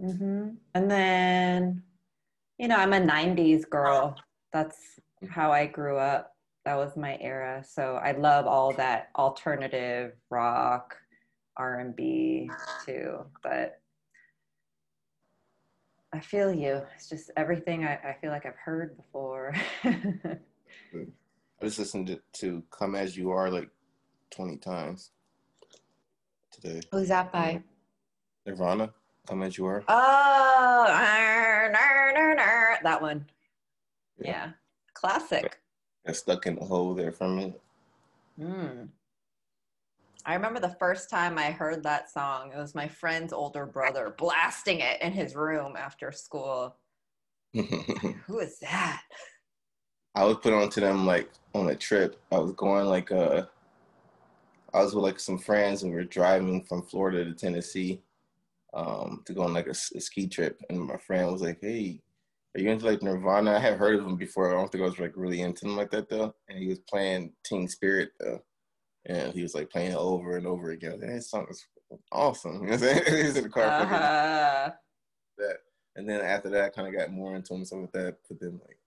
[0.00, 0.50] Mm-hmm.
[0.74, 1.82] And then,
[2.58, 4.16] you know, I'm a '90s girl.
[4.52, 4.78] That's
[5.28, 6.34] how I grew up.
[6.64, 7.64] That was my era.
[7.66, 10.96] So I love all that alternative rock,
[11.56, 12.48] R&B
[12.86, 13.18] too.
[13.42, 13.80] But
[16.12, 16.82] I feel you.
[16.94, 19.54] It's just everything I, I feel like I've heard before.
[21.62, 23.68] I just listened to, to Come As You Are like
[24.30, 25.12] 20 times
[26.50, 26.80] today.
[26.90, 27.62] Who's that by?
[28.44, 28.90] Nirvana,
[29.28, 29.84] Come As You Are.
[29.86, 30.86] Oh,
[32.82, 33.24] that one.
[34.18, 34.30] yeah.
[34.30, 34.50] yeah.
[34.94, 35.60] Classic.
[36.04, 37.60] Got stuck in the hole there for a minute.
[38.40, 38.86] Hmm.
[40.26, 42.50] I remember the first time I heard that song.
[42.52, 46.74] It was my friend's older brother blasting it in his room after school.
[47.54, 49.02] Who is that?
[50.14, 52.20] I was put on to them like on a trip.
[52.30, 53.44] I was going like uh
[54.74, 58.02] I was with like some friends and we were driving from Florida to Tennessee
[58.74, 62.00] um to go on like a, a ski trip and my friend was like, Hey,
[62.54, 63.56] are you into like Nirvana?
[63.56, 64.50] I had heard of them before.
[64.50, 66.34] I don't think I was like really into them like that though.
[66.48, 68.42] And he was playing Teen Spirit though.
[69.06, 71.00] And he was like playing it over and over again.
[71.02, 71.66] And his song is
[72.10, 72.52] awesome.
[72.62, 73.24] You know what I'm saying?
[73.24, 74.70] He's in the car uh-huh.
[75.38, 75.56] that.
[75.96, 78.16] And then after that I kinda got more into him, stuff like that.
[78.28, 78.78] But then like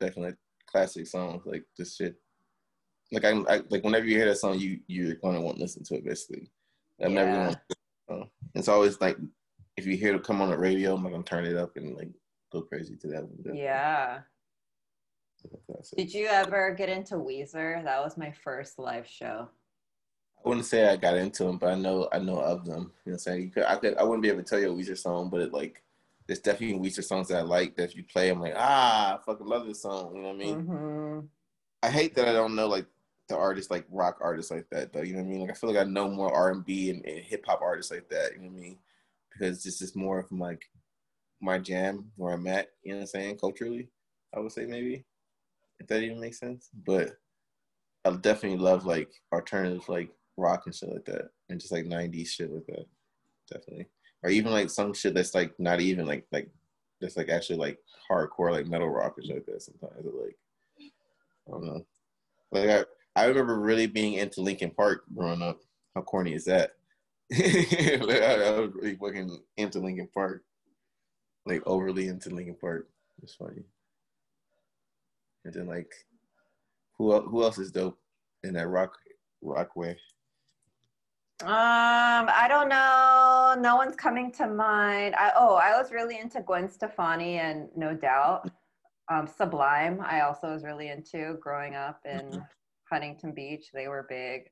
[0.00, 0.34] definitely
[0.66, 2.16] classic songs, like this shit.
[3.12, 5.84] Like I, I like whenever you hear that song you you're gonna want to listen
[5.84, 6.50] to it basically.
[7.02, 7.24] I'm yeah.
[7.24, 7.60] never
[8.08, 9.16] gonna it's always like
[9.76, 11.96] if you hear it come on the radio, I'm like gonna turn it up and
[11.96, 12.10] like
[12.52, 13.22] go crazy to that.
[13.22, 13.54] One.
[13.54, 14.20] Yeah.
[15.96, 17.84] Did you ever get into Weezer?
[17.84, 19.48] That was my first live show.
[20.44, 22.74] I wouldn't say I got into them, but I know I know of them.
[22.74, 23.42] You know what I'm saying?
[23.42, 25.42] You could, I could I wouldn't be able to tell you a Weezer song, but
[25.42, 25.82] it like
[26.26, 29.22] there's definitely Weezer songs that I like that if you play, I'm like, ah, I
[29.24, 30.14] fucking love this song.
[30.14, 30.66] You know what I mean?
[30.66, 31.26] Mm-hmm.
[31.82, 32.86] I hate that I don't know like
[33.28, 35.02] the artists like rock artists like that though.
[35.02, 35.40] You know what I mean?
[35.42, 38.08] Like I feel like I know more R and B and hip hop artists like
[38.08, 38.32] that.
[38.34, 38.78] You know what I mean?
[39.30, 40.68] Because this is more of like
[41.40, 43.88] my jam where I'm at, you know what I'm saying, culturally,
[44.34, 45.04] I would say maybe.
[45.78, 46.70] If that even makes sense.
[46.86, 47.18] But
[48.04, 51.28] I definitely love like alternative like rock and shit like that.
[51.48, 52.86] And just like nineties shit like that.
[53.50, 53.86] Definitely.
[54.26, 56.50] Or even like some shit that's like not even like like
[57.00, 57.78] that's like actually like
[58.10, 60.04] hardcore like metal rock or shit like that sometimes.
[60.04, 60.36] like
[61.46, 61.86] I don't know.
[62.50, 65.60] Like I I remember really being into Linkin Park growing up.
[65.94, 66.72] How corny is that?
[67.30, 70.42] like, I, I was really fucking into Linkin Park
[71.44, 72.88] like overly into Linkin Park.
[73.22, 73.62] It's funny.
[75.44, 75.92] And then like,
[76.98, 77.96] who who else is dope
[78.42, 78.98] in that rock
[79.40, 79.96] rock way?
[81.42, 81.48] Um,
[82.30, 83.54] I don't know.
[83.60, 85.14] No one's coming to mind.
[85.16, 88.50] I oh, I was really into Gwen Stefani and No Doubt.
[89.08, 92.40] Um, Sublime, I also was really into growing up in mm-hmm.
[92.90, 93.66] Huntington Beach.
[93.72, 94.42] They were big.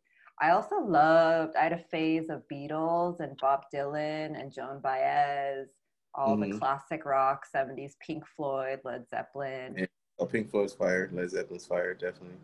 [0.41, 1.57] I also loved.
[1.57, 5.69] I had a phase of Beatles and Bob Dylan and Joan Baez
[6.15, 6.53] all mm-hmm.
[6.53, 9.87] the classic rock 70s pink floyd led zeppelin yeah.
[10.19, 12.37] oh pink floyd's fire led zeppelin's fire definitely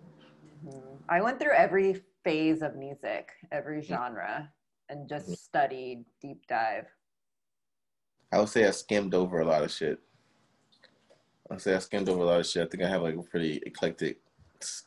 [0.66, 0.78] mm-hmm.
[1.08, 4.50] i went through every phase of music every genre
[4.88, 6.86] and just studied deep dive.
[8.32, 9.98] I would say i skimmed over a lot of shit.
[11.50, 12.66] I would say i skimmed over a lot of shit.
[12.66, 14.18] I think i have like a pretty eclectic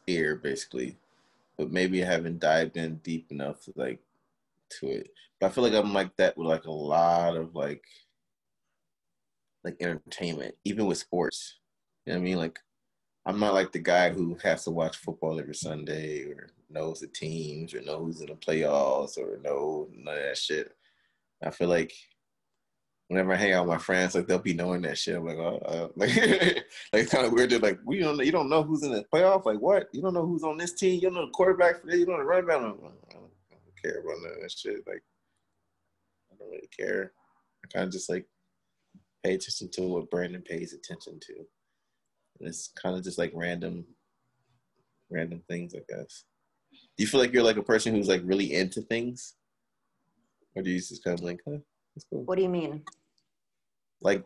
[0.08, 0.98] ear basically.
[1.58, 4.00] But maybe i haven't dived in deep enough to like
[4.80, 5.10] to it.
[5.40, 7.84] But i feel like i'm like that with like a lot of like
[9.64, 11.56] like entertainment, even with sports.
[12.06, 12.38] You know what I mean?
[12.38, 12.60] Like
[13.26, 17.08] I'm not like the guy who has to watch football every Sunday or knows the
[17.08, 20.76] teams or knows in the playoffs or know none of that shit.
[21.42, 21.94] I feel like
[23.08, 25.16] whenever I hang out with my friends, like they'll be knowing that shit.
[25.16, 27.50] I'm like, oh, uh, like, like it's kind of weird.
[27.50, 29.46] They're like, we don't, you don't know who's in the playoff.
[29.46, 29.88] Like, what?
[29.94, 30.96] You don't know who's on this team.
[30.96, 32.00] You don't know the quarterback for this.
[32.00, 32.58] You don't know the running back.
[32.58, 34.88] I don't, I don't care about none of that shit.
[34.88, 35.04] Like,
[36.32, 37.14] I don't really care.
[37.64, 38.26] I kind of just like
[39.24, 41.46] pay attention to what Brandon pays attention to.
[42.40, 43.86] And it's kind of just like random,
[45.10, 46.26] random things, I guess.
[46.98, 49.36] Do you feel like you're like a person who's like really into things,
[50.56, 51.58] or do you just kind of like, huh,
[51.96, 52.24] that's cool?
[52.24, 52.84] What do you mean?
[54.04, 54.24] like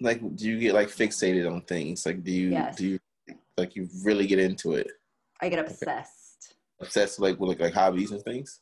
[0.00, 2.76] like do you get like fixated on things like do you Yes.
[2.76, 2.98] do you
[3.56, 4.86] like you really get into it
[5.40, 6.54] I get obsessed.
[6.80, 8.60] obsessed like with like, like hobbies and things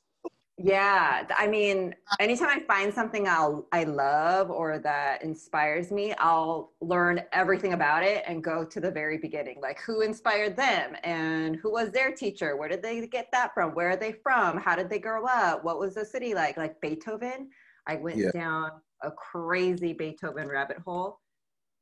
[0.58, 6.72] Yeah, I mean, anytime I find something I'll I love or that inspires me, I'll
[6.80, 9.58] learn everything about it and go to the very beginning.
[9.60, 12.56] Like who inspired them and who was their teacher?
[12.56, 13.74] Where did they get that from?
[13.74, 14.56] Where are they from?
[14.56, 15.62] How did they grow up?
[15.62, 16.56] What was the city like?
[16.56, 17.50] Like Beethoven,
[17.86, 18.30] I went Yeah.
[18.32, 18.70] down
[19.02, 21.20] a crazy Beethoven rabbit hole.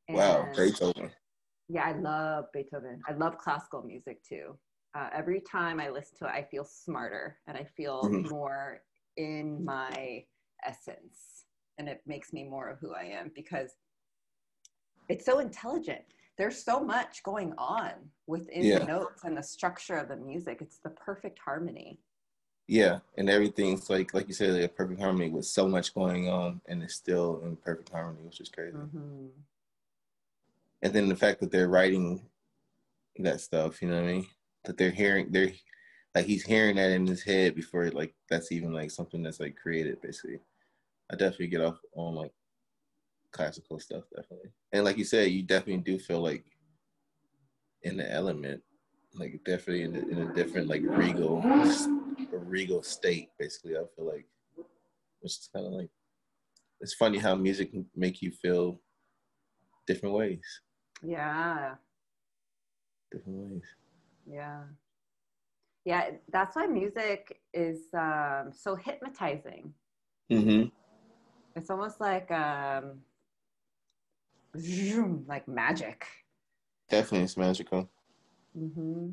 [0.09, 1.11] wow beethoven
[1.68, 3.01] yeah, I love Beethoven.
[3.09, 4.59] I love classical music too.
[4.95, 8.30] Uh, every time I listen to it, I feel smarter and I feel Mhm.
[8.30, 8.82] more
[9.16, 10.24] in my
[10.64, 11.47] essence.
[11.78, 13.76] And it makes me more of who I am because
[15.09, 16.05] it's so intelligent.
[16.38, 18.78] There's so much going on within Yeah.
[18.80, 20.59] the notes and the structure of the music.
[20.62, 22.01] It's the perfect harmony.
[22.66, 26.30] yeah and everything's like like you said like a perfect harmony with so much going
[26.30, 29.30] on and it's still in perfect harmony which is crazy Mhm.
[30.80, 32.26] and then the fact that they're writing
[33.18, 34.26] that stuff you know what i mean
[34.65, 35.53] that they're hearing they're
[36.15, 39.57] like he's hearing that in his head before like that's even like something that's like
[39.57, 40.39] created basically.
[41.11, 42.33] I definitely get off on like
[43.33, 44.51] classical stuff definitely.
[44.73, 46.45] And like you said you definitely do feel like
[47.83, 48.62] in the element
[49.15, 54.07] like definitely in, a- in a different like regal a regal state basically i feel
[54.07, 54.27] like.
[55.21, 55.89] Which is kind of like
[56.81, 58.79] it's funny how music can make you feel
[59.87, 60.45] different ways.
[61.03, 61.75] Yeah.
[63.11, 63.62] different ways
[64.31, 64.62] Yeah.
[65.85, 66.11] Yeah.
[66.33, 69.72] That's why music is um, so hypnotizing.
[70.31, 70.64] mm-hmm
[71.57, 73.01] It's almost like um,
[74.59, 76.07] zoom, like magic.
[76.91, 77.89] definitely it's magical
[78.55, 79.11] hmm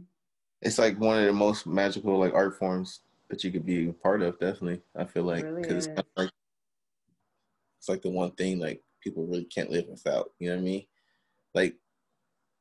[0.61, 3.93] it's like one of the most magical like art forms that you could be a
[3.93, 6.31] part of definitely i feel like really because it's, kind of like,
[7.79, 10.65] it's like the one thing like people really can't live without you know what i
[10.65, 10.85] mean
[11.55, 11.75] like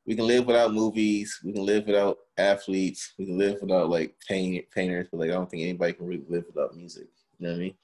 [0.06, 4.14] we can live without movies we can live without athletes we can live without like
[4.28, 7.06] paint, painters but like i don't think anybody can really live without music
[7.38, 7.74] you know what i mean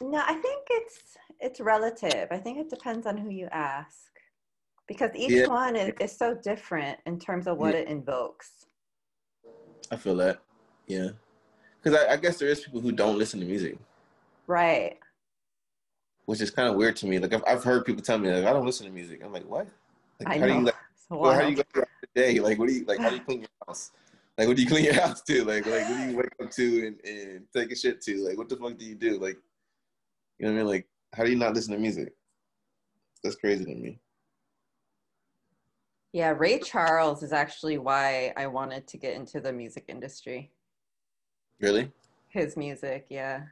[0.00, 0.98] No, I think it's
[1.40, 2.28] it's relative.
[2.30, 3.96] I think it depends on who you ask.
[4.88, 5.46] Because each Yeah.
[5.46, 7.80] one is, is so different in terms of what Yeah.
[7.80, 8.66] it invokes.
[9.90, 10.40] i feel that
[10.86, 11.08] yeah
[11.82, 13.76] because I, I guess there is people who don't listen to music
[14.46, 14.98] Right.
[16.26, 18.44] which is kind of weird to me like I've, I've heard people tell me like
[18.44, 19.66] i don't listen to music i'm like what
[20.20, 20.70] like, I know.
[21.18, 22.40] do you like It's Well, how do you go throughout the day?
[22.40, 22.98] Like, what do you like?
[22.98, 23.92] How do you clean your house?
[24.38, 25.44] Like, what do you clean your house to?
[25.44, 28.26] Like, like what do you wake up to and, and take a shit to?
[28.26, 29.18] Like, what the fuck do you do?
[29.18, 29.36] Like,
[30.38, 30.66] you know what I mean?
[30.66, 32.14] Like, how do you not listen to music?
[33.22, 33.98] That's crazy to me.
[36.12, 40.50] Yeah, Ray Charles is actually why I wanted to get into the music industry.
[41.60, 41.90] Really?
[42.28, 43.42] His music, yeah.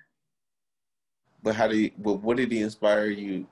[1.43, 1.91] But how do you?
[1.99, 3.47] But what did he inspire you,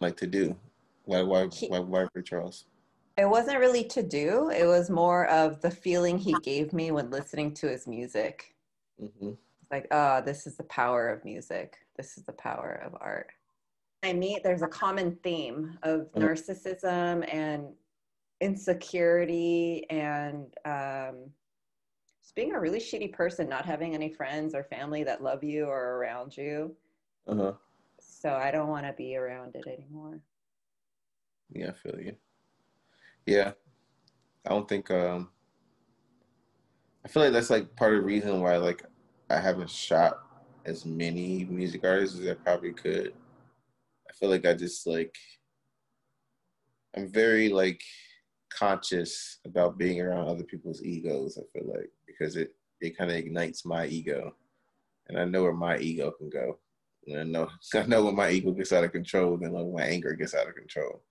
[0.00, 0.56] like, to do?
[1.04, 1.22] Why?
[1.22, 1.48] Why?
[1.52, 1.80] He- Why?
[1.80, 2.66] Why Ray Charles?
[3.18, 7.10] It wasn't really to do, it was more of the feeling he gave me when
[7.10, 8.54] listening to his music.
[8.98, 9.32] hmm
[9.70, 11.78] like, oh, this is the power of music.
[11.96, 13.32] This is the power of art.
[14.02, 16.20] I meet there's a common theme of Mhm.
[16.22, 17.74] narcissism and
[18.42, 21.30] insecurity and um,
[22.20, 25.64] just being a really shitty person, not having any friends or family that love you
[25.64, 26.76] or around you.
[27.26, 27.52] Uh huh.
[27.98, 30.20] So I don't want to be around it anymore.
[31.50, 32.14] Yeah, I feel you.
[33.26, 33.52] Yeah,
[34.46, 34.90] I don't think.
[34.90, 35.30] um
[37.04, 38.82] I feel like that's like part of the reason why like
[39.30, 40.18] I haven't shot
[40.64, 43.12] as many music artists as I probably could.
[44.08, 45.14] I feel like I just like
[46.96, 47.82] I'm very like
[48.50, 51.38] conscious about being around other people's egos.
[51.38, 54.34] I feel like because it it kind of ignites my ego,
[55.08, 56.58] and I know where my ego can go.
[57.06, 59.82] And I know I know when my ego gets out of control, then like my
[59.84, 61.02] anger gets out of control.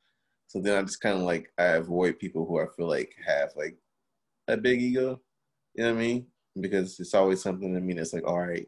[0.51, 3.51] So then I just kind of like I avoid people who I feel like have
[3.55, 3.77] like
[4.49, 5.21] a big ego.
[5.75, 6.25] You know what I mean?
[6.59, 8.67] Because it's always something to me that's like, all right,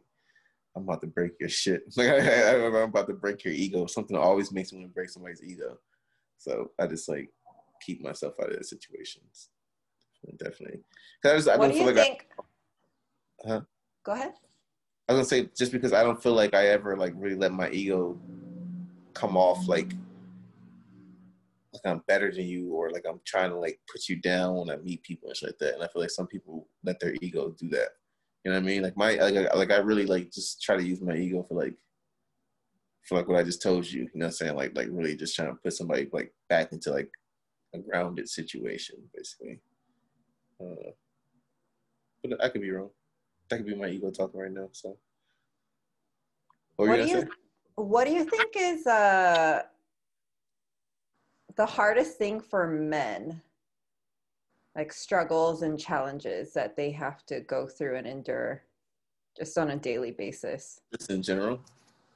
[0.77, 1.83] I'm about to break your shit.
[1.97, 3.85] Like I, I'm about to break your ego.
[3.85, 5.77] Something always makes me want to break somebody's ego.
[6.37, 7.29] So I just like
[7.81, 9.49] keep myself out of those situations.
[10.37, 10.79] Definitely.
[11.25, 12.27] I, just, I what don't do feel you like think?
[13.45, 13.61] I, huh?
[14.05, 14.35] Go ahead.
[15.09, 17.51] I was gonna say just because I don't feel like I ever like really let
[17.51, 18.17] my ego
[19.13, 19.91] come off like
[21.73, 24.69] like I'm better than you or like I'm trying to like put you down when
[24.69, 25.73] I meet people and shit like that.
[25.75, 27.89] And I feel like some people let their ego do that.
[28.43, 28.83] You know what I mean?
[28.83, 31.55] Like my like I, like I really like just try to use my ego for
[31.55, 31.75] like
[33.07, 34.01] for like what I just told you.
[34.01, 34.55] You know what I'm saying?
[34.55, 37.09] Like like really just trying to put somebody like back into like
[37.73, 39.59] a grounded situation, basically.
[40.61, 40.91] Uh,
[42.23, 42.89] but I could be wrong.
[43.49, 44.69] That could be my ego talking right now.
[44.71, 44.97] So,
[46.75, 47.27] what, What do you you say?
[47.75, 49.63] What do you think is uh
[51.55, 53.41] the hardest thing for men?
[54.75, 58.63] Like struggles and challenges that they have to go through and endure
[59.37, 60.79] just on a daily basis.
[60.97, 61.59] Just in general,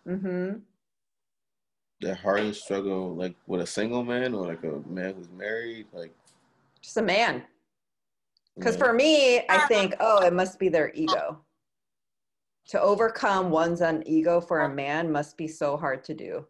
[0.07, 0.59] Mm-hmm.
[1.99, 6.11] the hardest struggle, like with a single man or like a man who's married, like.
[6.81, 7.43] Just a man.
[8.55, 11.39] Because for me, I think, oh, it must be their ego.
[12.69, 16.45] To overcome one's own ego for a man must be so hard to do.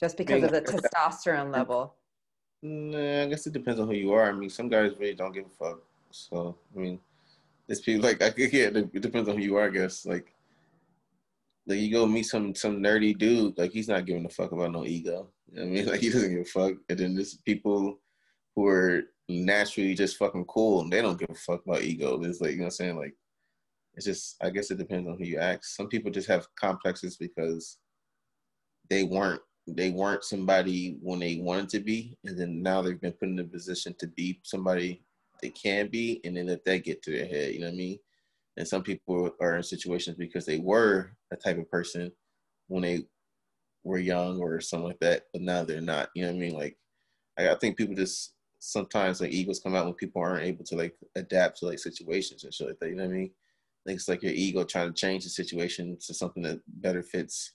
[0.00, 1.94] Just because of the testosterone level.
[2.62, 4.28] Nah, I guess it depends on who you are.
[4.28, 5.80] I mean, some guys really don't give a fuck.
[6.10, 6.98] So, I mean,
[7.68, 9.66] it's people like I yeah, it depends on who you are.
[9.66, 10.34] I guess like,
[11.66, 14.72] like you go meet some some nerdy dude, like he's not giving a fuck about
[14.72, 15.28] no ego.
[15.52, 16.74] You know I mean, like he doesn't give a fuck.
[16.88, 18.00] And then there's people
[18.56, 22.20] who are naturally just fucking cool and they don't give a fuck about ego.
[22.24, 23.14] It's like you know what I'm saying, like
[23.94, 25.64] it's just I guess it depends on who you ask.
[25.64, 27.78] Some people just have complexes because
[28.88, 29.42] they weren't
[29.76, 33.38] they weren't somebody when they wanted to be, and then now they've been put in
[33.38, 35.02] a position to be somebody
[35.42, 37.54] they can be, and then let that get to their head.
[37.54, 37.98] You know what I mean?
[38.56, 42.12] And some people are in situations because they were a type of person
[42.68, 43.04] when they
[43.84, 46.10] were young or something like that, but now they're not.
[46.14, 46.54] You know what I mean?
[46.54, 46.76] Like
[47.38, 50.94] I, think people just sometimes like egos come out when people aren't able to like
[51.16, 52.88] adapt to like situations and shit like that.
[52.90, 53.30] You know what I mean?
[53.86, 57.52] Like it's like your ego trying to change the situation to something that better fits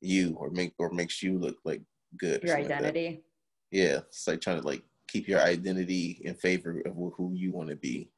[0.00, 1.82] you or make or makes you look like
[2.18, 2.42] good.
[2.42, 3.22] Your something like identity.
[3.70, 7.68] yeah, it's like trying to like keep your identity in favor of who you want
[7.68, 8.10] to be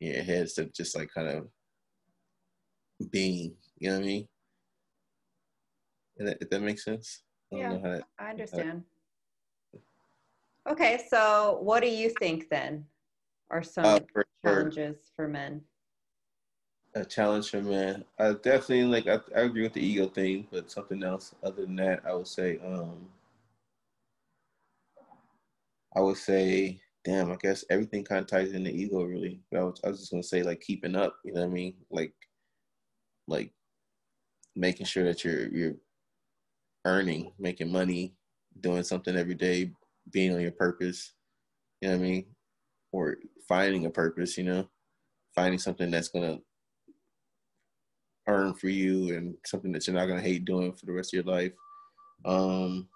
[0.00, 1.48] in your head instead of just like kind of
[3.10, 3.54] being.
[3.78, 4.28] You know what I mean?
[6.16, 7.22] If that, if that makes sense.
[7.52, 7.72] I don't Yeah.
[7.76, 8.82] know how that, I understand.
[10.68, 12.84] Okay, so what do you think then
[13.50, 15.60] are some uh, for, for challenges for men?
[16.96, 18.04] A challenge for man.
[18.18, 19.06] I definitely like.
[19.06, 22.26] I, I agree with the ego thing, but something else other than that, I would
[22.26, 22.58] say.
[22.64, 23.08] um
[25.94, 27.30] I would say, damn.
[27.32, 29.40] I guess everything kind of ties into ego, really.
[29.50, 31.16] But I was, I was just gonna say like keeping up.
[31.24, 31.74] You know what I mean?
[31.90, 32.14] Like,
[33.28, 33.52] like
[34.54, 35.74] making sure that you're you're
[36.86, 38.14] earning, making money,
[38.60, 39.72] doing something every day,
[40.12, 41.12] being on your purpose.
[41.80, 42.26] You know what I mean?
[42.92, 43.16] Or
[43.48, 44.38] finding a purpose.
[44.38, 44.68] You know,
[45.34, 46.38] finding something that's gonna
[48.28, 51.24] earn for you and something that you're not gonna hate doing for the rest of
[51.24, 51.52] your life.
[52.24, 52.88] Um,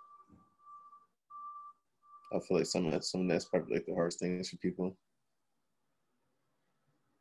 [2.33, 4.57] I feel like some of that, some of that's probably like the hardest things for
[4.59, 4.97] people.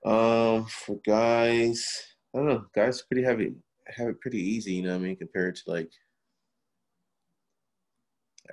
[0.06, 2.65] Um, for guys, I don't know.
[2.73, 3.53] Guys pretty heavy,
[3.88, 4.73] have it pretty easy.
[4.73, 5.91] You know what I mean, compared to like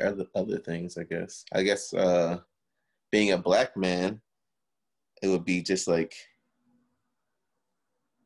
[0.01, 0.99] other other things.
[0.99, 1.45] I guess.
[1.53, 2.39] I guess uh,
[3.13, 4.21] being a black man,
[5.23, 6.15] it would be just like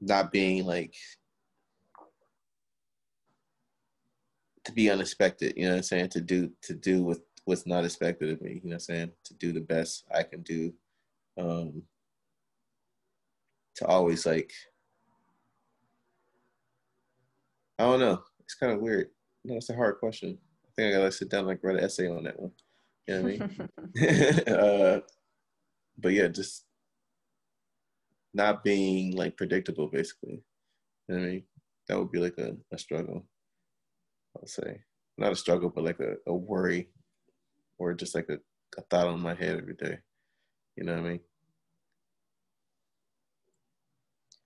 [0.00, 0.94] not being like
[4.70, 6.08] to be unexpected, you know what I'm saying?
[6.10, 9.12] To do to do with what's not expected of me, you know what I'm saying?
[9.24, 10.72] To do the best I can do.
[11.38, 11.82] Um
[13.76, 14.52] to always like
[17.78, 18.22] I don't know.
[18.40, 19.10] It's kind of weird.
[19.44, 20.38] No, it's a hard question.
[20.64, 22.52] I think I gotta sit down and like write an essay on that one.
[23.06, 23.46] You know what I
[23.96, 24.48] mean?
[24.54, 25.00] uh
[25.98, 26.64] but yeah, just
[28.32, 30.42] not being like predictable basically.
[31.08, 31.42] You know what I mean?
[31.88, 33.26] That would be like a, a struggle.
[34.40, 34.80] I'll say.
[35.18, 36.90] Not a struggle, but like a, a worry
[37.78, 38.38] or just like a,
[38.78, 39.98] a thought on my head every day.
[40.76, 41.20] You know what I mean?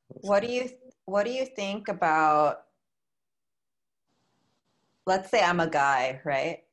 [0.09, 0.71] What do you
[1.07, 2.65] what do you think about
[5.07, 6.65] let's say I'm a guy, right?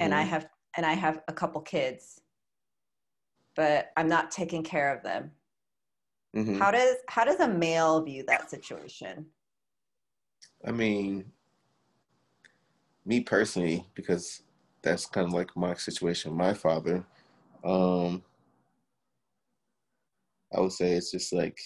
[0.00, 0.28] And I Mhm.
[0.28, 2.20] have and I have a couple kids,
[3.54, 5.32] but I'm not taking care of them.
[6.34, 6.58] Mhm.
[6.58, 9.26] How does how does a male view that situation?
[10.66, 11.32] I mean,
[13.06, 14.42] me personally, because
[14.82, 17.06] that's kind of like my situation, my father.
[17.64, 18.24] Um,
[20.54, 21.58] I would say it's just like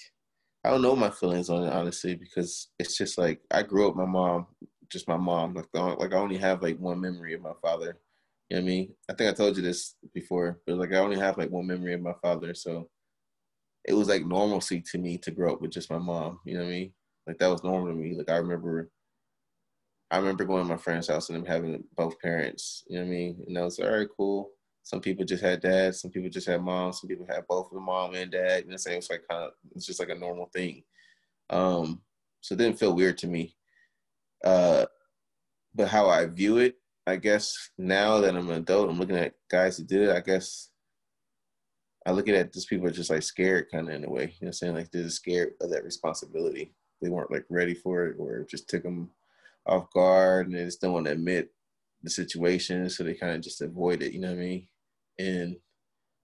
[0.64, 3.96] I don't know my feelings on it honestly, because it's just like I grew up
[3.96, 4.48] my mom,
[4.90, 5.54] just my mom.
[5.54, 7.98] Like, the- like I only have like one memory of my father,
[8.50, 8.94] You know what I mean?
[9.10, 11.94] I think I told you this before, but like I only have like one memory
[11.94, 12.90] of my father, so
[13.86, 16.40] it was like normalcy to me to grow up with just my mom.
[16.44, 16.92] You know what I mean?
[17.26, 18.16] Like that was normal to me.
[18.16, 18.90] Like I remember,
[20.10, 22.84] I remember going to my friend's house and them having both parents.
[22.88, 23.44] You know what I mean?
[23.46, 24.50] And I was like, all right, cool.
[24.82, 26.00] Some people just had dads.
[26.00, 27.00] Some people just had moms.
[27.00, 28.64] Some people had both of the mom and dad.
[28.64, 30.82] You know, saying it's like kind of it's just like a normal thing.
[31.50, 32.00] Um,
[32.40, 33.56] so it didn't feel weird to me.
[34.42, 34.86] Uh,
[35.74, 36.76] but how I view it,
[37.06, 40.10] I guess now that I'm an adult, I'm looking at guys who did it.
[40.10, 40.70] I guess
[42.06, 44.22] I look at it just people are just like scared, kind of in a way.
[44.22, 46.74] You know, what I'm saying like they're scared of that responsibility.
[47.02, 49.10] They weren't like ready for it, or just took them
[49.66, 51.50] off guard, and they just don't want to admit
[52.02, 54.12] the situation, so they kind of just avoid it.
[54.12, 54.68] You know what I mean?
[55.18, 55.56] And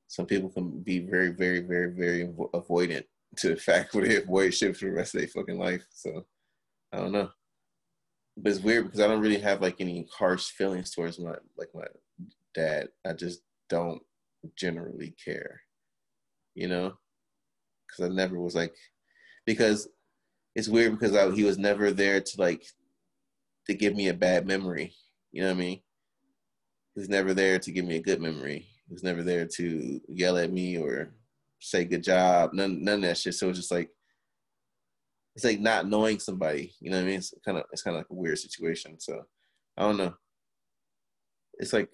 [0.08, 3.04] some people can be very, very, very, very avoidant
[3.38, 5.84] to the fact where they avoid shit for the rest of their fucking life.
[5.90, 6.24] So
[6.92, 7.30] I don't know.
[8.36, 11.70] But it's weird because I don't really have like any harsh feelings towards my like
[11.74, 11.84] my
[12.54, 12.88] dad.
[13.06, 13.40] I just
[13.70, 14.00] don't
[14.56, 15.60] generally care,
[16.54, 16.92] you know,
[17.86, 18.74] because I never was like
[19.46, 19.88] because
[20.54, 22.66] it's weird because I, he was never there to like
[23.66, 24.94] to give me a bad memory.
[25.32, 25.80] You know what I mean?
[26.94, 28.66] He's never there to give me a good memory.
[28.88, 31.12] He was never there to yell at me or
[31.60, 32.51] say good job.
[32.55, 33.34] None none of that shit.
[33.34, 33.90] So it's just like
[35.34, 36.72] it's like not knowing somebody.
[36.80, 37.18] You know what I mean?
[37.18, 38.98] It's kind of it's kind of like a weird situation.
[38.98, 39.22] So
[39.76, 40.14] I don't know.
[41.59, 41.90] It's like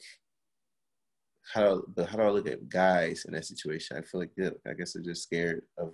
[1.52, 3.96] how but how do I look at guys in that situation?
[3.96, 5.92] I feel like yeah, I guess they're just scared of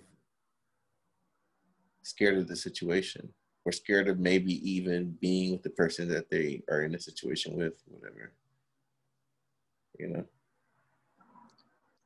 [2.03, 3.33] scared of the situation
[3.69, 7.55] or scared of maybe even being with the person that they are in a situation
[7.55, 8.31] with, whatever.
[9.99, 10.25] You know.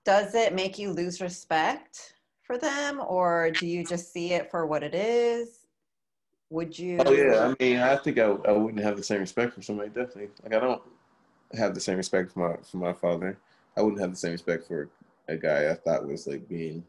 [0.04, 4.68] Does it make you lose respect for them or do you just see it for
[4.68, 5.60] what it is?
[6.50, 9.54] Would you Oh yeah, I mean I think I, I wouldn't have the same respect
[9.54, 10.30] for somebody definitely.
[10.44, 10.82] Like I don't
[11.54, 13.38] have the same respect for my for my father.
[13.78, 14.90] I wouldn't have the same respect for
[15.30, 16.84] a guy I thought was like being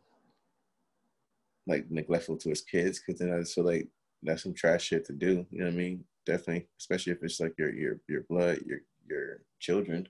[1.68, 3.88] like neglectful to his kids because then I just feel like
[4.24, 5.46] that's some trash shit to do.
[5.50, 6.04] You know what I mean?
[6.26, 10.08] Definitely, especially if it's like your your your blood, your your children.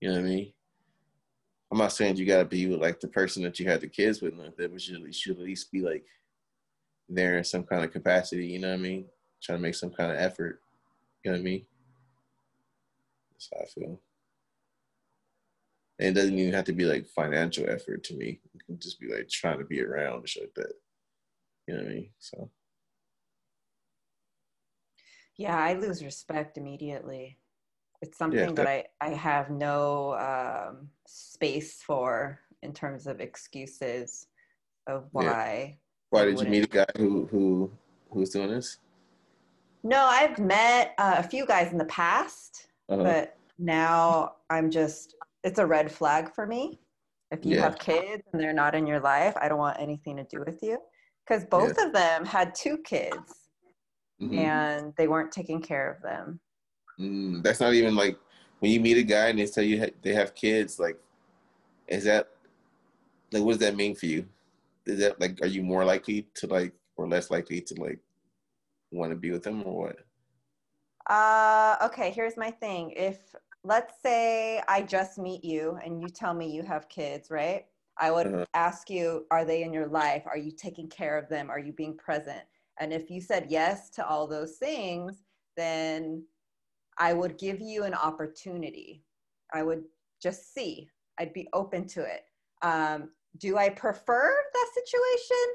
[0.00, 0.52] You know what I mean?
[1.70, 4.22] I'm not saying you gotta be with like the person that you had the kids
[4.22, 6.04] with like that, but you should at least be like
[7.08, 8.46] there in some kind of capacity.
[8.46, 9.06] You know what I mean?
[9.42, 10.60] Trying to make some kind of effort.
[11.22, 11.66] You know what I mean?
[13.32, 14.00] That's how I feel.
[15.98, 18.40] And it doesn't even have to be like financial effort to me.
[18.54, 20.72] It can just be like trying to be around and shit like that.
[21.66, 22.10] You know what I mean?
[22.18, 22.50] So.
[25.36, 27.38] Yeah, I lose respect immediately.
[28.02, 33.20] It's something yeah, that, that I, I have no um, space for in terms of
[33.20, 34.26] excuses
[34.86, 35.24] of why.
[35.24, 35.74] Yeah.
[36.10, 37.70] Why did you meet a guy who who
[38.10, 38.78] who's doing this?
[39.82, 43.02] No, I've met uh, a few guys in the past, uh-huh.
[43.02, 46.80] but now I'm just it's a red flag for me.
[47.30, 47.62] If you yeah.
[47.62, 50.62] have kids and they're not in your life, I don't want anything to do with
[50.62, 50.78] you.
[51.26, 53.43] Because both of them had two kids
[54.20, 54.38] mm-hmm.
[54.38, 56.40] and they weren't taking care of them.
[56.98, 58.18] Mm, that's not even like
[58.60, 60.78] when you meet a guy and they tell you they have kids.
[60.78, 60.98] Like,
[61.88, 62.28] is that
[63.32, 64.26] like what does that mean for you?
[64.86, 67.98] Is that like are you more likely to like or less likely to like
[68.92, 69.98] want to be with them or what?
[71.10, 72.10] Uh, okay.
[72.10, 72.92] Here's my thing.
[72.96, 73.18] If
[73.64, 77.66] let's say I just meet you and you tell me you have kids, right?
[77.98, 78.44] I would uh-huh.
[78.54, 80.24] ask you, are they in your life?
[80.26, 81.50] Are you taking care of them?
[81.50, 82.42] Are you being present?
[82.80, 85.22] And if you said yes to all those things,
[85.56, 86.24] then
[86.98, 89.04] I would give you an opportunity.
[89.52, 89.84] I would
[90.22, 90.88] just see.
[91.18, 92.22] I'd be open to it.
[92.62, 95.54] Um, do I prefer that situation?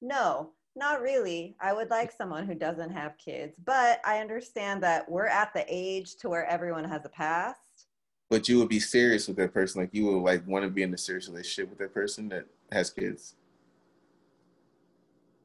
[0.00, 1.56] No, not really.
[1.60, 5.64] I would like someone who doesn't have kids, but I understand that we're at the
[5.68, 7.86] age to where everyone has a past.
[8.30, 10.82] But you would be serious with that person, like you would like want to be
[10.82, 13.34] in a serious relationship with that person that has kids.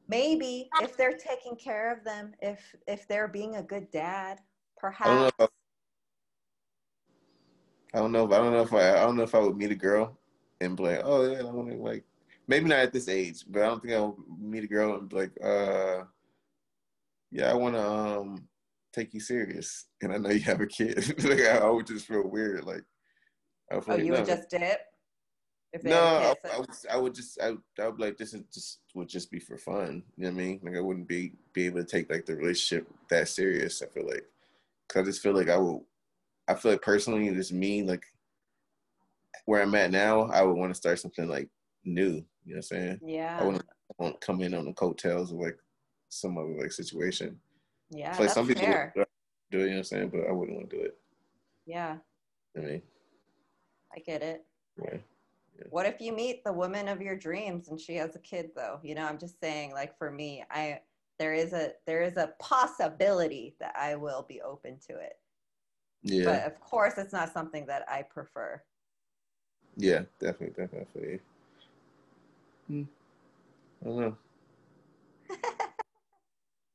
[0.08, 4.40] Maybe if they're taking care of them, if if they're being a good dad,
[4.78, 5.10] perhaps.
[5.10, 5.46] I don't know.
[5.46, 5.50] If
[7.94, 8.26] I, I don't know.
[8.26, 8.90] If, I don't know if I.
[8.92, 10.18] I don't know if I would meet a girl
[10.60, 12.04] and be like, oh yeah, I want to like.
[12.48, 15.16] Maybe not at this age, but I don't think I'll meet a girl and be
[15.16, 16.04] like, uh,
[17.32, 18.48] yeah, I want to um
[18.92, 21.24] take you serious, and I know you have a kid.
[21.24, 22.66] like I, I, would just feel weird.
[22.66, 22.84] Like,
[23.72, 24.82] I oh, you would just dip
[25.82, 29.10] no, I, I, would, I would just I, I would like this is just would
[29.10, 30.04] just be for fun.
[30.18, 30.60] You know what I mean?
[30.64, 33.82] Like I wouldn't be be able to take like the relationship that serious.
[33.82, 34.26] I feel like,
[34.88, 35.86] cause I just feel like I will.
[36.48, 37.84] I feel like personally, it's me.
[37.84, 38.04] Like
[39.46, 41.50] where I'm at now, I would want to start something like
[41.84, 42.04] new.
[42.04, 43.00] You know what I'm saying?
[43.04, 43.38] Yeah.
[43.40, 43.64] I wouldn't
[43.98, 45.58] want to come in on the coattails of like
[46.10, 47.40] some other like situation.
[47.90, 48.92] Yeah, like some people do it.
[49.52, 50.10] You know what I'm saying?
[50.10, 50.98] But I wouldn't want to do it.
[51.66, 51.98] Yeah.
[52.58, 52.82] I mean.
[53.96, 54.44] I get it.
[54.82, 54.98] Yeah.
[55.70, 58.80] What if you meet the woman of your dreams and she has a kid though?
[58.84, 60.82] You know, I'm just saying like for me, I
[61.20, 65.18] there is a there is a possibility that I will be open to it.
[66.04, 66.26] Yeah.
[66.26, 68.62] But of course it's not something that I prefer.
[69.78, 71.20] Yeah, definitely, definitely.
[72.68, 72.84] Hmm.
[73.82, 74.18] I don't know.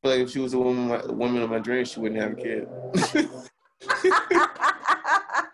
[0.02, 2.32] but like if she was a woman, a woman of my dreams, she wouldn't have
[2.32, 2.68] a kid.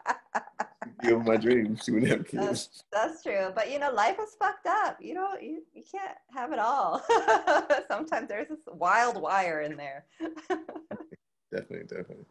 [1.05, 2.41] Give my dreams, she wouldn't have a kid.
[2.41, 3.53] That's, that's true.
[3.55, 4.99] But you know, life is fucked up.
[5.01, 7.03] You know, you, you can't have it all.
[7.89, 10.05] Sometimes there's this wild wire in there.
[11.53, 12.25] definitely, definitely.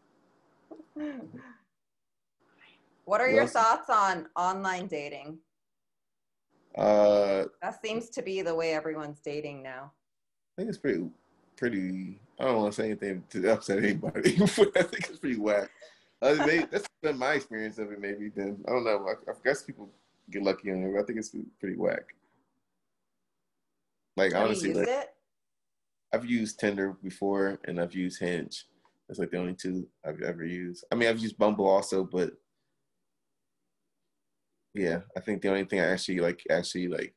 [3.05, 5.37] What are What your thoughts on online dating?
[6.77, 9.91] Uh, That seems to be the way everyone's dating now.
[10.57, 11.05] I think it's pretty,
[11.55, 12.19] pretty.
[12.39, 15.69] I don't want to say anything to upset anybody, but I think it's pretty whack.
[16.23, 17.99] Uh, maybe, that's been my experience of it.
[17.99, 19.05] Maybe then I don't know.
[19.07, 19.89] I, I guess people
[20.31, 20.93] get lucky on it.
[20.93, 22.15] But I think it's pretty whack.
[24.15, 25.09] Like Have honestly, like, it?
[26.13, 28.65] I've used Tinder before, and I've used Hinge.
[29.07, 30.85] That's like the only two I've ever used.
[30.91, 32.31] I mean, I've used Bumble also, but
[34.73, 37.13] yeah, I think the only thing I actually like actually like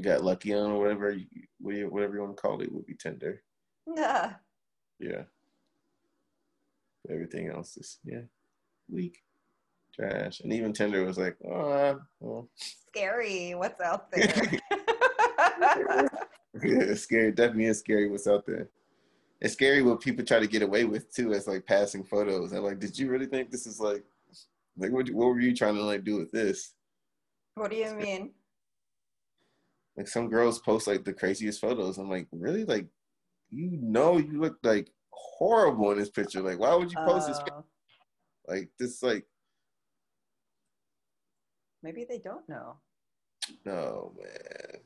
[0.00, 1.14] got lucky on or whatever,
[1.60, 3.42] whatever you want to call it, would be Tinder.
[3.96, 4.34] Yeah.
[5.00, 5.22] Yeah.
[7.10, 8.22] Everything else is yeah,
[8.88, 9.18] weak,
[9.94, 12.48] trash, and even Tinder was like, oh, well,
[12.88, 13.54] Scary.
[13.54, 14.24] What's out there?
[15.40, 16.08] yeah,
[16.62, 17.32] it's scary.
[17.32, 18.68] Definitely is scary what's out there.
[19.40, 22.52] It's scary what people try to get away with too, as like passing photos.
[22.52, 24.04] I'm like, did you really think this is like,
[24.76, 25.08] like what?
[25.10, 26.74] What were you trying to like do with this?
[27.54, 28.30] what do you mean?
[29.96, 31.98] Like some girls post like the craziest photos.
[31.98, 32.64] I'm like, really?
[32.64, 32.86] Like,
[33.50, 34.90] you know, you look like
[35.42, 36.40] horrible in this picture.
[36.40, 37.40] Like, why would you post this?
[37.50, 37.64] Oh,
[38.46, 39.26] Like, this like,
[41.82, 42.76] maybe they don't know.
[43.64, 44.80] no man,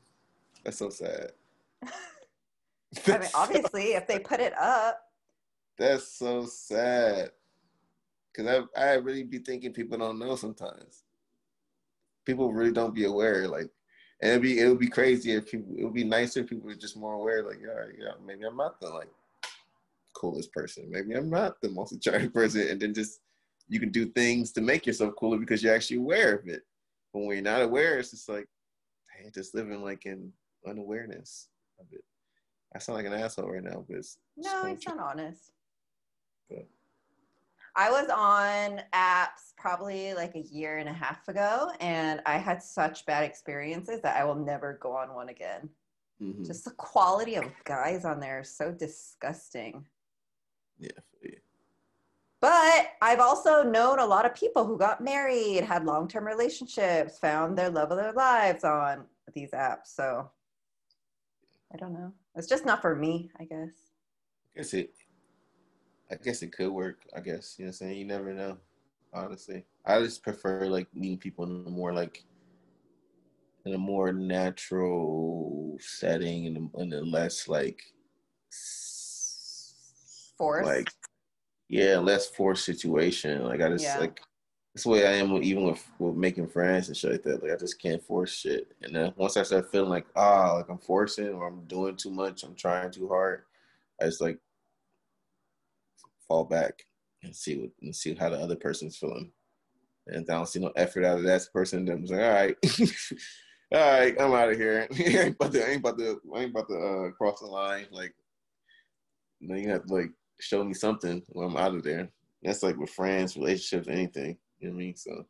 [0.63, 1.31] that's so sad.
[1.83, 4.99] I mean, obviously, if they put it up,
[5.77, 7.31] That's so sad.
[8.35, 11.03] Cause I I really be thinking people don't know sometimes.
[12.25, 13.47] People really don't be aware.
[13.47, 13.69] Like,
[14.21, 15.75] and it'd be it would be crazy if people.
[15.77, 17.43] It would be nicer if people were just more aware.
[17.43, 19.09] Like, yeah, yeah, maybe I'm not the like
[20.17, 20.89] coolest person.
[20.89, 22.67] Maybe I'm not the most attractive person.
[22.67, 23.19] And then just
[23.69, 26.63] you can do things to make yourself cooler because you're actually aware of it.
[27.13, 28.47] But when you're not aware, it's just like,
[29.15, 30.31] hey, just living like in
[30.67, 31.49] unawareness
[31.79, 32.03] of it.
[32.75, 35.51] I sound like an asshole right now, but it's no, it's not honest.
[36.49, 36.65] Good.
[37.75, 42.61] I was on apps probably like a year and a half ago, and I had
[42.61, 45.69] such bad experiences that I will never go on one again.
[46.21, 46.45] Mhm.
[46.45, 49.85] Just the quality of guys on there is so disgusting.
[50.79, 50.89] Yeah.
[52.39, 57.17] But I've also known a lot of people who got married, had long term relationships,
[57.17, 59.87] found their love of their lives on these apps.
[59.87, 60.29] So
[61.73, 62.13] I don't know.
[62.35, 63.91] It's just not for me, I guess.
[64.53, 64.93] I guess it.
[66.11, 67.01] I guess it could work.
[67.15, 67.97] I guess you know what I'm saying.
[67.97, 68.57] You never know.
[69.13, 72.23] Honestly, I just prefer like meeting people in a more like
[73.65, 77.81] in a more natural setting and in a less like
[80.37, 80.65] Force.
[80.65, 80.89] like
[81.69, 83.43] yeah, less forced situation.
[83.43, 83.99] Like I just Yeah.
[83.99, 84.21] like
[84.73, 87.41] that's the way I am with, even with, with making friends and shit like that.
[87.41, 88.71] Like I just can't force shit.
[88.83, 92.11] And then once I start feeling like ah, like I'm forcing or I'm doing too
[92.11, 93.43] much, I'm trying too hard,
[94.01, 94.39] I just like
[96.27, 96.83] fall back
[97.23, 99.31] and see what and see how the other person's feeling.
[100.07, 102.55] And I don't see no effort out of that person, then I'm like, all right,
[103.73, 104.87] all right, I'm out of here.
[104.89, 107.47] I ain't about to, I ain't about to, I ain't about to uh, cross the
[107.47, 107.87] line.
[107.91, 108.13] Like,
[109.41, 112.09] know, you have to like show me something when I'm out of there.
[112.43, 114.37] That's like with friends, relationships, anything.
[114.59, 114.95] You know what I mean?
[114.95, 115.25] So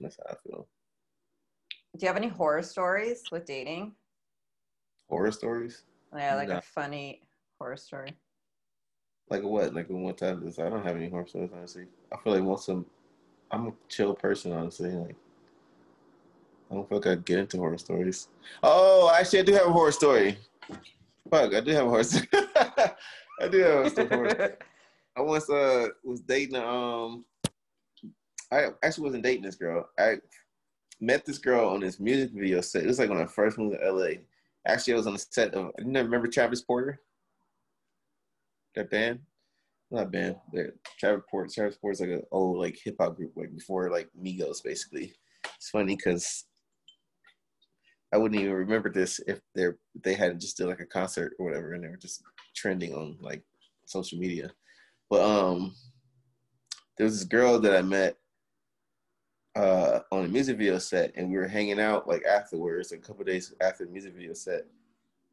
[0.00, 0.66] that's how I feel.
[1.96, 3.92] Do you have any horror stories with dating?
[5.08, 5.84] Horror stories?
[6.16, 6.58] Yeah, like No.
[6.58, 7.22] a funny
[7.58, 8.16] horror story.
[9.28, 9.74] Like what?
[9.74, 10.58] Like type of this?
[10.58, 11.86] I don't have any horror stories, honestly.
[12.12, 12.86] I feel like most of them,
[13.50, 14.90] I'm a chill person, honestly.
[14.90, 15.16] Like,
[16.70, 18.28] I don't feel like I get into horror stories.
[18.62, 20.38] Oh, actually, I do have a horror story.
[21.30, 22.26] Fuck, I do have a horror story.
[23.42, 24.30] I do have a story.
[25.16, 27.24] I once uh was dating um
[28.50, 29.88] I actually wasn't dating this girl.
[29.98, 30.16] I
[31.00, 32.84] met this girl on this music video set.
[32.84, 34.20] It was like when I first moved to LA.
[34.66, 37.00] Actually I was on the set of I remember Travis Porter?
[38.76, 39.20] That band?
[39.90, 40.36] Not band.
[40.98, 44.62] Travis Porter Travis Porter's like an old like hip hop group like before like Migos
[44.62, 45.14] basically.
[45.56, 46.44] It's funny because
[48.12, 49.68] I wouldn't even remember this if they
[50.02, 52.22] they had just did like a concert or whatever and they were just
[52.54, 53.42] trending on like
[53.86, 54.50] social media.
[55.08, 55.74] But um
[56.96, 58.16] there was this girl that I met
[59.54, 63.24] uh, on a music video set, and we were hanging out like afterwards, a couple
[63.24, 64.62] days after the music video set,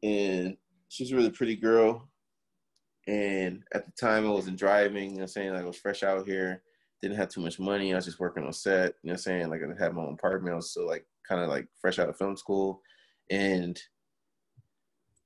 [0.02, 0.56] and
[0.88, 2.08] she's a really pretty girl.
[3.06, 5.12] And at the time, I wasn't driving.
[5.12, 6.62] You know, I'm saying like I was fresh out here,
[7.00, 7.92] didn't have too much money.
[7.92, 8.94] I was just working on set.
[9.02, 10.52] You know, I'm saying like I had my own apartment.
[10.52, 12.82] I was still like kind of like fresh out of film school,
[13.30, 13.80] and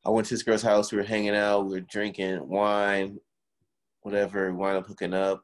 [0.05, 0.93] I went to this girl's house.
[0.93, 1.67] We were hanging out.
[1.67, 3.19] We were drinking wine,
[4.03, 4.51] whatever.
[4.51, 5.43] We wound up hooking up,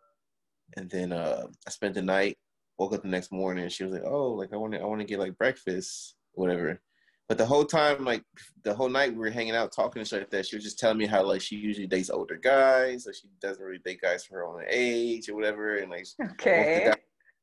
[0.76, 2.36] and then uh, I spent the night.
[2.78, 3.64] Woke up the next morning.
[3.64, 6.16] and She was like, "Oh, like I want to, I want to get like breakfast,
[6.32, 6.80] whatever."
[7.28, 8.24] But the whole time, like
[8.64, 10.46] the whole night, we were hanging out, talking and shit like that.
[10.46, 13.64] She was just telling me how like she usually dates older guys, so she doesn't
[13.64, 15.76] really date guys for her own age or whatever.
[15.76, 16.92] And like, okay,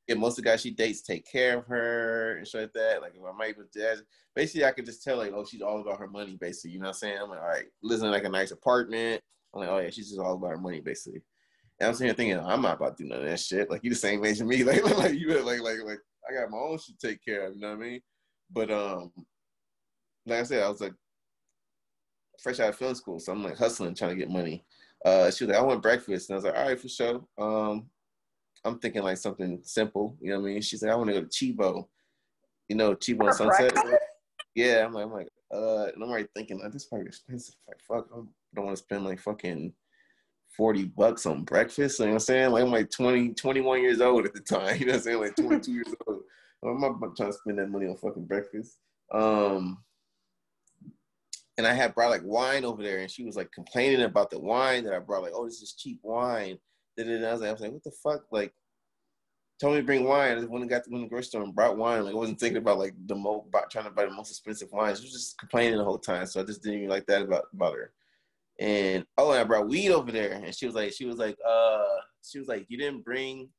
[0.08, 3.02] yeah, most of the guys she dates take care of her and shit like that.
[3.02, 4.02] Like if I might with that,
[4.36, 6.72] basically I could just tell like, oh, she's all about her money, basically.
[6.72, 7.18] You know what I'm saying?
[7.22, 9.22] I'm like, all right, living in like a nice apartment.
[9.54, 11.22] I'm like, oh yeah, she's just all about her money, basically.
[11.80, 13.70] And I'm sitting here thinking, I'm not about to do none of that shit.
[13.70, 14.64] Like you the same age as me.
[14.64, 17.56] Like like you like like like I got my own shit to take care of.
[17.56, 18.02] You know what I mean?
[18.52, 19.12] But um,
[20.26, 20.94] like I said, I was like
[22.42, 24.66] fresh out of film school, so I'm like hustling, trying to get money.
[25.06, 27.22] Uh, she was like, I want breakfast, and I was like, all right, for sure.
[27.38, 27.90] Um,
[28.66, 30.62] I'm thinking like something simple, you know what I mean?
[30.62, 31.88] She's like, I want to go to Cheebo,
[32.70, 33.74] you know, Cheebo Sunset.
[33.74, 34.04] Breakfast?
[34.56, 37.56] Yeah, I'm like, I'm like, uh, and I'm already thinking like this is probably expensive.
[37.68, 38.18] Like, fuck, I
[38.56, 39.74] don't want to spend like fucking
[40.56, 42.00] 40 bucks on breakfast.
[42.00, 42.52] You know what I'm saying?
[42.52, 44.78] Like I'm like 20, 21 years old at the time.
[44.80, 45.20] You know what I'm saying?
[45.20, 46.22] Like 22 years old.
[46.64, 48.78] I'm not trying to spend that money on fucking breakfast.
[49.14, 49.84] Um,
[51.58, 54.40] and I had brought like wine over there, and she was like complaining about the
[54.40, 55.24] wine that I brought.
[55.24, 56.58] Like, oh, this is cheap wine.
[56.98, 58.24] And I was like, I was like, what the fuck?
[58.32, 58.54] Like,
[59.60, 60.32] told me to bring wine.
[60.32, 62.04] I just went and got to the grocery store and brought wine.
[62.04, 65.00] Like, I wasn't thinking about like the mo trying to buy the most expensive wines.
[65.00, 66.26] She was just complaining the whole time.
[66.26, 67.92] So I just didn't even like that about about her.
[68.60, 71.38] And oh, and I brought weed over there, and she was like, she was like,
[71.48, 71.84] uh,
[72.24, 73.50] she was like, you didn't bring.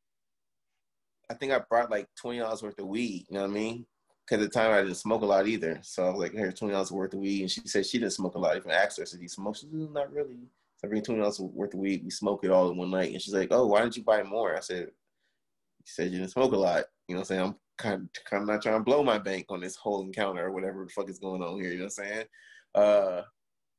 [1.30, 3.26] I think I brought like twenty dollars worth of weed.
[3.28, 3.86] You know what I mean?
[4.26, 5.78] Because at the time I didn't smoke a lot either.
[5.82, 8.12] So I was like, here's twenty dollars worth of weed, and she said she didn't
[8.12, 8.56] smoke a lot.
[8.56, 10.48] Even asked her, I said, "Do you smoke?" She said, "Not really."
[10.78, 12.04] So I bring twenty dollars worth of weed.
[12.04, 14.22] We smoke it all in one night, and she's like, "Oh, why didn't you buy
[14.22, 17.40] more?" I said, "You said you didn't smoke a lot." You know what I'm saying?
[17.40, 20.46] I'm kind of, kind of not trying to blow my bank on this whole encounter
[20.46, 21.72] or whatever the fuck is going on here.
[21.72, 22.24] You know what I'm saying?
[22.74, 23.22] Uh,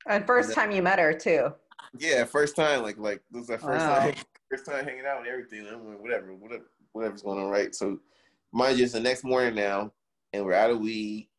[0.07, 1.53] and first time you met her too.
[1.97, 2.83] Yeah, first time.
[2.83, 3.99] Like like this is our first wow.
[3.99, 4.15] time,
[4.51, 5.67] first time hanging out and everything.
[5.71, 7.73] I'm like, whatever, whatever, whatever's going on, right?
[7.73, 7.99] So,
[8.51, 9.93] mind you, it's the next morning now,
[10.33, 11.29] and we're out of weed,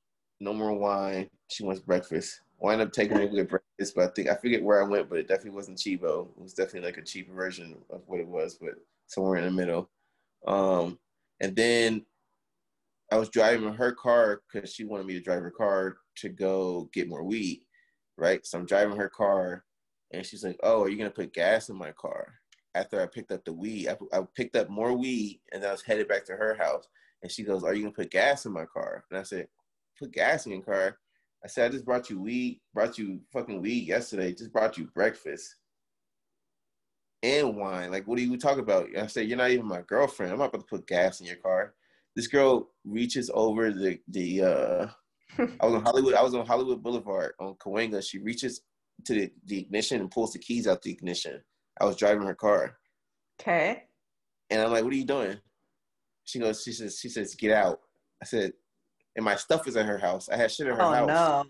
[0.40, 1.28] no more wine.
[1.48, 2.40] She wants breakfast.
[2.60, 5.18] Wind up taking me to breakfast, but I think I forget where I went, but
[5.18, 6.28] it definitely wasn't Cheebo.
[6.36, 8.74] It was definitely like a cheaper version of what it was, but
[9.06, 9.88] somewhere in the middle.
[10.46, 10.98] Um,
[11.40, 12.04] and then
[13.10, 16.90] I was driving her car because she wanted me to drive her car to go
[16.92, 17.64] get more weed,
[18.18, 18.44] right?
[18.44, 19.64] So I'm driving her car,
[20.12, 22.34] and she's like, "Oh, are you gonna put gas in my car?"
[22.74, 25.82] After I picked up the weed, I, I picked up more weed, and I was
[25.82, 26.86] headed back to her house.
[27.22, 29.48] And she goes, "Are you gonna put gas in my car?" And I said,
[29.98, 30.98] "Put gas in your car."
[31.44, 34.84] I said, I just brought you weed, brought you fucking weed yesterday, just brought you
[34.94, 35.56] breakfast
[37.22, 37.90] and wine.
[37.90, 38.88] Like, what are you talking about?
[38.96, 40.32] I said, You're not even my girlfriend.
[40.32, 41.74] I'm not about to put gas in your car.
[42.16, 44.86] This girl reaches over the the uh
[45.38, 48.02] I was on Hollywood, I was on Hollywood Boulevard on Cahuenga.
[48.06, 48.62] She reaches
[49.04, 51.40] to the, the ignition and pulls the keys out the ignition.
[51.80, 52.76] I was driving her car.
[53.40, 53.84] Okay.
[54.50, 55.38] And I'm like, What are you doing?
[56.24, 57.80] She goes, she says, she says, get out.
[58.22, 58.52] I said,
[59.16, 60.28] and my stuff was in her house.
[60.28, 61.08] I had shit in her oh, house.
[61.08, 61.44] No.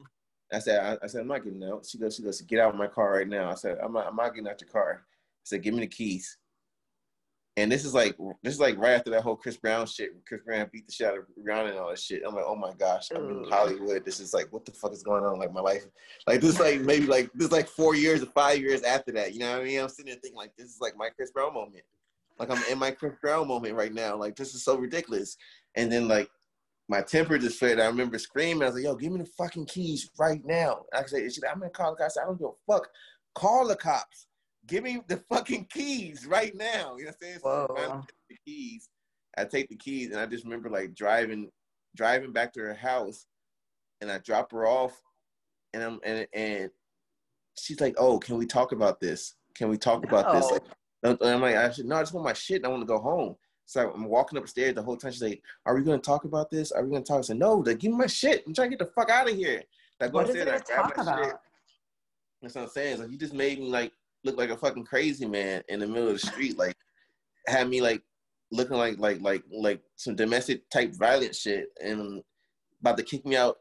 [0.52, 1.86] I said, I, I, said, I'm not getting out.
[1.86, 3.50] She goes, she goes, get out of my car right now.
[3.50, 5.02] I said, I'm not, I'm not getting out your car.
[5.02, 6.38] I said, give me the keys.
[7.56, 10.10] And this is like, this is like right after that whole Chris Brown shit.
[10.26, 12.22] Chris Brown beat the shit out of Rihanna and all that shit.
[12.26, 14.04] I'm like, oh my gosh, I'm in Hollywood.
[14.04, 15.38] This is like, what the fuck is going on?
[15.38, 15.84] Like my life,
[16.26, 19.34] like this, like maybe like this, like four years or five years after that.
[19.34, 19.80] You know what I mean?
[19.80, 21.84] I'm sitting there thinking like, this is like my Chris Brown moment.
[22.38, 24.16] Like I'm in my Chris Brown moment right now.
[24.16, 25.36] Like this is so ridiculous.
[25.74, 26.30] And then like
[26.90, 27.78] my temper just fed.
[27.78, 28.64] I remember screaming.
[28.64, 31.70] I was like, "Yo, give me the fucking keys right now!" I said, "I'm gonna
[31.70, 32.90] call the cops." I don't give a fuck.
[33.36, 34.26] Call the cops.
[34.66, 36.96] Give me the fucking keys right now.
[36.96, 37.38] You know what I'm saying?
[37.44, 38.88] So I the keys.
[39.38, 41.48] I take the keys, and I just remember like driving,
[41.94, 43.24] driving back to her house,
[44.00, 45.00] and I drop her off,
[45.72, 46.70] and I'm and and
[47.56, 49.36] she's like, "Oh, can we talk about this?
[49.54, 50.08] Can we talk no.
[50.08, 52.56] about this?" Like, I'm like, I said, "No, I just want my shit.
[52.56, 53.36] and I want to go home."
[53.70, 55.12] So I'm walking upstairs the whole time.
[55.12, 56.72] She's like, "Are we going to talk about this?
[56.72, 58.42] Are we going to talk?" I said, "No, like, give me my shit.
[58.44, 59.62] I'm trying to get the fuck out of here."
[60.00, 61.24] Like, what is it to talk about?
[61.24, 61.34] Shit.
[62.42, 62.98] That's what I'm saying.
[62.98, 63.92] Like, you just made me like
[64.24, 66.58] look like a fucking crazy man in the middle of the street.
[66.58, 66.76] Like,
[67.46, 68.02] had me like
[68.50, 72.24] looking like like like like some domestic type violent shit, and
[72.80, 73.58] about to kick me out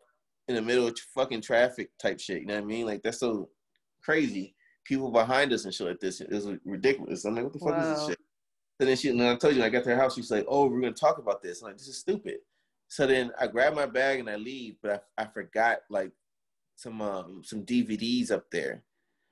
[0.47, 2.41] in the middle of fucking traffic type shit.
[2.41, 2.87] You know what I mean?
[2.87, 3.47] Like, that's so
[4.01, 4.55] crazy.
[4.85, 6.19] People behind us and shit like this.
[6.19, 7.25] is ridiculous.
[7.25, 8.19] I'm like, what the fuck is this shit?
[8.79, 10.45] So then she, and I told you, when I got to her house, she's like,
[10.47, 12.37] "Oh, we're gonna talk about this." I'm like, "This is stupid."
[12.87, 16.11] So then I grab my bag and I leave, but I, I forgot like
[16.75, 18.83] some um some DVDs up there,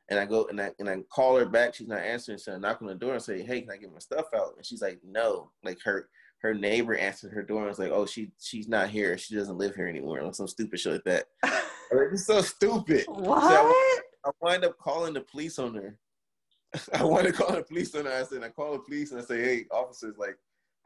[0.10, 1.76] and I go and I and I call her back.
[1.76, 3.94] She's not answering, so I knock on the door and say, "Hey, can I get
[3.94, 6.10] my stuff out?" And she's like, "No." Like her
[6.40, 9.18] her neighbor answered her door and was like, "Oh, she she's not here.
[9.18, 11.28] She doesn't live here anymore." Like some stupid shit like that.
[11.44, 13.06] like, it's so stupid.
[13.08, 13.44] What?
[13.44, 15.98] So I, I wind up calling the police on her.
[16.94, 18.12] I want to call the police on her.
[18.12, 20.38] I said, I call the police and I say, "Hey, officers, like,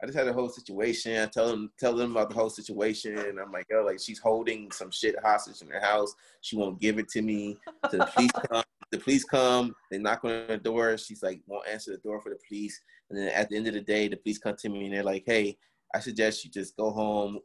[0.02, 1.16] I just had a whole situation.
[1.20, 4.18] I tell them tell them about the whole situation, and I'm like, yo, like she's
[4.18, 6.14] holding some shit hostage in her house.
[6.40, 7.56] She won't give it to me.
[7.90, 8.64] So the police come.
[8.90, 9.74] The police come.
[9.90, 10.98] They knock on the door.
[10.98, 12.80] She's like, won't answer the door for the police.
[13.08, 15.02] And then at the end of the day, the police come to me and they're
[15.02, 15.56] like, hey,
[15.94, 17.38] I suggest you just go home,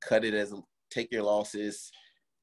[0.00, 0.54] cut it as
[0.90, 1.92] take your losses,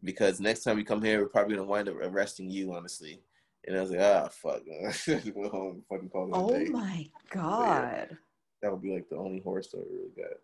[0.03, 3.21] because next time you come here, we're probably gonna wind up arresting you, honestly.
[3.67, 4.61] And I was like, ah, fuck.
[4.65, 6.65] go home, fucking call Oh day.
[6.69, 8.15] my god.
[8.61, 10.37] That would be like the only horror story we really got.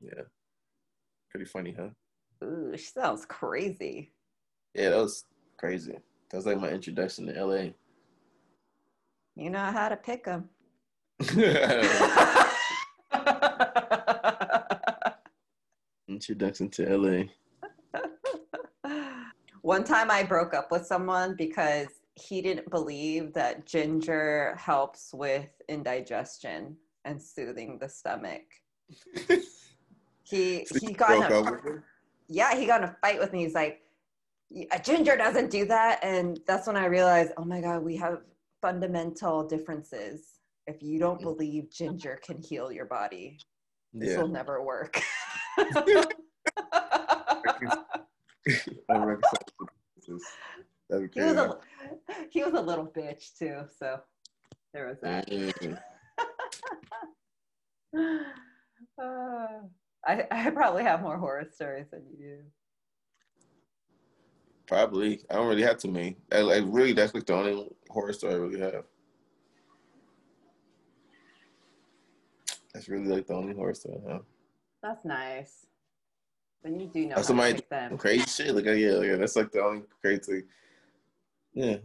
[0.00, 0.22] Yeah.
[1.30, 1.88] Pretty funny, huh?
[2.42, 4.12] Ooh, she sounds crazy.
[4.74, 5.24] Yeah, that was
[5.58, 5.96] crazy.
[6.30, 7.68] That was like my introduction to LA.
[9.36, 10.48] You know how to pick them.
[16.08, 17.24] introduction to LA.
[19.64, 21.86] One time I broke up with someone because
[22.16, 26.76] he didn't believe that ginger helps with indigestion
[27.06, 28.42] and soothing the stomach.
[30.26, 31.84] He So he got in a, up with her?
[32.28, 33.44] yeah, he got in a fight with me.
[33.44, 33.82] He's like,
[34.72, 38.22] "A ginger doesn't do that, and that's when I realized, oh my god, we have
[38.62, 40.38] fundamental differences.
[40.66, 43.38] If you don't believe ginger can heal your body,
[43.92, 44.98] this will never work.
[48.90, 49.16] I
[50.06, 50.26] differences.
[50.90, 51.58] That'd be he was a
[52.30, 54.00] he was a little bitch too, so
[54.72, 55.28] there was that.
[55.30, 55.78] Mm.
[59.00, 59.46] Uh,
[60.06, 62.38] I I probably have more horror stories than you do.
[64.66, 65.20] Probably.
[65.30, 66.16] I don't really have too many.
[66.32, 68.84] I, like really, that's like the only horror story I really have.
[72.72, 74.22] That's really like the only horror story I have.
[74.82, 75.66] That's nice.
[76.64, 77.98] Then you do know Oh, somebody them.
[77.98, 78.54] crazy shit.
[78.54, 80.44] Like, oh, yeah, yeah, that's like the only crazy.
[81.52, 81.76] Yeah.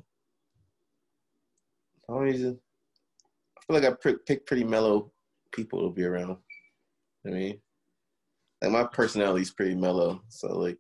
[2.08, 2.56] I always, I feel
[3.70, 5.12] like I pick, pick pretty mellow
[5.52, 6.38] people to be around.
[7.28, 7.60] I mean,
[8.62, 10.22] like my personality is pretty mellow.
[10.30, 10.78] So like,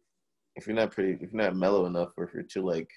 [0.56, 2.90] if you're not pretty, if you're not mellow enough, or if you're too like,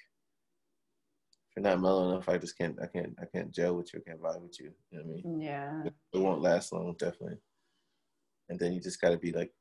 [1.49, 3.99] if you're not mellow enough, I just can't, I can't, I can't gel with you.
[3.99, 4.71] I can't vibe with you.
[4.91, 5.41] You know what I mean?
[5.41, 5.83] Yeah.
[6.13, 7.37] it won't last long, definitely.
[8.49, 9.51] And then you just got to be like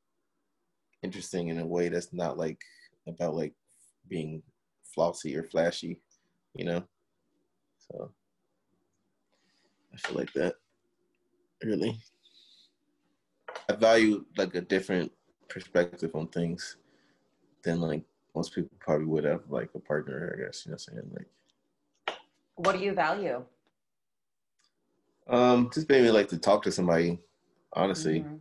[1.02, 2.60] interesting in a way that's not like
[3.06, 3.52] about like
[4.08, 4.42] being
[4.84, 6.00] flossy or flashy,
[6.54, 6.84] you know.
[7.78, 8.10] So
[9.92, 10.54] I feel like that
[11.62, 11.98] really.
[13.68, 15.12] I value like a different
[15.48, 16.76] perspective on things
[17.62, 18.02] than like
[18.34, 20.34] most people probably would have like a partner.
[20.36, 22.16] I guess you know what I'm saying like.
[22.56, 23.44] What do you value?
[25.28, 27.18] Um, just maybe like to talk to somebody,
[27.72, 28.40] honestly, Mhm.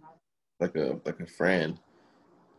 [0.60, 1.80] like a like a friend,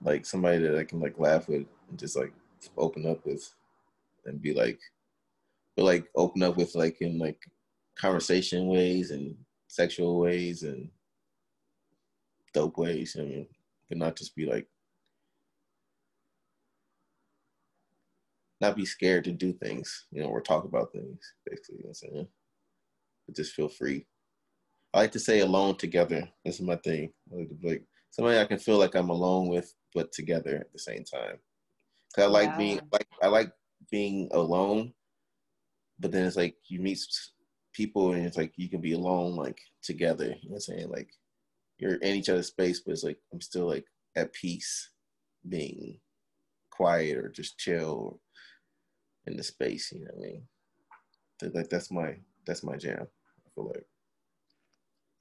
[0.02, 2.32] like somebody that I can like laugh with and just like
[2.76, 3.52] open up with,
[4.26, 4.80] and be like,
[5.76, 7.38] but like open up with like in like
[7.96, 9.36] conversation ways and
[9.68, 10.88] sexual ways and
[12.52, 13.16] dope ways.
[13.18, 13.46] I mean,
[13.88, 14.66] but not just be like,
[18.60, 21.18] not be scared to do things, you know, or talk about things.
[21.48, 22.28] Basically, you know what I'm saying.
[23.26, 24.06] But just feel free.
[24.94, 26.28] I like to say alone together.
[26.44, 27.12] This is my thing.
[27.32, 27.82] I like, to like
[28.12, 31.38] somebody I can feel like I'm alone with, but together at the same time.
[32.14, 32.56] Cause I like Yeah.
[32.58, 33.52] being like I like
[33.90, 34.94] being alone,
[35.98, 37.00] but then it's like you meet
[37.72, 40.26] people and it's like you can be alone like together.
[40.26, 40.90] You know what I'm saying?
[40.90, 41.10] Like
[41.78, 44.90] you're in each other's space, but it's like I'm still like at peace,
[45.48, 45.98] being
[46.70, 48.20] quiet or just chill
[49.26, 49.90] in the space.
[49.90, 50.48] You know what I mean?
[51.54, 52.16] Like that's my
[52.46, 53.06] that's my jam.
[53.08, 53.86] I feel like.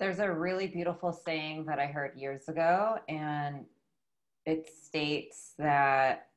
[0.01, 3.65] There's a really beautiful saying that I heard years ago, and
[4.47, 6.29] it states that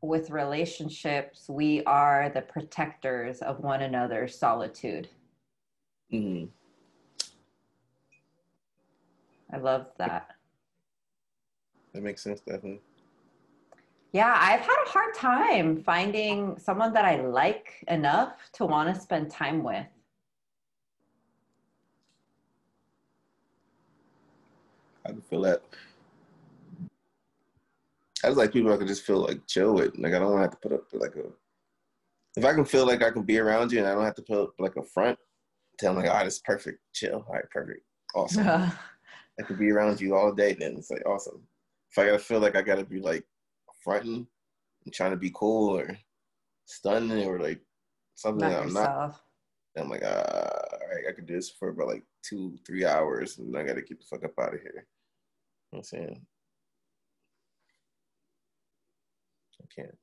[0.00, 5.08] with relationships, we are the protectors of one another's solitude.
[6.10, 6.44] hmm
[9.52, 10.30] I love that.
[11.92, 12.80] That makes sense, definitely.
[14.12, 18.98] Yeah, I've had a hard time finding someone that I like enough to want to
[18.98, 19.84] spend time with.
[25.08, 25.62] I can feel that.
[28.22, 29.96] I just like people I can just feel like chill with.
[29.96, 31.30] Like I don't want to have to put up like a.
[32.36, 34.22] If I can feel like I can be around you and I don't have to
[34.22, 35.18] put up like a front,
[35.78, 37.80] tell them like, "Ah, oh, this is perfect, chill, all right, perfect,
[38.14, 38.46] awesome."
[39.40, 40.54] I could be around you all day.
[40.58, 41.42] Then it's like awesome.
[41.90, 43.24] If I gotta feel like I gotta be like
[43.82, 44.26] fronting
[44.84, 45.96] and trying to be cool or
[46.66, 47.60] stunning or like
[48.14, 49.20] something not that I'm not.
[49.76, 50.08] I'm like, uh,
[50.72, 53.74] all right, I could do this for about like two, three hours, and I got
[53.74, 54.86] to get the fuck up out of here.
[55.72, 56.20] I'm saying?
[59.62, 59.96] I can't.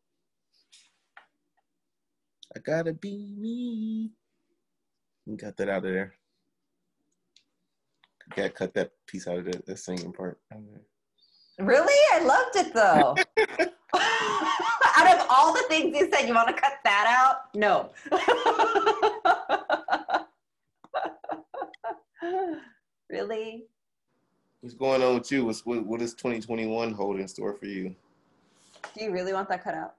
[2.56, 4.12] I gotta be me.
[5.26, 6.14] You got that out of there.
[8.36, 10.40] Got cut that piece out of the, the singing part.
[11.60, 11.94] Really?
[12.14, 13.16] I loved it though.
[14.96, 17.56] out of all the things you said, you want to cut that out?
[17.56, 17.92] No.
[23.10, 23.68] really?
[24.62, 25.46] What's going on with you?
[25.46, 27.96] What's, what, what does 2021 hold in store for you?
[28.98, 29.96] Do you really want that cut out?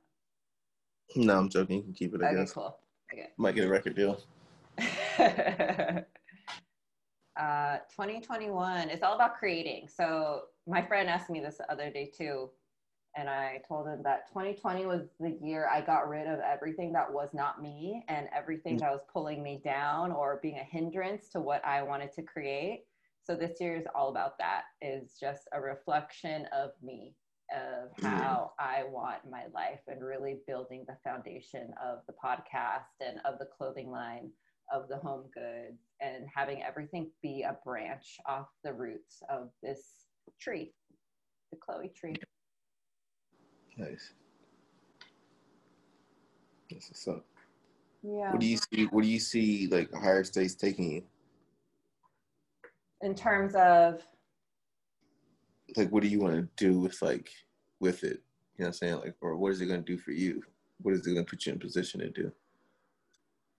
[1.15, 1.77] No, I'm joking.
[1.77, 2.23] You can keep it.
[2.23, 2.53] I okay, guess.
[2.53, 2.77] cool.
[3.13, 3.29] Okay.
[3.37, 4.21] Might get a record deal.
[7.37, 12.11] uh, 2021 it's all about creating so my friend asked me this the other day
[12.15, 12.51] too
[13.17, 17.11] and i told him that 2020 was the year i got rid of everything that
[17.11, 21.41] was not me and everything that was pulling me down or being a hindrance to
[21.41, 22.85] what i wanted to create
[23.27, 27.15] so this year is all about that is just a reflection of me
[27.53, 33.19] of how I want my life and really building the foundation of the podcast and
[33.25, 34.31] of the clothing line
[34.73, 40.07] of the home goods and having everything be a branch off the roots of this
[40.41, 40.73] tree,
[41.51, 42.15] the Chloe tree.
[43.77, 44.13] Nice.
[46.71, 47.25] That's what's up.
[48.03, 48.33] Yeah.
[48.33, 48.85] What do you see?
[48.87, 51.03] What do you see like higher states taking you?
[53.07, 54.05] In terms of
[55.77, 57.31] like what do you want to do with like
[57.79, 58.21] with it?
[58.57, 58.95] You know what I'm saying?
[58.97, 60.43] Like or what is it gonna do for you?
[60.83, 62.33] What is it gonna put you in position to do?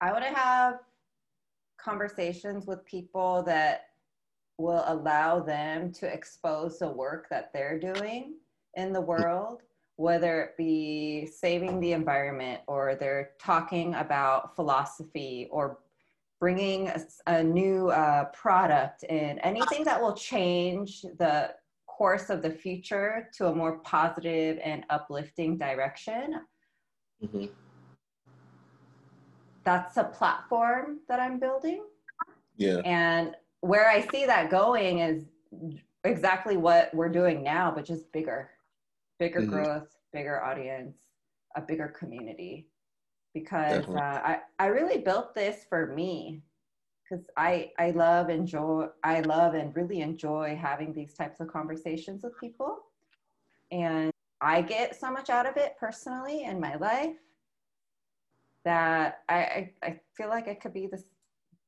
[0.02, 0.80] I want to have
[1.78, 3.86] conversations with people that
[4.58, 8.34] will allow them to expose the work that they're doing
[8.74, 9.62] in the world,
[9.96, 15.78] whether it be saving the environment or they're talking about philosophy or
[16.40, 21.52] bringing a, a new uh, product in, anything that will change the
[21.88, 26.42] course of the future to a more positive and uplifting direction.
[27.24, 27.46] Mm-hmm
[29.68, 31.84] that's a platform that I'm building.
[32.56, 32.78] Yeah.
[32.86, 35.26] And where I see that going is
[36.06, 38.50] exactly what we're doing now, but just bigger,
[39.20, 39.50] bigger mm-hmm.
[39.50, 40.96] growth, bigger audience,
[41.58, 42.70] a bigger community.
[43.40, 46.42] Because uh, I, I really built this for me
[47.04, 52.24] because I, I love enjoy I love and really enjoy having these types of conversations
[52.24, 52.80] with people.
[53.72, 54.12] And
[54.42, 57.16] I get so much out of it personally in my life
[58.66, 61.04] that I, I, I feel like it could be this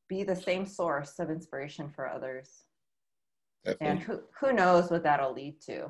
[0.08, 2.64] be the same source of inspiration for others.
[3.64, 3.88] Definitely.
[3.88, 5.90] And who who knows what that'll lead to.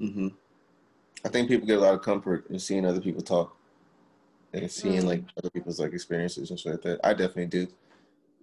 [0.00, 0.28] Mm-hmm.
[1.24, 3.56] I think people get a lot of comfort in seeing other people talk
[4.54, 5.08] and seeing mm-hmm.
[5.08, 7.00] like other people's like experiences and shit like that.
[7.04, 7.68] I definitely do.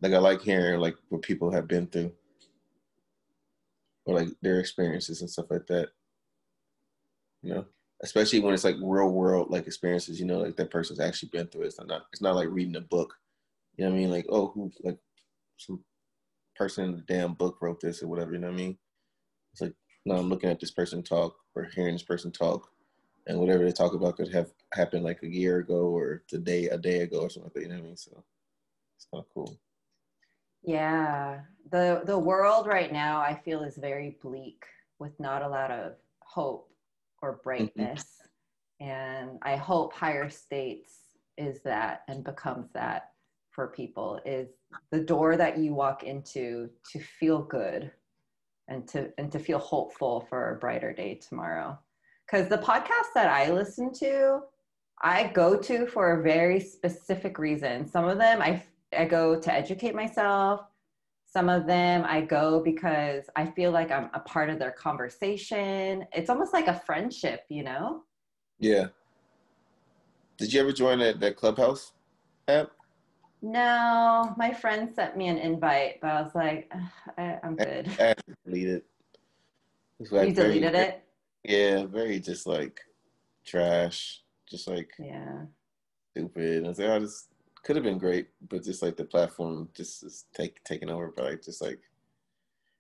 [0.02, 2.12] Like I like hearing like what people have been through
[4.06, 5.90] or like their experiences and stuff like that.
[7.42, 7.66] You know
[8.04, 11.48] especially when it's like real world like experiences, you know, like that person's actually been
[11.48, 11.68] through it.
[11.68, 13.14] It's not it's not like reading a book.
[13.78, 14.12] You know what I mean?
[14.12, 14.98] Like, oh, who like
[15.58, 15.84] some
[16.56, 18.78] person in the damn book wrote this or whatever, you know what I mean?
[19.54, 19.74] It's like
[20.06, 22.70] no, I'm looking at this person talk or hearing this person talk
[23.28, 26.78] and whatever they talk about could have happened like a year ago or today a
[26.78, 27.98] day ago or something like that, you know what I mean?
[27.98, 28.24] So
[28.98, 29.58] it's kinda cool.
[30.64, 31.42] Yeah.
[31.72, 34.66] The the world right now I feel is very bleak
[35.00, 36.72] with not a lot of hope
[37.22, 37.44] or mm-hmm.
[37.44, 38.04] brightness.
[38.82, 38.90] Mm-hmm.
[38.90, 40.94] And I hope higher states
[41.38, 43.12] is that and becomes that
[43.52, 44.50] for people is
[44.92, 47.92] the door that you walk into to feel good
[48.68, 51.78] and to and to feel hopeful for a brighter day tomorrow
[52.32, 54.40] because the podcasts that i listen to
[55.02, 58.62] i go to for a very specific reason some of them i
[58.98, 60.62] i go to educate myself
[61.34, 66.06] some of them I go because I feel like I'm a part of their conversation.
[66.12, 68.04] It's almost like a friendship, you know?
[68.60, 68.88] Yeah.
[70.38, 71.94] Did you ever join that, that Clubhouse
[72.50, 72.72] app?
[73.42, 76.70] No, my friend sent me an invite, but I was like,
[77.18, 77.90] I, am good.
[77.98, 78.82] I, I deleted.
[80.00, 81.02] You deleted it?
[81.44, 82.80] Yeah, very just like
[83.46, 85.46] trash, just like yeah,
[86.12, 86.66] stupid.
[86.66, 87.30] I was like, I just
[87.64, 91.14] could have been great, but just like the platform just is take taking over.
[91.16, 91.80] But like just like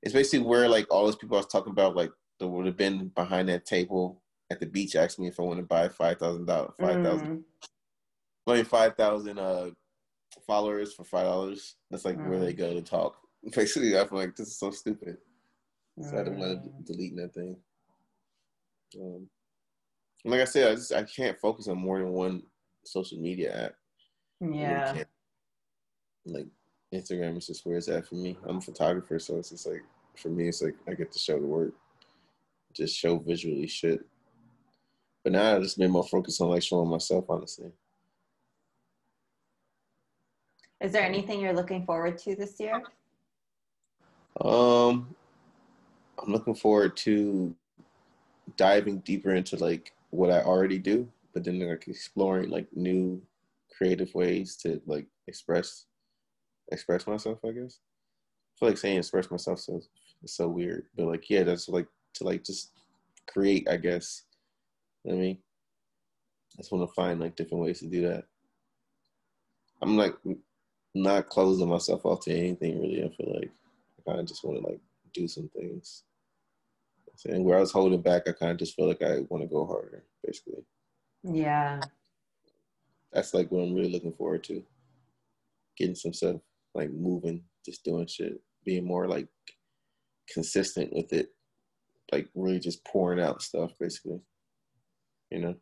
[0.03, 2.77] it's basically where like all those people I was talking about like that would have
[2.77, 4.21] been behind that table
[4.51, 7.43] at the beach asking me if I want to buy five thousand dollars, five thousand,
[8.47, 8.65] mm.
[8.65, 9.69] five thousand uh
[10.45, 11.75] followers for five dollars.
[11.89, 12.27] That's like mm.
[12.27, 12.57] where they mm.
[12.57, 13.17] go to talk.
[13.55, 15.17] Basically, I feel like this is so stupid.
[16.01, 16.19] So mm.
[16.19, 17.57] I don't want to delete that thing.
[18.99, 19.27] Um,
[20.25, 22.43] like I said, I just I can't focus on more than one
[22.83, 23.73] social media app.
[24.39, 24.91] Yeah.
[24.93, 25.05] Really
[26.25, 26.47] like
[26.93, 28.37] Instagram is just where it's at for me.
[28.47, 29.83] I'm a photographer, so it's just like
[30.15, 31.73] for me, it's like I get to show the work,
[32.73, 34.05] just show visually shit.
[35.23, 37.71] But now I just been more focused on like showing myself, honestly.
[40.81, 42.81] Is there anything you're looking forward to this year?
[44.39, 45.15] Um,
[46.17, 47.55] I'm looking forward to
[48.61, 53.19] diving deeper into like what I already do, but then like exploring like new
[53.75, 55.85] creative ways to like express
[56.71, 57.39] express myself.
[57.43, 59.81] I guess I feel like saying express myself so
[60.21, 62.69] it's so weird, but like yeah, that's like to like just
[63.25, 63.67] create.
[63.67, 64.25] I guess.
[65.09, 65.39] I mean,
[66.53, 68.25] I just want to find like different ways to do that.
[69.81, 70.13] I'm like
[70.93, 73.03] not closing myself off to anything really.
[73.03, 73.49] I feel like
[73.97, 74.81] I kind of just want to like
[75.15, 76.03] do some things.
[77.25, 79.47] And where I was holding back, I kind of just feel like I want to
[79.47, 80.63] go harder, basically.
[81.23, 81.79] Yeah.
[83.13, 84.63] That's like what I'm really looking forward to.
[85.77, 86.37] Getting some stuff
[86.73, 89.27] like moving, just doing shit, being more like
[90.29, 91.29] consistent with it,
[92.11, 94.19] like really just pouring out stuff, basically.
[95.29, 95.55] You know.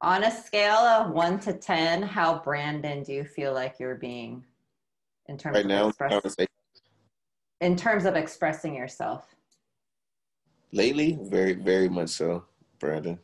[0.00, 4.44] On a scale of one to ten, how Brandon do you feel like you're being
[5.28, 6.46] in terms right of now, expressing,
[7.60, 9.34] in terms of expressing yourself?
[10.74, 12.46] Lately, very, very much so,
[12.80, 13.20] Brandon.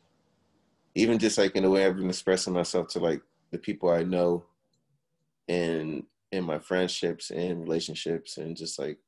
[0.95, 4.05] Even just like in the way I've been expressing myself to like the people I
[4.05, 4.45] know
[5.49, 8.99] and in my friendships and relationships and just like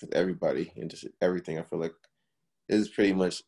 [0.00, 1.56] with everybody and just everything.
[1.56, 1.94] I feel like
[2.68, 3.44] is pretty much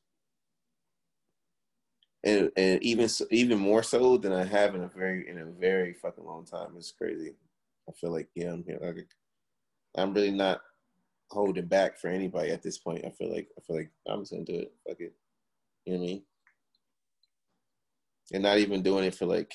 [2.22, 5.92] and and even even more so than I have in a very in a very
[5.94, 6.74] fucking long time.
[6.76, 7.32] It's crazy.
[7.88, 8.78] I feel like yeah, I'm here.
[8.80, 9.08] Like,
[9.96, 10.60] I'm really not
[11.32, 13.04] holding back for anybody at this point.
[13.04, 14.72] I feel like I feel like I'm just gonna do it.
[14.86, 15.14] Fuck it.
[15.84, 16.22] You know what I mean?
[18.32, 19.52] And not even doing it for like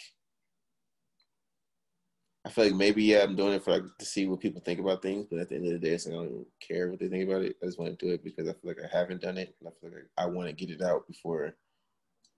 [2.47, 4.79] I feel like maybe yeah, I'm doing it for like to see what people think
[4.79, 6.89] about things, but at the end of the day, it's like I don't even care
[6.89, 7.57] what they think about it.
[7.61, 9.67] I just want to do it because I feel like I haven't done it, and
[9.67, 11.55] I feel like I want to get it out before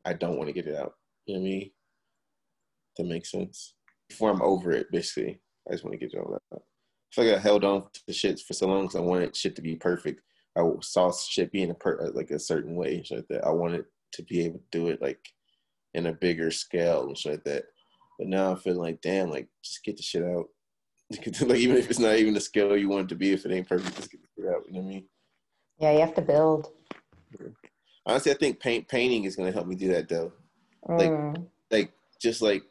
[0.06, 0.94] I don't want to get it out.
[1.28, 1.72] You know what I mean?
[2.98, 3.76] That makes sense.
[4.08, 6.64] Before I'm over it, basically, I just want to get it all out.
[7.12, 9.56] I feel like I held on to shit for so long because I wanted shit
[9.56, 10.22] to be perfect.
[10.56, 13.46] I saw shit being a per- like a certain way, shit like that.
[13.46, 15.20] I wanted to be able to do it like
[15.94, 17.64] in a bigger scale and shit like that.
[18.18, 20.48] But now I'm feeling like, damn, like just get the shit out.
[21.12, 23.52] like even if it's not even the scale you want it to be, if it
[23.52, 24.64] ain't perfect, just get the shit out.
[24.68, 25.06] You know what I mean?
[25.80, 26.68] Yeah, you have to build.
[28.06, 30.34] Honestly, I think paint painting is gonna help me do that though.
[30.88, 31.48] Like, mm.
[31.72, 32.64] like just like,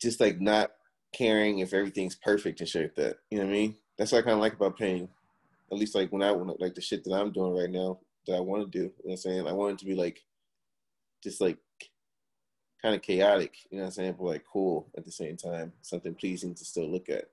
[0.00, 0.72] just like not
[1.12, 3.16] caring if everything's perfect and shit like that.
[3.30, 3.76] You know what I mean?
[3.98, 5.08] That's what I kind of like about painting.
[5.72, 8.36] At least like when I want like the shit that I'm doing right now that
[8.36, 8.84] I want to do.
[8.84, 9.46] You know what I'm saying?
[9.46, 10.20] I want it to be like,
[11.22, 11.58] just like
[12.82, 15.72] kind of chaotic, you know what I'm saying, but like cool at the same time,
[15.82, 17.26] something pleasing to still look at.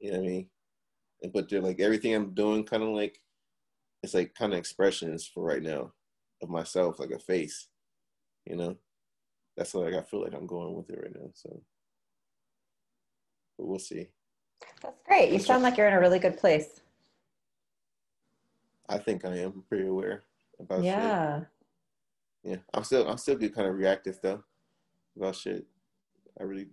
[0.00, 0.46] You know what I mean?
[1.22, 3.20] And but they're like everything I'm doing kind of like
[4.02, 5.92] it's like kind of expressions for right now
[6.42, 7.68] of myself, like a face.
[8.44, 8.76] You know?
[9.56, 11.30] That's what like, I feel like I'm going with it right now.
[11.34, 11.62] So
[13.58, 14.08] but we'll see.
[14.82, 15.32] That's great.
[15.32, 16.80] You sound like you're in a really good place.
[18.88, 20.22] I think I am pretty aware
[20.60, 21.38] about yeah.
[21.38, 21.48] Shit.
[22.44, 22.56] Yeah.
[22.74, 24.42] I'm still I'm still good kind of reactive though
[25.16, 25.66] about shit.
[26.40, 26.66] I really,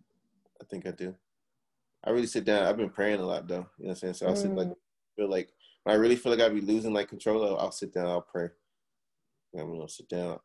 [0.62, 1.16] I think I do.
[2.04, 2.66] I really sit down.
[2.66, 3.68] I've been praying a lot though.
[3.78, 4.14] You know what I'm saying?
[4.16, 4.42] So I'll mm.
[4.42, 4.76] sit like mm.
[5.16, 5.50] feel like
[5.84, 8.08] when I really feel like I'd be losing like control, I'll, I'll sit down.
[8.08, 8.50] I'll pray.
[9.58, 10.40] I'm gonna sit down.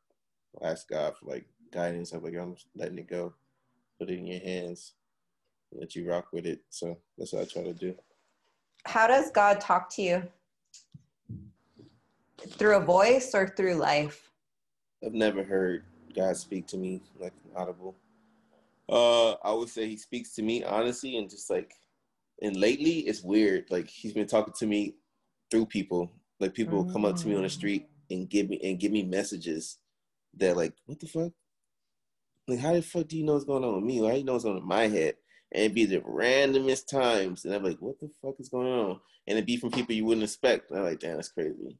[0.60, 2.12] I'll ask God for like guidance.
[2.12, 3.34] I'm like I'm letting it go.
[3.98, 4.94] Put it in your hands.
[5.74, 6.60] Let you rock with it.
[6.70, 7.94] So that's what I try to do.
[8.86, 10.22] How does God talk to you?
[12.48, 14.30] Through a voice or through life?
[15.04, 15.84] I've never heard
[16.14, 17.96] God speak to me like audible.
[18.88, 21.72] Uh, I would say he speaks to me honestly, and just like,
[22.42, 23.64] and lately it's weird.
[23.70, 24.96] Like he's been talking to me
[25.50, 26.10] through people.
[26.40, 26.92] Like people mm-hmm.
[26.92, 29.78] come up to me on the street and give me and give me messages
[30.36, 31.32] that like, what the fuck?
[32.46, 33.98] Like, how the fuck do you know what's going on with me?
[33.98, 35.14] How do you know what's on in my head?
[35.52, 39.00] And it'd be the randomest times, and I'm like, what the fuck is going on?
[39.26, 40.70] And it'd be from people you wouldn't expect.
[40.70, 41.78] And I'm like, damn, that's crazy.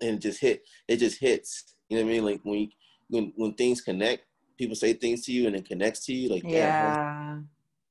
[0.00, 0.62] And it just hit.
[0.88, 1.74] It just hits.
[1.88, 2.24] You know what I mean?
[2.24, 2.68] Like when you,
[3.08, 4.24] when when things connect,
[4.58, 6.28] people say things to you and it connects to you.
[6.30, 7.38] Like yeah.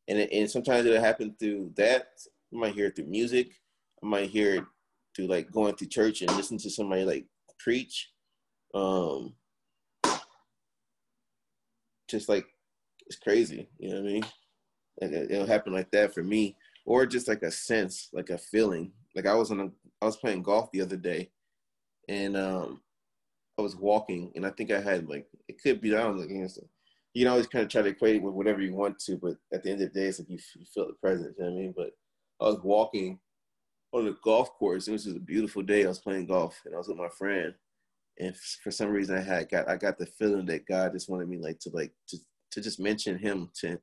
[0.08, 2.08] And it, and sometimes it'll happen through that.
[2.52, 3.50] You might hear it through music.
[4.04, 4.64] I might hear it
[5.16, 7.26] through like going to church and listen to somebody like
[7.60, 8.12] preach.
[8.74, 9.34] Um,
[12.10, 12.46] just like
[13.08, 13.68] it's crazy.
[13.80, 14.26] You know what I mean?
[15.02, 16.56] It'll happen like that for me,
[16.86, 18.92] or just like a sense, like a feeling.
[19.16, 19.70] Like I was on a,
[20.02, 21.30] I was playing golf the other day,
[22.08, 22.82] and um,
[23.58, 26.50] I was walking, and I think I had like it could be I don't know.
[27.14, 29.36] You can always kind of try to equate it with whatever you want to, but
[29.54, 31.36] at the end of the day, it's like you, you feel the presence.
[31.38, 31.74] You know what I mean?
[31.76, 31.92] But
[32.42, 33.20] I was walking
[33.94, 34.88] on the golf course.
[34.88, 35.86] and It was just a beautiful day.
[35.86, 37.54] I was playing golf, and I was with my friend.
[38.20, 41.30] And for some reason, I had got I got the feeling that God just wanted
[41.30, 42.18] me like to like to
[42.52, 43.80] to just mention Him to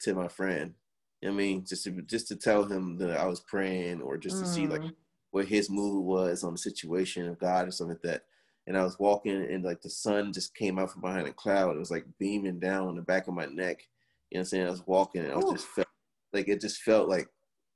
[0.00, 0.74] to my friend.
[1.20, 4.16] You know I mean, just to just to tell him that I was praying, or
[4.16, 4.54] just to mm.
[4.54, 4.94] see like mm.
[5.30, 8.24] what his mood was on the situation of God or something like that
[8.70, 11.74] and I was walking and like the sun just came out from behind a cloud.
[11.74, 13.88] It was like beaming down on the back of my neck.
[14.30, 14.66] You know what I'm saying?
[14.68, 15.88] I was walking and I was just felt
[16.32, 17.28] like it just felt like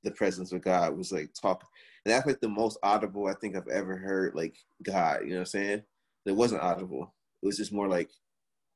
[0.03, 1.67] the presence of God was like talking.
[2.05, 5.35] And that's like the most audible I think I've ever heard like God, you know
[5.35, 5.83] what I'm saying?
[6.25, 7.13] It wasn't audible.
[7.43, 8.09] It was just more like,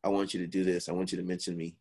[0.04, 0.90] I want you to do this.
[0.90, 1.78] I want you to mention me.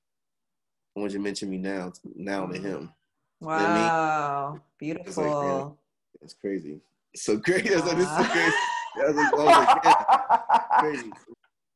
[0.99, 2.63] I want you mention me now, now to mm.
[2.63, 2.93] him.
[3.41, 3.59] Wow.
[3.61, 4.61] You know I mean?
[4.79, 5.07] Beautiful.
[5.07, 6.81] It's, like, it's crazy.
[7.15, 7.65] so great.
[7.71, 7.87] Wow.
[7.87, 8.57] like, this is so crazy.
[8.97, 11.13] I was like, I was like damn, crazy.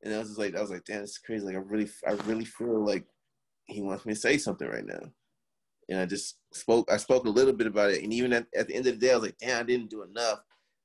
[0.03, 1.47] And I was just like, I was like, damn, it's crazy.
[1.47, 3.05] Like, I really, I really feel like
[3.67, 5.01] he wants me to say something right now.
[5.89, 8.03] And I just spoke, I spoke a little bit about it.
[8.03, 9.91] And even at, at the end of the day, I was like, damn, I didn't
[9.91, 10.41] do enough.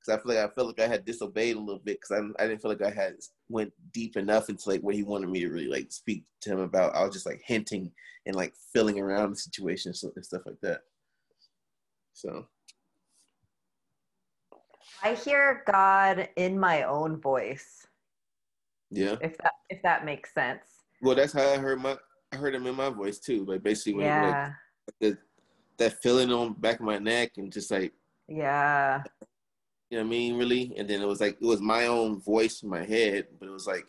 [0.07, 2.43] Cause I feel like I felt like I had disobeyed a little bit because I,
[2.43, 3.15] I didn't feel like I had
[3.49, 6.59] went deep enough into like what he wanted me to really like speak to him
[6.59, 6.95] about.
[6.95, 7.91] I was just like hinting
[8.25, 10.81] and like filling around the situation and stuff like that.
[12.13, 12.47] So
[15.03, 17.85] I hear God in my own voice.
[18.89, 19.17] Yeah.
[19.21, 20.63] If that if that makes sense.
[21.01, 21.97] Well, that's how I heard my
[22.31, 23.43] I heard him in my voice too.
[23.45, 24.53] Like basically when yeah.
[24.87, 25.17] like the,
[25.77, 27.91] that feeling on back of my neck and just like
[28.29, 29.03] Yeah.
[29.89, 30.73] You know what I mean, really?
[30.77, 33.51] And then it was like it was my own voice in my head, but it
[33.51, 33.85] was like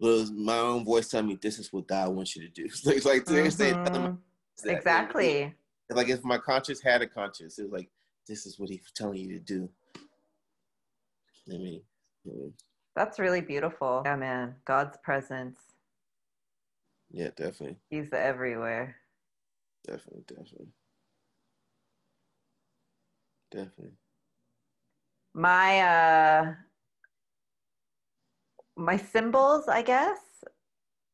[0.00, 2.64] it was my own voice telling me this is what God wants you to do.
[2.86, 4.68] It's like, it's like mm-hmm.
[4.68, 5.54] exactly.
[5.90, 7.90] Like if my conscience had a conscience, it was like
[8.26, 9.68] this is what he's telling you to do.
[11.52, 11.82] I mean,
[12.96, 14.02] that's really beautiful.
[14.04, 14.54] Yeah, man.
[14.64, 15.58] God's presence.
[17.10, 17.76] Yeah, definitely.
[17.90, 18.96] He's everywhere.
[19.86, 20.68] Definitely, definitely.
[23.50, 23.92] Definitely.
[25.34, 26.54] My uh
[28.76, 30.18] my symbols, I guess,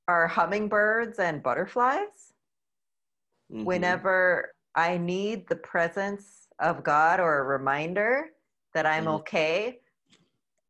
[0.09, 2.35] are hummingbirds and butterflies.
[3.53, 3.65] Mm-hmm.
[3.65, 8.27] Whenever I need the presence of God or a reminder
[8.75, 9.15] that I'm mm-hmm.
[9.15, 9.79] okay,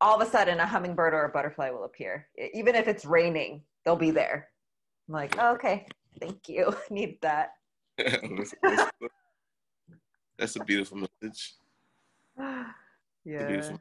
[0.00, 2.28] all of a sudden a hummingbird or a butterfly will appear.
[2.54, 4.48] Even if it's raining, they'll be there.
[5.08, 5.86] I'm like, oh, okay,
[6.20, 6.74] thank you.
[6.90, 7.50] Need that.
[10.38, 11.54] that's, a beautiful message.
[13.24, 13.76] Yeah.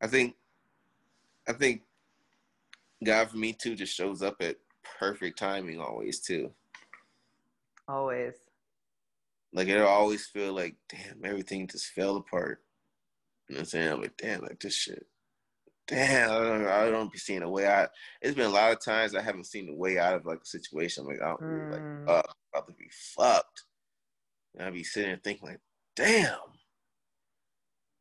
[0.00, 0.34] I think
[1.48, 1.82] I think
[3.04, 4.56] God for me too just shows up at
[4.98, 6.50] perfect timing always too.
[7.88, 8.34] Always.
[9.52, 12.62] Like it'll always feel like, damn, everything just fell apart.
[13.48, 13.88] You know what I'm saying?
[13.88, 15.06] I'm like, damn, like this shit.
[15.88, 17.90] Damn, I don't, I don't be seeing a way out.
[18.22, 20.46] It's been a lot of times I haven't seen the way out of like a
[20.46, 21.02] situation.
[21.02, 22.06] I'm like, I don't mm.
[22.06, 22.24] like,
[22.54, 23.64] about to be fucked.
[24.54, 25.60] And I be sitting there thinking like,
[25.96, 26.38] damn.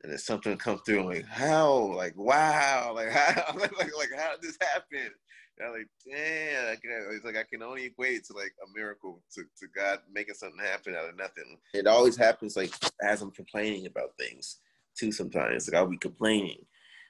[0.02, 1.02] And then something come through.
[1.02, 1.94] I'm like, how?
[1.96, 2.92] Like, wow.
[2.96, 3.54] Like, how?
[3.60, 5.12] like, like, how did this happen?
[5.58, 6.72] And I'm like, damn.
[6.72, 10.00] I can, it's like I can only equate to like a miracle to, to God
[10.12, 11.58] making something happen out of nothing.
[11.74, 14.58] It always happens like as I'm complaining about things
[14.98, 15.68] too sometimes.
[15.68, 16.66] Like I'll be complaining.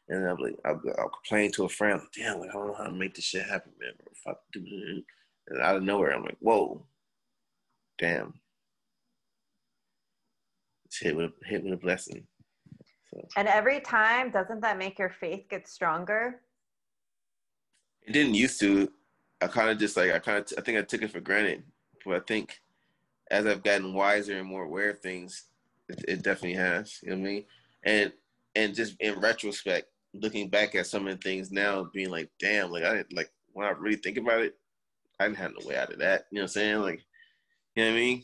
[0.10, 2.74] And I'm like, I'll, I'll complain to a friend, like, damn, like, I don't know
[2.74, 5.04] how to make this shit happen, man.
[5.48, 6.84] And out of nowhere, I'm like, whoa,
[8.00, 8.34] damn.
[10.86, 12.26] It's hit with, hit with a blessing.
[13.12, 13.28] So.
[13.38, 16.42] And every time, doesn't that make your faith get stronger?
[18.04, 18.92] It didn't used to.
[19.42, 21.64] I kind of just like, I kind of, I think I took it for granted.
[22.06, 22.60] But I think
[23.32, 25.46] as I've gotten wiser and more aware of things,
[25.88, 27.00] it, it definitely has.
[27.02, 27.46] You know what I mean?
[27.84, 28.12] and
[28.56, 32.72] and just in retrospect, looking back at some of the things now, being like, damn,
[32.72, 34.56] like I didn't like when I really think about it,
[35.20, 36.26] I didn't have no way out of that.
[36.32, 36.80] You know what I'm saying?
[36.80, 37.02] Like,
[37.76, 38.24] you know what I mean?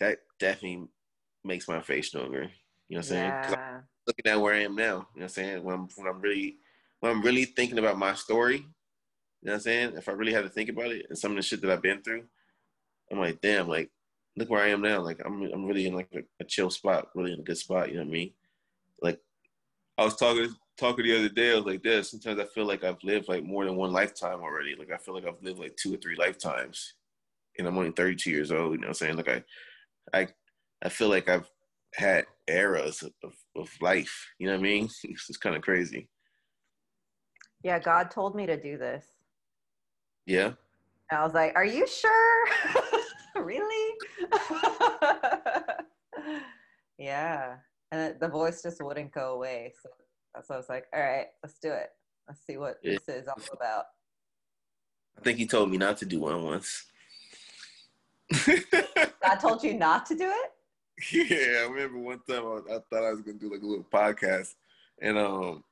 [0.00, 0.88] That definitely
[1.44, 2.50] makes my face stronger.
[2.88, 3.28] You know what I'm saying?
[3.28, 3.80] Yeah.
[4.06, 4.82] looking at where I am now.
[4.82, 5.62] You know what I'm saying?
[5.62, 6.56] When I'm when I'm really
[7.00, 8.62] when I'm really thinking about my story, you
[9.42, 9.92] know what I'm saying?
[9.96, 11.82] If I really had to think about it and some of the shit that I've
[11.82, 12.24] been through,
[13.10, 13.90] I'm like, damn, like
[14.36, 15.00] look where I am now.
[15.00, 17.88] Like I'm I'm really in like a, a, chill spot, really in a good spot.
[17.88, 18.32] You know what I mean?
[19.02, 19.20] Like
[19.98, 21.52] I was talking talking the other day.
[21.52, 22.10] I was like this.
[22.10, 24.74] Sometimes I feel like I've lived like more than one lifetime already.
[24.76, 26.94] Like I feel like I've lived like two or three lifetimes,
[27.58, 28.72] and I'm only 32 years old.
[28.72, 29.16] You know what I'm saying?
[29.16, 29.42] Like I
[30.14, 30.28] I
[30.82, 31.50] I feel like I've
[31.98, 34.26] had eras of, of life.
[34.38, 34.88] You know what I mean?
[35.04, 36.08] It's kind of crazy.
[37.62, 39.04] Yeah, God told me to do this.
[40.26, 40.52] Yeah.
[41.10, 42.44] And I was like, Are you sure?
[43.36, 43.94] really?
[46.98, 47.56] yeah.
[47.90, 49.72] And the voice just wouldn't go away.
[49.82, 49.88] So
[50.34, 51.88] that's why I was like, All right, let's do it.
[52.28, 52.92] Let's see what yeah.
[52.92, 53.84] this is all about.
[55.18, 56.84] I think he told me not to do one once.
[58.32, 60.50] I told you not to do it?
[61.12, 63.84] Yeah, I remember one time I, I thought I was gonna do like a little
[63.84, 64.54] podcast,
[65.00, 65.62] and um,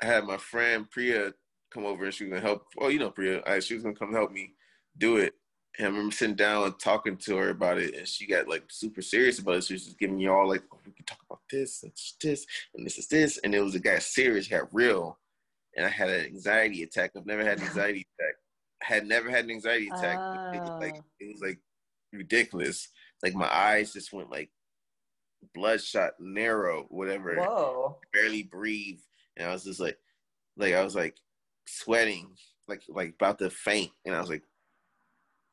[0.00, 1.32] I had my friend Priya
[1.70, 2.66] come over and she was gonna help.
[2.78, 4.54] Oh, you know Priya, I, she was gonna come help me
[4.96, 5.34] do it.
[5.78, 8.64] And I remember sitting down and talking to her about it, and she got like
[8.68, 9.64] super serious about it.
[9.64, 11.92] She was just giving me all like, oh, we can talk about this and
[12.22, 15.18] this and this is this, and it was a guy serious, got real,
[15.76, 17.12] and I had an anxiety attack.
[17.16, 18.34] I've never had an anxiety attack.
[18.82, 20.18] I had never had an anxiety attack.
[20.54, 21.02] It, like ah.
[21.20, 21.58] it was like
[22.12, 22.88] ridiculous.
[23.22, 24.50] Like my eyes just went like
[25.54, 27.36] bloodshot, narrow, whatever.
[27.36, 27.98] Whoa!
[28.12, 29.00] Barely breathe,
[29.36, 29.98] and I was just like,
[30.56, 31.16] like I was like
[31.66, 32.30] sweating,
[32.66, 34.42] like like about to faint, and I was like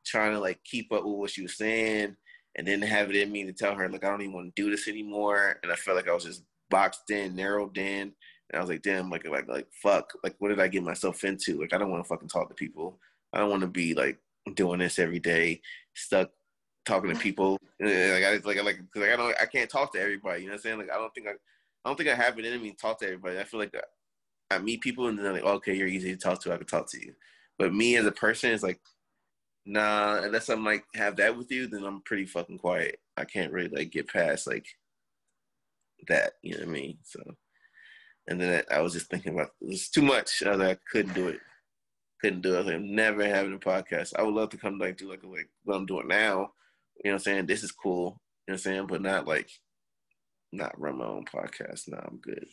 [0.05, 2.15] trying to like keep up with what she was saying,
[2.55, 4.61] and then have it in me to tell her like I don't even want to
[4.61, 8.13] do this anymore, and I felt like I was just boxed in, narrowed in,
[8.49, 11.23] and I was like, damn, like like like fuck, like what did I get myself
[11.23, 11.59] into?
[11.59, 12.99] Like I don't want to fucking talk to people.
[13.33, 14.19] I don't want to be like
[14.53, 15.61] doing this every day,
[15.95, 16.29] stuck
[16.85, 17.59] talking to people.
[17.79, 20.41] like I like like cause like I don't I can't talk to everybody.
[20.41, 20.77] You know what I'm saying?
[20.79, 23.05] Like I don't think I I don't think I have in me to talk to
[23.05, 23.39] everybody.
[23.39, 23.75] I feel like
[24.51, 26.53] I, meet people and they're like, oh, okay, you're easy to talk to.
[26.53, 27.13] I can talk to you.
[27.59, 28.79] But me as a person is like,
[29.65, 30.21] nah.
[30.23, 32.99] Unless I'm like have that with you, then I'm pretty fucking quiet.
[33.17, 34.65] I can't really like get past like
[36.07, 36.33] that.
[36.41, 36.97] You know what I mean?
[37.03, 37.21] So,
[38.27, 40.41] and then I, I was just thinking about it was too much.
[40.43, 41.39] Uh, I, like, I couldn't do it.
[42.19, 42.55] Couldn't do it.
[42.55, 44.13] I was like, I'm never having a podcast.
[44.17, 46.51] I would love to come like do like like what I'm doing now
[47.03, 47.45] you know what I'm saying?
[47.45, 48.19] This is cool.
[48.47, 48.88] You know what I'm saying?
[48.88, 49.49] But not like,
[50.51, 51.88] not run my own podcast.
[51.88, 52.45] No, I'm good.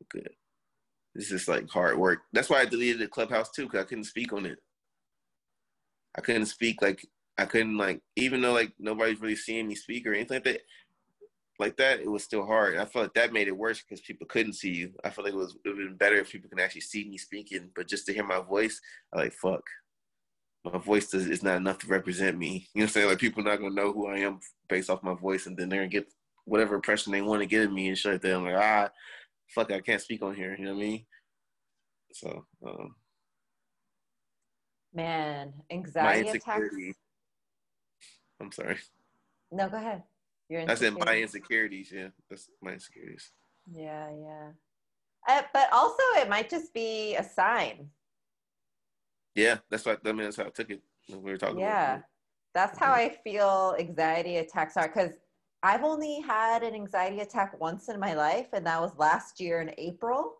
[0.00, 0.30] I'm good.
[1.14, 2.20] This is like hard work.
[2.32, 4.58] That's why I deleted the clubhouse too, because I couldn't speak on it.
[6.16, 7.06] I couldn't speak like
[7.36, 10.60] I couldn't like even though like nobody's really seeing me speak or anything like that.
[11.60, 12.76] Like that, it was still hard.
[12.76, 14.92] I felt like that made it worse because people couldn't see you.
[15.04, 17.86] I felt like it was been better if people can actually see me speaking, but
[17.86, 18.80] just to hear my voice,
[19.12, 19.62] I like fuck
[20.64, 22.68] my voice does, is not enough to represent me.
[22.74, 23.08] You know what I'm saying?
[23.08, 25.80] Like people not gonna know who I am based off my voice, and then they're
[25.80, 26.12] gonna get
[26.46, 28.34] whatever impression they want to get of me and shit like that.
[28.34, 28.90] I'm like, ah,
[29.48, 30.56] fuck, I can't speak on here.
[30.58, 31.06] You know what I mean?
[32.12, 32.94] So, um,
[34.94, 36.74] man, anxiety attacks.
[38.40, 38.78] I'm sorry.
[39.50, 40.02] No, go ahead.
[40.48, 41.92] You're I said my insecurities.
[41.92, 43.30] Yeah, that's my insecurities.
[43.70, 44.48] Yeah, yeah.
[45.26, 47.88] Uh, but also, it might just be a sign
[49.34, 50.24] yeah, that's what I mean.
[50.24, 50.82] That's how I took it.
[51.08, 51.58] We were talking.
[51.58, 52.00] Yeah,
[52.54, 55.12] that's how I feel anxiety attacks are because
[55.62, 59.60] I've only had an anxiety attack once in my life, and that was last year
[59.60, 60.34] in April,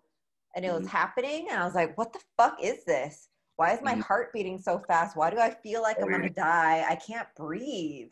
[0.55, 0.97] and it was mm-hmm.
[0.97, 3.29] happening, and I was like, "What the fuck is this?
[3.57, 4.01] Why is my mm-hmm.
[4.01, 5.17] heart beating so fast?
[5.17, 6.85] Why do I feel like I'm gonna die?
[6.89, 8.11] I can't breathe."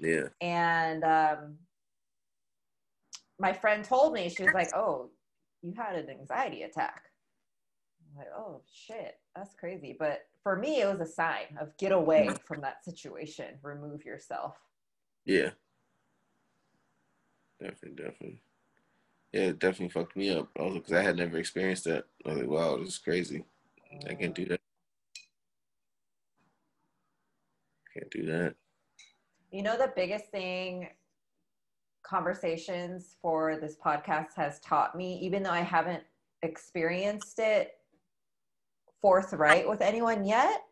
[0.00, 0.28] Yeah.
[0.40, 1.58] And um,
[3.38, 5.10] my friend told me she was like, "Oh,
[5.62, 7.02] you had an anxiety attack."
[8.10, 9.96] I'm like, "Oh shit." That's crazy.
[9.98, 12.38] But for me, it was a sign of get away mm.
[12.42, 14.56] from that situation, remove yourself.
[15.24, 15.50] Yeah.
[17.60, 18.40] Definitely, definitely.
[19.32, 20.48] Yeah, it definitely fucked me up.
[20.58, 22.04] Also, because I had never experienced that.
[22.24, 23.44] I was like, wow, this is crazy.
[24.08, 24.60] I can't do that.
[27.92, 28.54] Can't do that.
[29.50, 30.88] You know, the biggest thing
[32.04, 36.02] conversations for this podcast has taught me, even though I haven't
[36.42, 37.72] experienced it
[39.04, 40.62] forthright with anyone yet.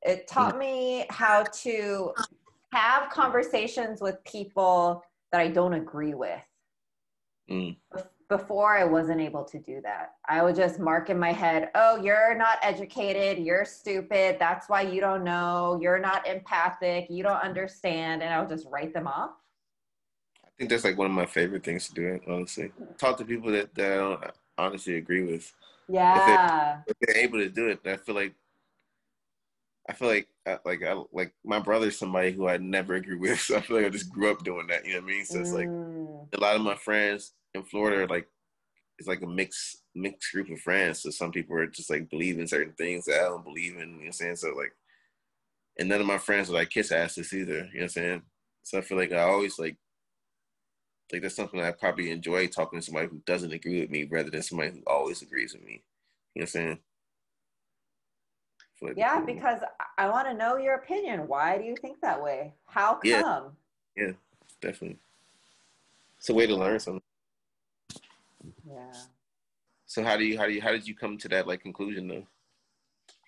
[0.00, 2.14] It taught me how to
[2.72, 6.40] have conversations with people that I don't agree with.
[7.50, 7.76] Mm.
[8.30, 10.12] Before, I wasn't able to do that.
[10.26, 14.80] I would just mark in my head, oh, you're not educated, you're stupid, that's why
[14.80, 19.06] you don't know, you're not empathic, you don't understand, and I would just write them
[19.06, 19.32] off.
[20.42, 22.72] I think that's like one of my favorite things to do, honestly.
[22.96, 24.24] Talk to people that, that I don't
[24.56, 25.52] honestly agree with.
[25.90, 26.80] Yeah.
[26.86, 28.34] If, they, are able to do it, I feel like
[29.88, 33.40] I feel like uh, like I, like my brother's somebody who I never agree with.
[33.40, 34.86] So I feel like I just grew up doing that.
[34.86, 35.24] You know what I mean?
[35.24, 36.26] So it's like mm.
[36.32, 38.28] a lot of my friends in Florida are like
[38.98, 41.02] it's like a mixed mixed group of friends.
[41.02, 43.80] So some people are just like believe in certain things that I don't believe in.
[43.80, 44.36] You know what I'm saying?
[44.36, 44.72] So like,
[45.78, 47.52] and none of my friends are like kiss asses either.
[47.52, 48.22] You know what I'm saying?
[48.62, 49.76] So I feel like I always like
[51.12, 54.30] like that's something I probably enjoy talking to somebody who doesn't agree with me rather
[54.30, 55.82] than somebody who always agrees with me.
[56.34, 56.78] You know what I'm saying?
[58.82, 59.60] Like yeah, because
[59.98, 61.28] I want to know your opinion.
[61.28, 62.54] Why do you think that way?
[62.64, 63.02] How come?
[63.04, 63.40] Yeah,
[63.96, 64.12] yeah
[64.60, 64.98] definitely.
[66.18, 67.02] It's a way to learn something.
[68.66, 68.92] Yeah.
[69.86, 72.08] So how do you how do you how did you come to that like conclusion
[72.08, 72.26] though?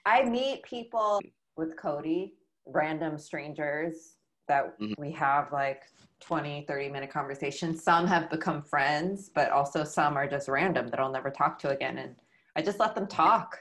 [0.06, 1.20] I meet people
[1.56, 2.34] with Cody,
[2.66, 4.16] random strangers
[4.48, 4.94] that Mhm.
[4.98, 5.84] we have like
[6.20, 7.82] 20, 30 minute conversations.
[7.82, 11.70] Some have become friends, but also some are just random that I'll never talk to
[11.70, 11.98] again.
[11.98, 12.16] And
[12.56, 13.58] I just let them talk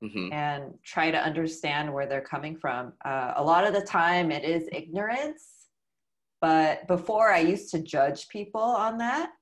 [0.00, 2.92] hmm and try to understand where they're coming from.
[3.04, 5.68] Uh, a lot of the time it is ignorance,
[6.40, 9.32] but before I used to judge people on that.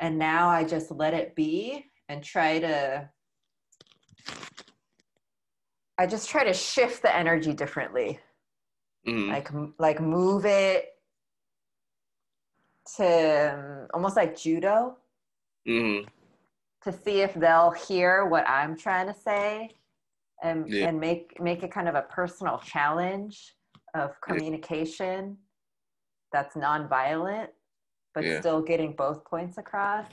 [0.00, 3.10] And now I just let it be and try to,
[5.98, 8.18] I just try to shift the energy differently.
[9.04, 9.48] Hmm Like,
[9.78, 10.86] like move it
[12.96, 14.96] to um, almost like judo
[15.66, 16.00] hmm
[16.82, 19.70] to see if they'll hear what I'm trying to say
[20.42, 20.88] and Yeah.
[20.88, 23.54] and make make it kind of a personal challenge
[23.94, 25.36] of communication
[26.32, 27.48] that's nonviolent
[28.14, 28.40] but Yeah.
[28.40, 30.06] still getting both points across.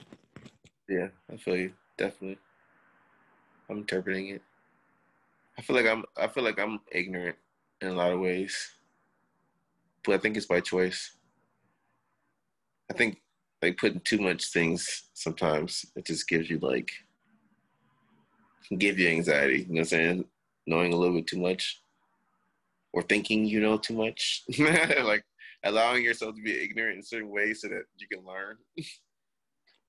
[0.88, 1.74] Yeah, I feel you.
[1.98, 2.38] Definitely.
[3.70, 4.42] I'm interpreting it.
[5.58, 7.38] I feel like I'm I feel like I'm ignorant
[7.82, 8.77] in a lot of ways.
[10.08, 11.18] But I think it's by choice.
[12.90, 13.22] I think
[13.62, 16.92] like putting too much things sometimes it just gives you like
[18.68, 20.26] can give you anxiety, you know what I'm saying?
[20.66, 21.82] Knowing a little bit too much.
[22.94, 24.44] Or thinking you know too much.
[24.60, 25.24] like
[25.64, 28.58] allowing yourself to be ignorant in certain ways so that you can learn.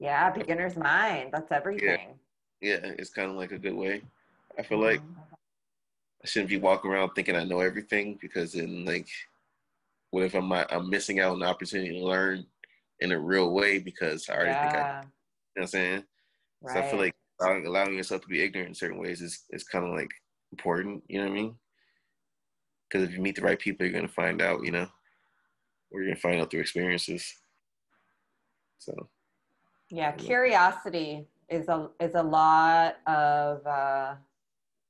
[0.01, 1.31] Yeah, beginner's mind.
[1.33, 2.19] That's everything.
[2.61, 4.03] Yeah, it's kind of like a good way.
[4.59, 5.15] I feel like Mhm.
[6.25, 9.09] I shouldn't be walking around thinking I know everything because then like
[10.11, 12.47] what if I'm I'm missing out on the opportunity to learn
[13.01, 14.91] in a real way because I already think I, you know
[15.55, 16.05] what I'm saying?
[16.63, 16.73] right.
[16.73, 19.65] So I feel like allowing, allowing yourself to be ignorant in certain ways is, is
[19.65, 20.11] kind of like
[20.53, 21.55] important, you know what I mean?
[22.89, 24.89] Because if you meet the right people, you're gonna find out, you know,
[25.91, 27.35] or you're gonna find out through experiences.
[28.79, 28.95] So
[29.91, 34.15] Yeah, curiosity is a is a lot of uh,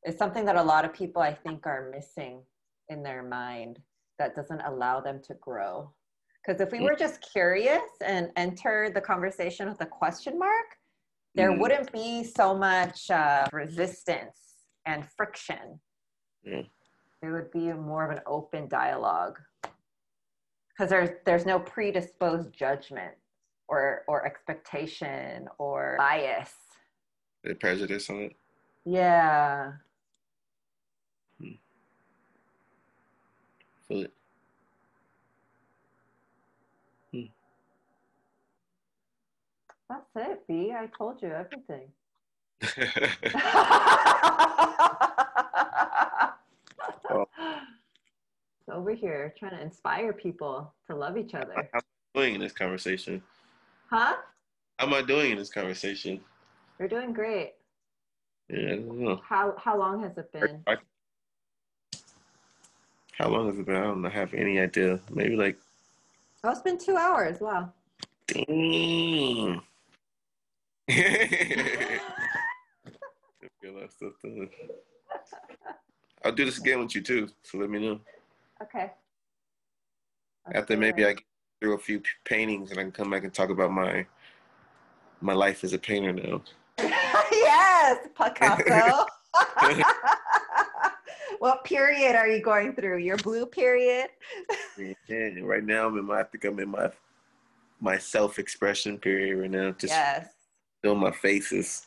[0.04, 2.42] is something that a lot of people I think are missing
[2.88, 3.80] in their mind
[4.18, 5.92] that doesn't allow them to grow.
[6.44, 10.76] Because if we were just curious and enter the conversation with a question mark,
[11.34, 11.60] there Mhm.
[11.60, 15.80] wouldn't be so much uh, resistance and friction.
[16.44, 16.66] It
[17.22, 19.38] would be more of an open dialogue
[20.70, 23.14] because there's there's no predisposed judgment
[23.66, 26.54] or or expectation or bias.
[27.44, 28.36] the prejudice on it.
[28.84, 29.72] Yeah.
[33.88, 34.12] Feel it.
[37.12, 37.22] Hmm.
[39.88, 40.72] That's it, B.
[40.76, 41.88] I told you everything.
[48.70, 51.70] Over here trying to inspire people to love each other.
[51.72, 51.82] How am
[52.14, 53.22] I doing in this conversation?
[53.88, 54.16] Huh?
[54.78, 56.20] How am I doing in this conversation?
[56.78, 57.54] You're doing great.
[58.50, 59.20] Yeah, I don't know.
[59.26, 60.62] How how long has it been?
[63.18, 63.74] How long has it been?
[63.74, 65.00] I don't have any idea.
[65.10, 65.58] Maybe like,
[66.44, 67.40] Oh, it's been two hours.
[67.40, 67.72] Wow.
[68.28, 68.46] dang.
[73.60, 74.48] Feel that stuff done.
[76.24, 77.28] I'll do this again with you too.
[77.42, 78.00] So let me know.
[78.62, 78.92] Okay.
[80.54, 81.24] After maybe I get
[81.60, 84.06] through a few paintings and I can come back and talk about my
[85.20, 86.40] my life as a painter now.
[86.80, 89.06] yes, Picasso.
[91.38, 92.98] what period are you going through?
[92.98, 94.08] Your blue period?
[94.76, 96.90] Yeah, right now I'm in my I think I'm in my
[97.80, 99.70] my self expression period right now.
[99.72, 100.28] Just yes.
[100.82, 101.84] doing my faces.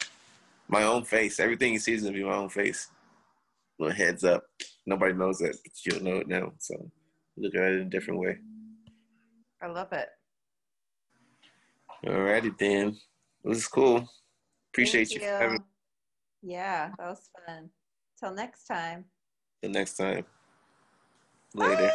[0.67, 1.39] My own face.
[1.39, 2.89] Everything you see is gonna be my own face.
[3.79, 4.43] Little heads up.
[4.85, 6.53] Nobody knows that, but you'll know it now.
[6.59, 6.89] So
[7.37, 8.37] look at it in a different way.
[9.61, 10.09] I love it.
[12.05, 12.97] Alrighty then.
[13.43, 14.07] This is cool.
[14.71, 15.63] Appreciate Thank you, for having
[16.41, 17.69] Yeah, that was fun.
[18.19, 19.05] Till next time.
[19.61, 20.25] The next time.
[21.53, 21.91] Later.